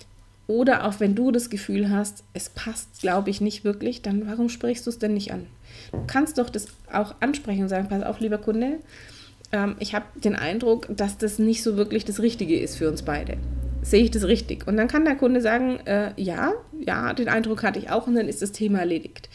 oder 0.47 0.85
auch 0.85 0.99
wenn 0.99 1.15
du 1.15 1.31
das 1.31 1.49
Gefühl 1.49 1.91
hast, 1.91 2.25
es 2.33 2.49
passt, 2.49 3.01
glaube 3.01 3.31
ich, 3.31 3.41
nicht 3.41 3.63
wirklich, 3.63 4.03
dann 4.03 4.27
warum 4.27 4.49
sprichst 4.49 4.87
du 4.87 4.91
es 4.91 4.99
denn 4.99 5.15
nicht 5.15 5.33
an? 5.33 5.47
Du 5.93 6.01
kannst 6.07 6.39
doch 6.39 6.51
das 6.51 6.67
auch 6.93 7.15
ansprechen 7.21 7.63
und 7.63 7.69
sagen, 7.69 7.89
pass 7.89 8.03
auf, 8.03 8.19
lieber 8.19 8.39
Kunde, 8.39 8.79
ähm, 9.53 9.77
ich 9.79 9.95
habe 9.95 10.07
den 10.17 10.35
Eindruck, 10.35 10.89
dass 10.91 11.19
das 11.19 11.39
nicht 11.39 11.63
so 11.63 11.77
wirklich 11.77 12.05
das 12.05 12.21
Richtige 12.21 12.59
ist 12.59 12.77
für 12.77 12.89
uns 12.89 13.03
beide. 13.03 13.37
Sehe 13.83 14.03
ich 14.03 14.11
das 14.11 14.25
richtig? 14.25 14.67
Und 14.67 14.77
dann 14.77 14.89
kann 14.89 15.05
der 15.05 15.17
Kunde 15.17 15.41
sagen, 15.41 15.79
äh, 15.87 16.13
ja, 16.17 16.53
ja, 16.79 17.13
den 17.13 17.29
Eindruck 17.29 17.63
hatte 17.63 17.79
ich 17.79 17.91
auch 17.91 18.07
und 18.07 18.15
dann 18.15 18.29
ist 18.29 18.43
das 18.43 18.53
Thema 18.53 18.81
erledigt 18.81 19.29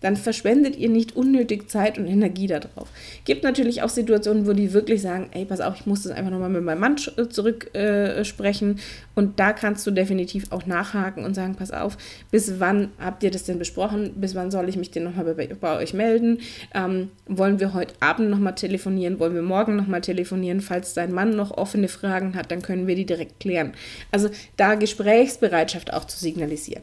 dann 0.00 0.16
verschwendet 0.16 0.76
ihr 0.76 0.88
nicht 0.88 1.16
unnötig 1.16 1.68
Zeit 1.70 1.98
und 1.98 2.06
Energie 2.06 2.46
darauf. 2.46 2.88
Gibt 3.24 3.44
natürlich 3.44 3.82
auch 3.82 3.88
Situationen, 3.88 4.46
wo 4.46 4.52
die 4.52 4.72
wirklich 4.72 5.02
sagen, 5.02 5.28
ey, 5.32 5.44
pass 5.44 5.60
auf, 5.60 5.74
ich 5.76 5.86
muss 5.86 6.02
das 6.02 6.12
einfach 6.12 6.30
nochmal 6.30 6.50
mit 6.50 6.62
meinem 6.62 6.80
Mann 6.80 6.96
äh, 7.16 7.28
zurücksprechen. 7.28 8.72
Äh, 8.72 8.80
und 9.14 9.40
da 9.40 9.52
kannst 9.52 9.86
du 9.86 9.90
definitiv 9.90 10.52
auch 10.52 10.66
nachhaken 10.66 11.24
und 11.24 11.34
sagen, 11.34 11.54
pass 11.54 11.70
auf, 11.70 11.96
bis 12.30 12.60
wann 12.60 12.90
habt 12.98 13.22
ihr 13.22 13.30
das 13.30 13.44
denn 13.44 13.58
besprochen? 13.58 14.12
Bis 14.16 14.34
wann 14.34 14.50
soll 14.50 14.68
ich 14.68 14.76
mich 14.76 14.90
denn 14.90 15.04
nochmal 15.04 15.34
bei, 15.34 15.46
bei 15.46 15.76
euch 15.78 15.94
melden? 15.94 16.38
Ähm, 16.74 17.10
wollen 17.26 17.60
wir 17.60 17.72
heute 17.72 17.94
Abend 18.00 18.30
nochmal 18.30 18.54
telefonieren? 18.54 19.18
Wollen 19.18 19.34
wir 19.34 19.42
morgen 19.42 19.76
nochmal 19.76 20.02
telefonieren? 20.02 20.60
Falls 20.60 20.94
dein 20.94 21.12
Mann 21.12 21.34
noch 21.34 21.50
offene 21.56 21.88
Fragen 21.88 22.34
hat, 22.34 22.50
dann 22.50 22.62
können 22.62 22.86
wir 22.86 22.94
die 22.94 23.06
direkt 23.06 23.40
klären. 23.40 23.72
Also 24.12 24.28
da 24.56 24.74
Gesprächsbereitschaft 24.74 25.92
auch 25.92 26.04
zu 26.04 26.18
signalisieren. 26.18 26.82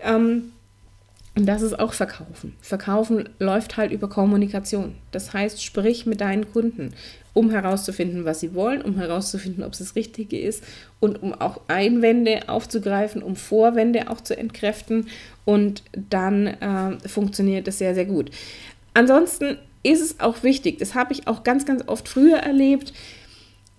Ähm, 0.00 0.52
das 1.46 1.62
ist 1.62 1.78
auch 1.78 1.92
Verkaufen. 1.92 2.54
Verkaufen 2.60 3.28
läuft 3.38 3.76
halt 3.76 3.92
über 3.92 4.08
Kommunikation. 4.08 4.94
Das 5.12 5.32
heißt, 5.32 5.62
sprich 5.62 6.06
mit 6.06 6.20
deinen 6.20 6.50
Kunden, 6.50 6.94
um 7.34 7.50
herauszufinden, 7.50 8.24
was 8.24 8.40
sie 8.40 8.54
wollen, 8.54 8.82
um 8.82 8.96
herauszufinden, 8.96 9.62
ob 9.62 9.72
es 9.72 9.78
das 9.78 9.94
Richtige 9.94 10.40
ist 10.40 10.64
und 11.00 11.22
um 11.22 11.34
auch 11.34 11.60
Einwände 11.68 12.48
aufzugreifen, 12.48 13.22
um 13.22 13.36
Vorwände 13.36 14.10
auch 14.10 14.20
zu 14.20 14.36
entkräften. 14.36 15.08
Und 15.44 15.82
dann 15.92 16.46
äh, 16.46 17.08
funktioniert 17.08 17.66
das 17.66 17.78
sehr, 17.78 17.94
sehr 17.94 18.06
gut. 18.06 18.30
Ansonsten 18.94 19.58
ist 19.82 20.00
es 20.00 20.20
auch 20.20 20.42
wichtig, 20.42 20.78
das 20.78 20.94
habe 20.94 21.12
ich 21.12 21.28
auch 21.28 21.44
ganz, 21.44 21.64
ganz 21.64 21.86
oft 21.86 22.08
früher 22.08 22.38
erlebt, 22.38 22.92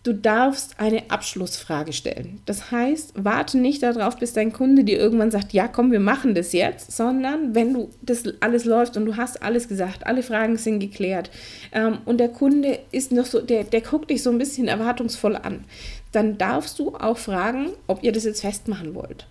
Du 0.03 0.13
darfst 0.13 0.79
eine 0.79 1.11
Abschlussfrage 1.11 1.91
stellen. 1.91 2.41
Das 2.45 2.71
heißt, 2.71 3.13
warte 3.15 3.57
nicht 3.57 3.83
darauf, 3.83 4.17
bis 4.17 4.31
dein 4.31 4.53
Kunde 4.53 4.85
dir 4.85 4.97
irgendwann 4.97 5.29
sagt, 5.29 5.51
ja, 5.51 5.67
komm, 5.67 5.91
wir 5.91 5.99
machen 5.99 6.35
das 6.35 6.53
jetzt, 6.53 6.95
sondern 6.95 7.53
wenn 7.53 7.73
du 7.73 7.89
das 8.01 8.23
alles 8.39 8.63
läuft 8.63 8.95
und 8.95 9.05
du 9.05 9.17
hast 9.17 9.43
alles 9.43 9.67
gesagt, 9.67 10.07
alle 10.07 10.23
Fragen 10.23 10.55
sind 10.55 10.79
geklärt 10.79 11.31
ähm, 11.73 11.97
und 12.05 12.19
der 12.19 12.29
Kunde 12.29 12.79
ist 12.91 13.11
noch 13.11 13.25
so, 13.25 13.41
der, 13.41 13.65
der 13.65 13.81
guckt 13.81 14.09
dich 14.09 14.23
so 14.23 14.31
ein 14.31 14.37
bisschen 14.37 14.69
erwartungsvoll 14.69 15.35
an, 15.35 15.65
dann 16.13 16.37
darfst 16.37 16.79
du 16.79 16.95
auch 16.95 17.17
fragen, 17.17 17.71
ob 17.87 18.01
ihr 18.01 18.13
das 18.13 18.23
jetzt 18.23 18.41
festmachen 18.41 18.95
wollt. 18.95 19.27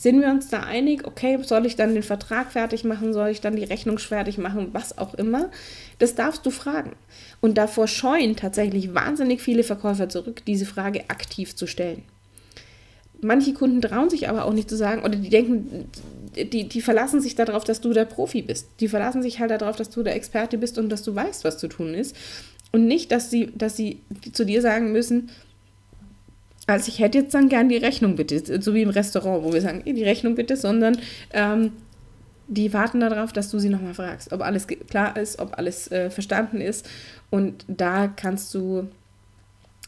Sind 0.00 0.22
wir 0.22 0.30
uns 0.30 0.48
da 0.48 0.60
einig? 0.60 1.06
Okay, 1.06 1.38
soll 1.42 1.66
ich 1.66 1.76
dann 1.76 1.92
den 1.92 2.02
Vertrag 2.02 2.52
fertig 2.52 2.84
machen? 2.84 3.12
Soll 3.12 3.28
ich 3.28 3.42
dann 3.42 3.56
die 3.56 3.64
Rechnung 3.64 3.98
fertig 3.98 4.38
machen? 4.38 4.70
Was 4.72 4.96
auch 4.96 5.12
immer. 5.12 5.50
Das 5.98 6.14
darfst 6.14 6.46
du 6.46 6.50
fragen. 6.50 6.92
Und 7.42 7.58
davor 7.58 7.86
scheuen 7.86 8.34
tatsächlich 8.34 8.94
wahnsinnig 8.94 9.42
viele 9.42 9.62
Verkäufer 9.62 10.08
zurück, 10.08 10.42
diese 10.46 10.64
Frage 10.64 11.10
aktiv 11.10 11.54
zu 11.54 11.66
stellen. 11.66 12.02
Manche 13.20 13.52
Kunden 13.52 13.82
trauen 13.82 14.08
sich 14.08 14.30
aber 14.30 14.46
auch 14.46 14.54
nicht 14.54 14.70
zu 14.70 14.76
sagen, 14.78 15.02
oder 15.02 15.16
die 15.16 15.28
denken, 15.28 15.90
die, 16.34 16.66
die 16.66 16.80
verlassen 16.80 17.20
sich 17.20 17.34
darauf, 17.34 17.64
dass 17.64 17.82
du 17.82 17.92
der 17.92 18.06
Profi 18.06 18.40
bist. 18.40 18.68
Die 18.80 18.88
verlassen 18.88 19.20
sich 19.20 19.38
halt 19.38 19.50
darauf, 19.50 19.76
dass 19.76 19.90
du 19.90 20.02
der 20.02 20.16
Experte 20.16 20.56
bist 20.56 20.78
und 20.78 20.88
dass 20.88 21.02
du 21.02 21.14
weißt, 21.14 21.44
was 21.44 21.58
zu 21.58 21.68
tun 21.68 21.92
ist. 21.92 22.16
Und 22.72 22.86
nicht, 22.86 23.12
dass 23.12 23.30
sie, 23.30 23.52
dass 23.54 23.76
sie 23.76 24.00
zu 24.32 24.46
dir 24.46 24.62
sagen 24.62 24.92
müssen, 24.92 25.28
also 26.72 26.88
ich 26.88 26.98
hätte 26.98 27.18
jetzt 27.18 27.34
dann 27.34 27.48
gern 27.48 27.68
die 27.68 27.76
Rechnung 27.76 28.16
bitte, 28.16 28.60
so 28.60 28.74
wie 28.74 28.82
im 28.82 28.90
Restaurant, 28.90 29.44
wo 29.44 29.52
wir 29.52 29.60
sagen, 29.60 29.82
die 29.84 30.04
Rechnung 30.04 30.34
bitte, 30.34 30.56
sondern 30.56 30.98
ähm, 31.32 31.72
die 32.48 32.72
warten 32.72 33.00
darauf, 33.00 33.32
dass 33.32 33.50
du 33.50 33.58
sie 33.58 33.68
nochmal 33.68 33.94
fragst, 33.94 34.32
ob 34.32 34.42
alles 34.42 34.66
klar 34.66 35.16
ist, 35.16 35.38
ob 35.38 35.56
alles 35.56 35.90
äh, 35.92 36.10
verstanden 36.10 36.60
ist. 36.60 36.88
Und 37.30 37.64
da 37.68 38.08
kannst 38.08 38.52
du 38.54 38.88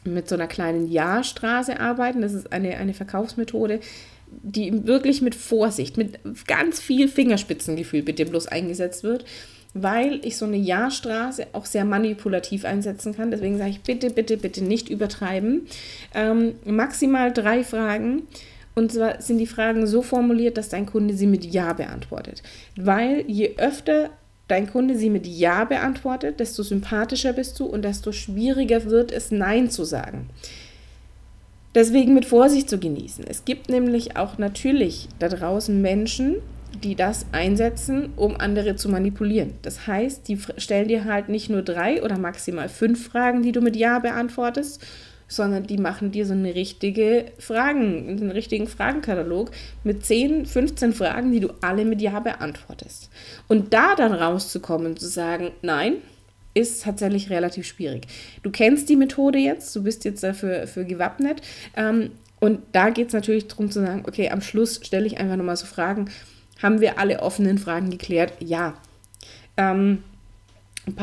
mit 0.04 0.28
so 0.28 0.36
einer 0.36 0.46
kleinen 0.46 0.90
Ja-Straße 0.90 1.78
arbeiten. 1.78 2.22
Das 2.22 2.32
ist 2.32 2.52
eine, 2.52 2.76
eine 2.76 2.94
Verkaufsmethode, 2.94 3.80
die 4.30 4.86
wirklich 4.86 5.22
mit 5.22 5.34
Vorsicht, 5.34 5.96
mit 5.96 6.18
ganz 6.46 6.80
viel 6.80 7.08
Fingerspitzengefühl 7.08 8.02
bitte 8.02 8.24
bloß 8.24 8.46
eingesetzt 8.46 9.02
wird 9.02 9.24
weil 9.74 10.20
ich 10.24 10.36
so 10.36 10.44
eine 10.44 10.56
Ja-Straße 10.56 11.46
auch 11.52 11.64
sehr 11.64 11.84
manipulativ 11.84 12.64
einsetzen 12.64 13.14
kann. 13.14 13.30
Deswegen 13.30 13.58
sage 13.58 13.70
ich 13.70 13.80
bitte, 13.80 14.10
bitte, 14.10 14.36
bitte 14.36 14.62
nicht 14.62 14.90
übertreiben. 14.90 15.66
Ähm, 16.14 16.54
maximal 16.64 17.32
drei 17.32 17.64
Fragen. 17.64 18.22
Und 18.74 18.92
zwar 18.92 19.20
sind 19.20 19.38
die 19.38 19.46
Fragen 19.46 19.86
so 19.86 20.02
formuliert, 20.02 20.56
dass 20.56 20.68
dein 20.68 20.86
Kunde 20.86 21.14
sie 21.14 21.26
mit 21.26 21.44
Ja 21.44 21.72
beantwortet. 21.72 22.42
Weil 22.76 23.24
je 23.26 23.56
öfter 23.56 24.10
dein 24.48 24.70
Kunde 24.70 24.96
sie 24.96 25.10
mit 25.10 25.26
Ja 25.26 25.64
beantwortet, 25.64 26.40
desto 26.40 26.62
sympathischer 26.62 27.32
bist 27.32 27.58
du 27.58 27.64
und 27.64 27.82
desto 27.82 28.12
schwieriger 28.12 28.84
wird 28.84 29.12
es, 29.12 29.30
Nein 29.30 29.70
zu 29.70 29.84
sagen. 29.84 30.28
Deswegen 31.74 32.12
mit 32.12 32.26
Vorsicht 32.26 32.68
zu 32.68 32.78
genießen. 32.78 33.24
Es 33.26 33.46
gibt 33.46 33.70
nämlich 33.70 34.16
auch 34.18 34.36
natürlich 34.36 35.08
da 35.18 35.28
draußen 35.28 35.80
Menschen, 35.80 36.36
die 36.82 36.94
das 36.94 37.26
einsetzen, 37.32 38.12
um 38.16 38.36
andere 38.36 38.76
zu 38.76 38.88
manipulieren. 38.88 39.54
Das 39.62 39.86
heißt, 39.86 40.28
die 40.28 40.38
stellen 40.56 40.88
dir 40.88 41.04
halt 41.04 41.28
nicht 41.28 41.50
nur 41.50 41.62
drei 41.62 42.02
oder 42.02 42.18
maximal 42.18 42.68
fünf 42.68 43.08
Fragen, 43.08 43.42
die 43.42 43.52
du 43.52 43.60
mit 43.60 43.76
Ja 43.76 43.98
beantwortest, 43.98 44.84
sondern 45.28 45.66
die 45.66 45.78
machen 45.78 46.12
dir 46.12 46.26
so 46.26 46.34
eine 46.34 46.54
richtige 46.54 47.26
Fragen, 47.38 48.08
einen 48.08 48.30
richtigen 48.30 48.66
Fragenkatalog 48.66 49.50
mit 49.82 50.04
10, 50.04 50.46
15 50.46 50.92
Fragen, 50.92 51.32
die 51.32 51.40
du 51.40 51.50
alle 51.60 51.84
mit 51.84 52.00
Ja 52.02 52.20
beantwortest. 52.20 53.10
Und 53.48 53.72
da 53.72 53.94
dann 53.94 54.12
rauszukommen 54.12 54.88
und 54.88 55.00
zu 55.00 55.08
sagen, 55.08 55.52
nein, 55.62 55.94
ist 56.54 56.82
tatsächlich 56.82 57.30
relativ 57.30 57.66
schwierig. 57.66 58.06
Du 58.42 58.50
kennst 58.50 58.88
die 58.88 58.96
Methode 58.96 59.38
jetzt, 59.38 59.74
du 59.74 59.82
bist 59.82 60.04
jetzt 60.04 60.22
dafür 60.22 60.66
für 60.66 60.84
gewappnet. 60.84 61.40
Ähm, 61.76 62.10
und 62.40 62.60
da 62.72 62.90
geht 62.90 63.06
es 63.06 63.12
natürlich 63.14 63.46
darum 63.46 63.70
zu 63.70 63.80
sagen, 63.80 64.04
okay, 64.06 64.28
am 64.30 64.42
Schluss 64.42 64.80
stelle 64.82 65.06
ich 65.06 65.18
einfach 65.18 65.36
nochmal 65.36 65.56
so 65.56 65.64
Fragen, 65.64 66.10
haben 66.62 66.80
wir 66.80 66.98
alle 66.98 67.20
offenen 67.20 67.58
Fragen 67.58 67.90
geklärt? 67.90 68.32
Ja. 68.40 68.74
Ähm, 69.56 70.02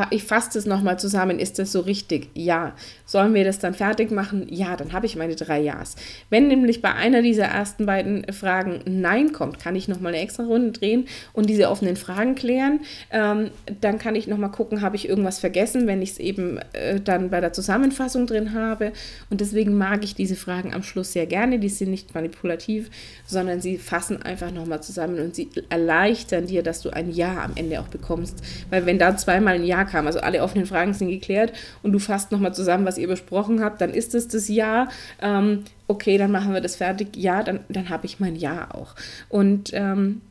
ich 0.10 0.24
fasse 0.24 0.50
das 0.56 0.66
nochmal 0.66 1.00
zusammen. 1.00 1.40
Ist 1.40 1.58
das 1.58 1.72
so 1.72 1.80
richtig? 1.80 2.30
Ja. 2.34 2.74
Sollen 3.06 3.34
wir 3.34 3.46
das 3.46 3.60
dann 3.60 3.74
fertig 3.74 4.12
machen? 4.12 4.46
Ja, 4.50 4.76
dann 4.76 4.92
habe 4.92 5.06
ich 5.06 5.16
meine 5.16 5.36
drei 5.36 5.62
Ja's. 5.62 5.96
Wenn 6.30 6.50
nämlich 6.50 6.82
bei 6.82 6.94
einer 6.94 7.22
dieser 7.22 7.46
ersten 7.46 7.86
beiden 7.86 8.26
Fragen 8.34 8.82
Nein 8.86 9.32
kommt, 9.32 9.60
kann 9.60 9.78
ich 9.78 9.88
nochmal 9.88 10.14
eine 10.14 10.22
extra 10.22 10.44
Runde 10.44 10.74
drehen 10.74 11.08
und 11.32 11.50
diese 11.50 11.70
offenen 11.70 11.96
Fragen 11.96 12.36
klären. 12.36 12.82
Ähm, 13.10 13.52
dann 13.80 14.00
kann 14.00 14.16
ich 14.16 14.28
nochmal 14.28 14.52
gucken, 14.52 14.82
habe 14.82 14.98
ich 14.98 15.08
irgendwas 15.08 15.40
vergessen, 15.40 15.88
wenn 15.88 16.02
ich 16.02 16.12
es 16.12 16.20
eben 16.20 16.60
äh, 16.74 17.00
dann 17.00 17.30
bei 17.30 17.40
der 17.40 17.54
Zusammenfassung 17.54 18.28
drin 18.28 18.54
habe. 18.54 18.92
Und 19.30 19.40
deswegen 19.40 19.78
mag 19.78 20.04
ich 20.04 20.14
diese 20.14 20.36
Fragen 20.36 20.74
am 20.74 20.84
Schluss 20.84 21.14
sehr 21.14 21.26
gerne. 21.26 21.58
Die 21.58 21.70
sind 21.70 21.90
nicht 21.90 22.14
manipulativ, 22.14 22.90
sondern 23.26 23.62
sie 23.62 23.78
fassen 23.78 24.22
einfach 24.22 24.52
nochmal 24.52 24.84
zusammen 24.84 25.20
und 25.20 25.36
sie 25.36 25.50
erleichtern 25.70 26.48
dir, 26.48 26.64
dass 26.64 26.82
du 26.82 26.90
ein 26.90 27.10
Ja 27.12 27.42
am 27.44 27.54
Ende 27.56 27.80
auch 27.80 27.88
bekommst. 27.88 28.44
Weil 28.70 28.86
wenn 28.86 29.00
da 29.00 29.16
zweimal 29.16 29.56
ein 29.56 29.69
Ja 29.70 29.84
kam. 29.86 30.08
Also 30.08 30.20
alle 30.20 30.44
offenen 30.44 30.66
Fragen 30.66 30.94
sind 30.94 31.10
geklärt 31.10 31.54
und 31.84 31.92
du 31.92 32.00
fasst 32.00 32.32
nochmal 32.32 32.54
zusammen, 32.54 32.86
was 32.86 32.98
ihr 32.98 33.08
besprochen 33.08 33.64
habt, 33.64 33.82
dann 33.82 33.92
ist 33.92 34.16
es 34.16 34.28
das 34.28 34.48
Ja. 34.48 34.90
Ähm, 35.22 35.64
okay, 35.88 36.18
dann 36.18 36.32
machen 36.32 36.54
wir 36.54 36.62
das 36.62 36.76
fertig. 36.76 37.16
Ja, 37.16 37.44
dann, 37.44 37.62
dann 37.70 37.90
habe 37.90 38.06
ich 38.06 38.20
mein 38.20 38.36
Ja 38.36 38.70
auch. 38.74 38.96
Und, 39.30 39.72
ähm, 39.74 40.22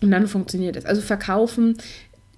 und 0.00 0.10
dann 0.10 0.26
funktioniert 0.26 0.76
es. 0.76 0.84
Also 0.84 1.02
verkaufen 1.02 1.76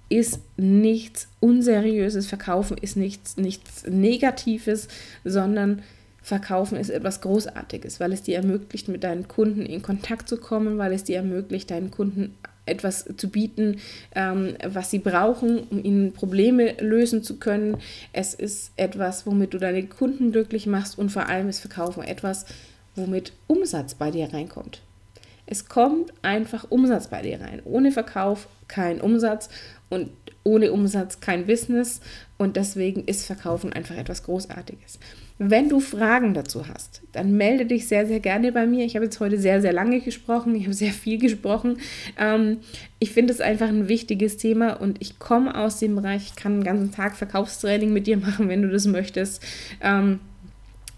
ist 0.09 0.39
nichts 0.55 1.27
Unseriöses, 1.39 2.27
Verkaufen 2.27 2.77
ist 2.77 2.95
nichts, 2.95 3.37
nichts 3.37 3.85
Negatives, 3.87 4.87
sondern 5.23 5.81
Verkaufen 6.21 6.77
ist 6.77 6.89
etwas 6.89 7.21
Großartiges, 7.21 7.99
weil 7.99 8.11
es 8.11 8.23
dir 8.23 8.37
ermöglicht, 8.37 8.87
mit 8.89 9.03
deinen 9.03 9.27
Kunden 9.27 9.65
in 9.65 9.81
Kontakt 9.81 10.27
zu 10.27 10.37
kommen, 10.37 10.77
weil 10.77 10.93
es 10.93 11.03
dir 11.03 11.17
ermöglicht, 11.17 11.71
deinen 11.71 11.91
Kunden 11.91 12.35
etwas 12.67 13.05
zu 13.17 13.29
bieten, 13.29 13.79
ähm, 14.15 14.55
was 14.63 14.91
sie 14.91 14.99
brauchen, 14.99 15.59
um 15.69 15.83
ihnen 15.83 16.13
Probleme 16.13 16.73
lösen 16.79 17.23
zu 17.23 17.37
können. 17.37 17.77
Es 18.13 18.33
ist 18.33 18.71
etwas, 18.75 19.25
womit 19.25 19.53
du 19.53 19.57
deine 19.57 19.85
Kunden 19.85 20.31
glücklich 20.31 20.67
machst 20.67 20.97
und 20.97 21.11
vor 21.11 21.27
allem 21.27 21.49
ist 21.49 21.59
Verkaufen 21.59 22.03
etwas, 22.03 22.45
womit 22.95 23.33
Umsatz 23.47 23.95
bei 23.95 24.11
dir 24.11 24.33
reinkommt. 24.33 24.81
Es 25.45 25.69
kommt 25.69 26.13
einfach 26.21 26.69
Umsatz 26.69 27.07
bei 27.07 27.21
dir 27.21 27.39
rein. 27.39 27.61
Ohne 27.63 27.91
Verkauf 27.91 28.49
kein 28.67 28.99
Umsatz 28.99 29.49
und 29.89 30.09
ohne 30.43 30.71
Umsatz 30.71 31.19
kein 31.19 31.45
Business 31.45 32.01
und 32.37 32.57
deswegen 32.57 33.05
ist 33.05 33.25
Verkaufen 33.25 33.73
einfach 33.73 33.95
etwas 33.95 34.23
Großartiges. 34.23 34.99
Wenn 35.39 35.69
du 35.69 35.79
Fragen 35.79 36.33
dazu 36.33 36.67
hast, 36.67 37.03
dann 37.11 37.37
melde 37.37 37.67
dich 37.67 37.87
sehr, 37.87 38.07
sehr 38.07 38.19
gerne 38.19 38.51
bei 38.51 38.65
mir. 38.65 38.85
Ich 38.85 38.95
habe 38.95 39.05
jetzt 39.05 39.19
heute 39.19 39.37
sehr, 39.37 39.61
sehr 39.61 39.71
lange 39.71 39.99
gesprochen. 40.01 40.55
Ich 40.55 40.63
habe 40.63 40.73
sehr 40.73 40.91
viel 40.91 41.19
gesprochen. 41.19 41.77
Ähm, 42.17 42.57
ich 42.97 43.11
finde 43.11 43.33
es 43.33 43.41
einfach 43.41 43.67
ein 43.67 43.87
wichtiges 43.87 44.37
Thema 44.37 44.73
und 44.73 44.99
ich 44.99 45.19
komme 45.19 45.55
aus 45.55 45.77
dem 45.77 45.95
Bereich, 45.95 46.31
ich 46.31 46.35
kann 46.35 46.53
einen 46.53 46.63
ganzen 46.63 46.91
Tag 46.91 47.15
Verkaufstraining 47.15 47.93
mit 47.93 48.07
dir 48.07 48.17
machen, 48.17 48.49
wenn 48.49 48.63
du 48.63 48.69
das 48.69 48.87
möchtest. 48.87 49.43
Ähm, 49.81 50.19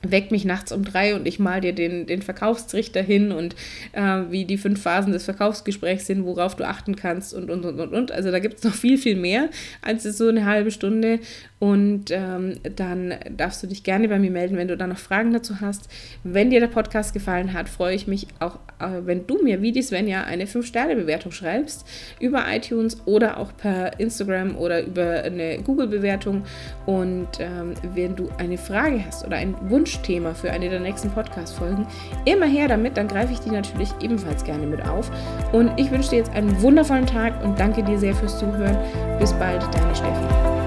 weck 0.01 0.31
mich 0.31 0.45
nachts 0.45 0.71
um 0.71 0.85
drei 0.85 1.15
und 1.15 1.27
ich 1.27 1.39
mal 1.39 1.59
dir 1.59 1.73
den, 1.73 2.05
den 2.05 2.21
Verkaufstrichter 2.21 3.01
hin 3.01 3.31
und 3.31 3.55
äh, 3.91 4.21
wie 4.29 4.45
die 4.45 4.57
fünf 4.57 4.81
Phasen 4.81 5.11
des 5.11 5.25
Verkaufsgesprächs 5.25 6.07
sind, 6.07 6.23
worauf 6.23 6.55
du 6.55 6.65
achten 6.65 6.95
kannst 6.95 7.33
und, 7.33 7.49
und, 7.49 7.65
und, 7.65 7.79
und, 7.79 7.93
und. 7.93 8.11
Also 8.11 8.31
da 8.31 8.39
gibt 8.39 8.59
es 8.59 8.63
noch 8.63 8.73
viel, 8.73 8.97
viel 8.97 9.17
mehr 9.17 9.49
als 9.81 10.03
so 10.03 10.29
eine 10.29 10.45
halbe 10.45 10.71
Stunde. 10.71 11.19
Und 11.59 12.05
ähm, 12.11 12.55
dann 12.75 13.15
darfst 13.35 13.61
du 13.61 13.67
dich 13.67 13.83
gerne 13.83 14.07
bei 14.07 14.17
mir 14.17 14.31
melden, 14.31 14.55
wenn 14.55 14.69
du 14.69 14.77
da 14.77 14.87
noch 14.87 14.97
Fragen 14.97 15.33
dazu 15.33 15.59
hast. 15.59 15.89
Wenn 16.23 16.49
dir 16.49 16.61
der 16.61 16.67
Podcast 16.67 17.13
gefallen 17.13 17.53
hat, 17.53 17.67
freue 17.67 17.95
ich 17.95 18.07
mich 18.07 18.27
auch, 18.39 18.55
äh, 18.79 19.05
wenn 19.05 19.27
du 19.27 19.43
mir, 19.43 19.61
wie 19.61 19.73
die 19.73 19.81
Svenja, 19.81 20.23
eine 20.23 20.45
5-Sterne-Bewertung 20.45 21.33
schreibst 21.33 21.85
über 22.19 22.45
iTunes 22.49 23.01
oder 23.05 23.37
auch 23.37 23.55
per 23.55 23.99
Instagram 23.99 24.55
oder 24.57 24.83
über 24.85 25.23
eine 25.23 25.61
Google-Bewertung. 25.61 26.43
Und 26.85 27.27
ähm, 27.39 27.73
wenn 27.93 28.15
du 28.15 28.29
eine 28.37 28.57
Frage 28.57 29.03
hast 29.05 29.25
oder 29.25 29.35
ein 29.35 29.55
Wunschthema 29.69 30.33
für 30.33 30.51
eine 30.51 30.69
der 30.69 30.79
nächsten 30.79 31.09
Podcast-Folgen, 31.09 31.85
immer 32.23 32.45
her 32.45 32.69
damit, 32.69 32.95
dann 32.95 33.09
greife 33.09 33.33
ich 33.33 33.39
die 33.39 33.51
natürlich 33.51 33.89
ebenfalls 34.01 34.45
gerne 34.45 34.65
mit 34.65 34.81
auf. 34.87 35.11
Und 35.51 35.71
ich 35.77 35.91
wünsche 35.91 36.11
dir 36.11 36.17
jetzt 36.17 36.31
einen 36.31 36.61
wundervollen 36.61 37.05
Tag 37.05 37.43
und 37.43 37.59
danke 37.59 37.83
dir 37.83 37.97
sehr 37.99 38.15
fürs 38.15 38.39
Zuhören. 38.39 38.77
Bis 39.19 39.33
bald, 39.33 39.61
deine 39.75 39.93
Steffi. 39.93 40.58